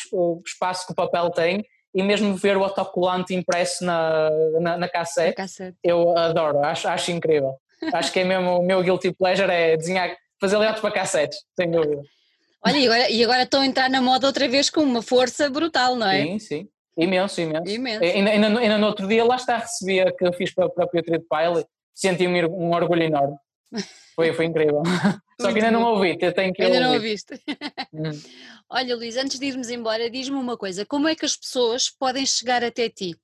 espaço 0.44 0.86
que 0.86 0.92
o 0.92 0.96
papel 0.96 1.30
tem 1.30 1.64
e 1.94 2.02
mesmo 2.02 2.34
ver 2.34 2.56
o 2.56 2.64
autocolante 2.64 3.34
impresso 3.34 3.84
na, 3.84 4.30
na, 4.60 4.76
na 4.78 4.88
cassete, 4.88 5.36
cassete, 5.36 5.76
eu 5.82 6.16
adoro, 6.16 6.60
acho, 6.60 6.88
acho 6.88 7.10
incrível. 7.10 7.54
acho 7.92 8.12
que 8.12 8.20
é 8.20 8.24
mesmo 8.24 8.58
o 8.58 8.62
meu 8.62 8.82
guilty 8.82 9.12
pleasure 9.12 9.50
é 9.50 9.76
desenhar 9.76 10.16
fazer 10.42 10.56
layouts 10.58 10.80
para 10.80 10.90
cassetes, 10.90 11.38
sem 11.54 11.70
dúvida. 11.70 12.02
Olha, 12.64 12.76
e 12.76 12.84
agora, 12.86 13.10
e 13.10 13.24
agora 13.24 13.42
estão 13.44 13.60
a 13.60 13.66
entrar 13.66 13.88
na 13.88 14.02
moda 14.02 14.26
outra 14.26 14.48
vez 14.48 14.68
com 14.68 14.80
uma 14.80 15.00
força 15.00 15.48
brutal, 15.48 15.94
não 15.94 16.08
é? 16.08 16.24
Sim, 16.24 16.38
sim. 16.40 16.68
Imenso, 16.98 17.40
imenso. 17.40 17.70
imenso. 17.70 18.04
Ainda, 18.04 18.30
ainda, 18.30 18.58
ainda 18.58 18.78
no 18.78 18.86
outro 18.88 19.06
dia, 19.06 19.24
lá 19.24 19.36
está, 19.36 19.58
recebia 19.58 20.12
que 20.12 20.26
eu 20.26 20.32
fiz 20.32 20.52
para, 20.52 20.68
para 20.68 20.84
o 20.84 20.88
Putrid 20.88 21.22
Pile, 21.22 21.64
senti-me 21.94 22.44
um 22.46 22.72
orgulho 22.72 23.04
enorme. 23.04 23.36
Foi, 24.16 24.32
foi 24.32 24.44
incrível. 24.46 24.82
Só 25.40 25.52
que 25.52 25.58
ainda 25.58 25.70
não 25.70 25.82
ouvi, 25.82 26.18
tenho 26.18 26.52
que 26.52 26.62
Ainda 26.62 26.76
ouvir. 26.76 26.80
não 26.80 26.94
ouviste. 26.94 27.40
Hum. 27.94 28.10
Olha, 28.68 28.96
Luís, 28.96 29.16
antes 29.16 29.38
de 29.38 29.46
irmos 29.46 29.70
embora, 29.70 30.10
diz-me 30.10 30.36
uma 30.36 30.56
coisa: 30.56 30.84
como 30.84 31.08
é 31.08 31.14
que 31.14 31.24
as 31.24 31.36
pessoas 31.36 31.88
podem 31.88 32.26
chegar 32.26 32.62
até 32.62 32.88
ti? 32.88 33.16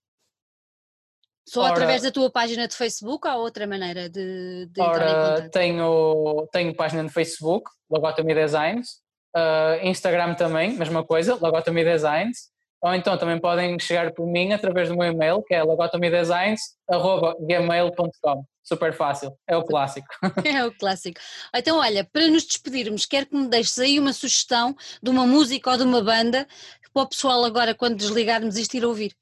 Só 1.49 1.63
ora, 1.63 1.73
através 1.73 2.03
da 2.03 2.11
tua 2.11 2.31
página 2.31 2.69
de 2.69 2.77
Facebook 2.77 3.27
ou 3.27 3.33
há 3.33 3.37
outra 3.37 3.67
maneira 3.67 4.09
de, 4.09 4.67
de 4.67 4.81
ora, 4.81 4.93
entrar 4.93 5.09
em 5.09 5.15
contato? 5.15 5.51
Tenho, 5.51 6.49
tenho 6.53 6.75
página 6.75 7.03
no 7.03 7.09
Facebook, 7.09 7.71
Logotomy 7.91 8.35
Designs, 8.35 9.01
uh, 9.35 9.81
Instagram 9.83 10.35
também, 10.35 10.75
mesma 10.75 11.03
coisa, 11.03 11.35
Logotomy 11.35 11.83
Designs, 11.85 12.51
ou 12.83 12.95
então 12.95 13.17
também 13.17 13.41
podem 13.41 13.79
chegar 13.79 14.13
por 14.13 14.27
mim 14.27 14.53
através 14.53 14.89
do 14.89 14.97
meu 14.97 15.11
e-mail, 15.11 15.41
que 15.43 15.55
é 15.55 15.63
logotomydesigns.gmail.com. 15.63 18.45
Super 18.63 18.93
fácil, 18.93 19.33
é 19.47 19.57
o 19.57 19.65
clássico. 19.65 20.07
É 20.45 20.63
o 20.65 20.73
clássico. 20.73 21.19
Então, 21.55 21.79
olha, 21.79 22.05
para 22.05 22.27
nos 22.29 22.45
despedirmos, 22.45 23.07
quero 23.07 23.27
que 23.27 23.35
me 23.35 23.49
deixes 23.49 23.79
aí 23.79 23.99
uma 23.99 24.13
sugestão 24.13 24.77
de 25.03 25.09
uma 25.11 25.27
música 25.27 25.71
ou 25.71 25.79
de 25.79 25.83
uma 25.83 26.03
banda 26.03 26.47
para 26.93 27.03
o 27.03 27.09
pessoal 27.09 27.45
agora, 27.45 27.75
quando 27.75 27.97
desligarmos 27.97 28.57
isto, 28.57 28.77
ir 28.77 28.85
ouvir. 28.85 29.13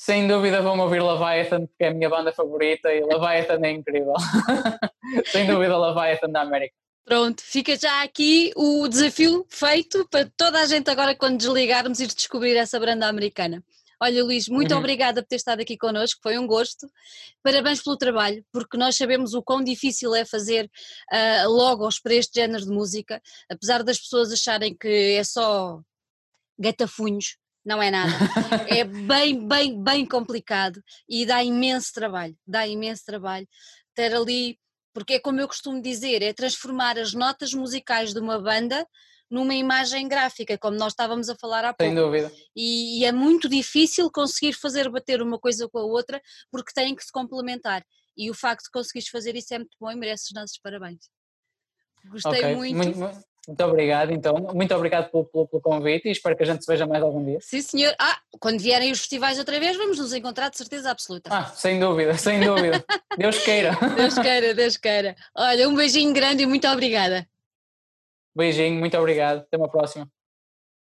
Sem 0.00 0.26
dúvida 0.26 0.62
vão 0.62 0.80
ouvir 0.80 1.02
Leviathan, 1.02 1.66
porque 1.66 1.84
é 1.84 1.88
a 1.88 1.92
minha 1.92 2.08
banda 2.08 2.32
favorita 2.32 2.90
e 2.90 3.04
Leviathan 3.04 3.60
é 3.62 3.70
incrível. 3.70 4.14
Sem 5.30 5.46
dúvida 5.46 5.76
Leviathan 5.76 6.30
da 6.30 6.40
América. 6.40 6.74
Pronto, 7.04 7.42
fica 7.42 7.76
já 7.76 8.02
aqui 8.02 8.50
o 8.56 8.88
desafio 8.88 9.44
feito 9.50 10.08
para 10.08 10.26
toda 10.38 10.58
a 10.58 10.64
gente 10.64 10.88
agora 10.88 11.14
quando 11.14 11.36
desligarmos 11.36 12.00
ir 12.00 12.06
descobrir 12.06 12.56
essa 12.56 12.80
banda 12.80 13.08
americana. 13.08 13.62
Olha 14.02 14.24
Luís, 14.24 14.48
muito 14.48 14.72
uhum. 14.72 14.78
obrigada 14.78 15.20
por 15.22 15.28
ter 15.28 15.36
estado 15.36 15.60
aqui 15.60 15.76
connosco, 15.76 16.18
foi 16.22 16.38
um 16.38 16.46
gosto. 16.46 16.90
Parabéns 17.42 17.82
pelo 17.82 17.98
trabalho, 17.98 18.42
porque 18.50 18.78
nós 18.78 18.96
sabemos 18.96 19.34
o 19.34 19.42
quão 19.42 19.62
difícil 19.62 20.14
é 20.14 20.24
fazer 20.24 20.64
uh, 21.12 21.50
logos 21.50 22.00
para 22.00 22.14
este 22.14 22.40
género 22.40 22.64
de 22.64 22.70
música, 22.70 23.20
apesar 23.50 23.82
das 23.82 23.98
pessoas 23.98 24.32
acharem 24.32 24.74
que 24.74 25.16
é 25.18 25.24
só 25.24 25.78
gatafunhos, 26.58 27.36
não 27.70 27.80
é 27.80 27.88
nada. 27.88 28.12
é 28.68 28.82
bem, 28.82 29.46
bem, 29.46 29.82
bem 29.82 30.04
complicado 30.04 30.82
e 31.08 31.24
dá 31.24 31.42
imenso 31.42 31.92
trabalho, 31.92 32.36
dá 32.44 32.66
imenso 32.66 33.04
trabalho 33.04 33.46
ter 33.94 34.12
ali, 34.12 34.58
porque 34.92 35.14
é 35.14 35.20
como 35.20 35.40
eu 35.40 35.46
costumo 35.46 35.80
dizer, 35.80 36.20
é 36.20 36.32
transformar 36.32 36.98
as 36.98 37.14
notas 37.14 37.54
musicais 37.54 38.12
de 38.12 38.18
uma 38.18 38.40
banda 38.40 38.84
numa 39.30 39.54
imagem 39.54 40.08
gráfica, 40.08 40.58
como 40.58 40.76
nós 40.76 40.92
estávamos 40.92 41.28
a 41.28 41.36
falar 41.36 41.64
há 41.64 41.72
pouco. 41.72 41.84
Sem 41.84 41.94
dúvida. 41.94 42.32
E, 42.56 43.00
e 43.00 43.04
é 43.04 43.12
muito 43.12 43.48
difícil 43.48 44.10
conseguir 44.10 44.54
fazer 44.54 44.90
bater 44.90 45.22
uma 45.22 45.38
coisa 45.38 45.68
com 45.68 45.78
a 45.78 45.84
outra 45.84 46.20
porque 46.50 46.72
têm 46.74 46.96
que 46.96 47.04
se 47.04 47.12
complementar. 47.12 47.84
E 48.16 48.28
o 48.28 48.34
facto 48.34 48.64
de 48.64 48.70
conseguires 48.72 49.08
fazer 49.08 49.36
isso 49.36 49.54
é 49.54 49.58
muito 49.58 49.76
bom 49.80 49.92
e 49.92 49.94
mereces 49.94 50.26
os 50.26 50.32
nossos 50.32 50.58
parabéns. 50.58 51.08
Gostei 52.06 52.40
okay. 52.40 52.56
muito. 52.56 52.76
muito. 52.76 53.29
Muito 53.48 53.64
obrigado, 53.64 54.12
então. 54.12 54.34
Muito 54.54 54.74
obrigado 54.74 55.10
pelo, 55.10 55.24
pelo, 55.24 55.48
pelo, 55.48 55.62
convite 55.62 56.08
e 56.08 56.12
espero 56.12 56.36
que 56.36 56.42
a 56.42 56.46
gente 56.46 56.64
se 56.64 56.70
veja 56.70 56.86
mais 56.86 57.02
algum 57.02 57.24
dia. 57.24 57.38
Sim, 57.40 57.62
senhor. 57.62 57.94
Ah, 57.98 58.18
quando 58.38 58.60
vierem 58.60 58.92
os 58.92 58.98
festivais 58.98 59.38
outra 59.38 59.58
vez, 59.58 59.76
vamos 59.76 59.98
nos 59.98 60.12
encontrar 60.12 60.50
de 60.50 60.58
certeza 60.58 60.90
absoluta. 60.90 61.30
Ah, 61.32 61.46
sem 61.46 61.80
dúvida, 61.80 62.14
sem 62.16 62.40
dúvida. 62.40 62.84
Deus 63.16 63.38
queira. 63.38 63.72
Deus 63.96 64.14
queira, 64.18 64.54
Deus 64.54 64.76
queira. 64.76 65.16
Olha, 65.34 65.68
um 65.68 65.74
beijinho 65.74 66.12
grande 66.12 66.42
e 66.42 66.46
muito 66.46 66.68
obrigada. 66.68 67.26
Beijinho, 68.36 68.78
muito 68.78 68.96
obrigado. 68.96 69.38
Até 69.38 69.56
uma 69.56 69.68
próxima. 69.68 70.08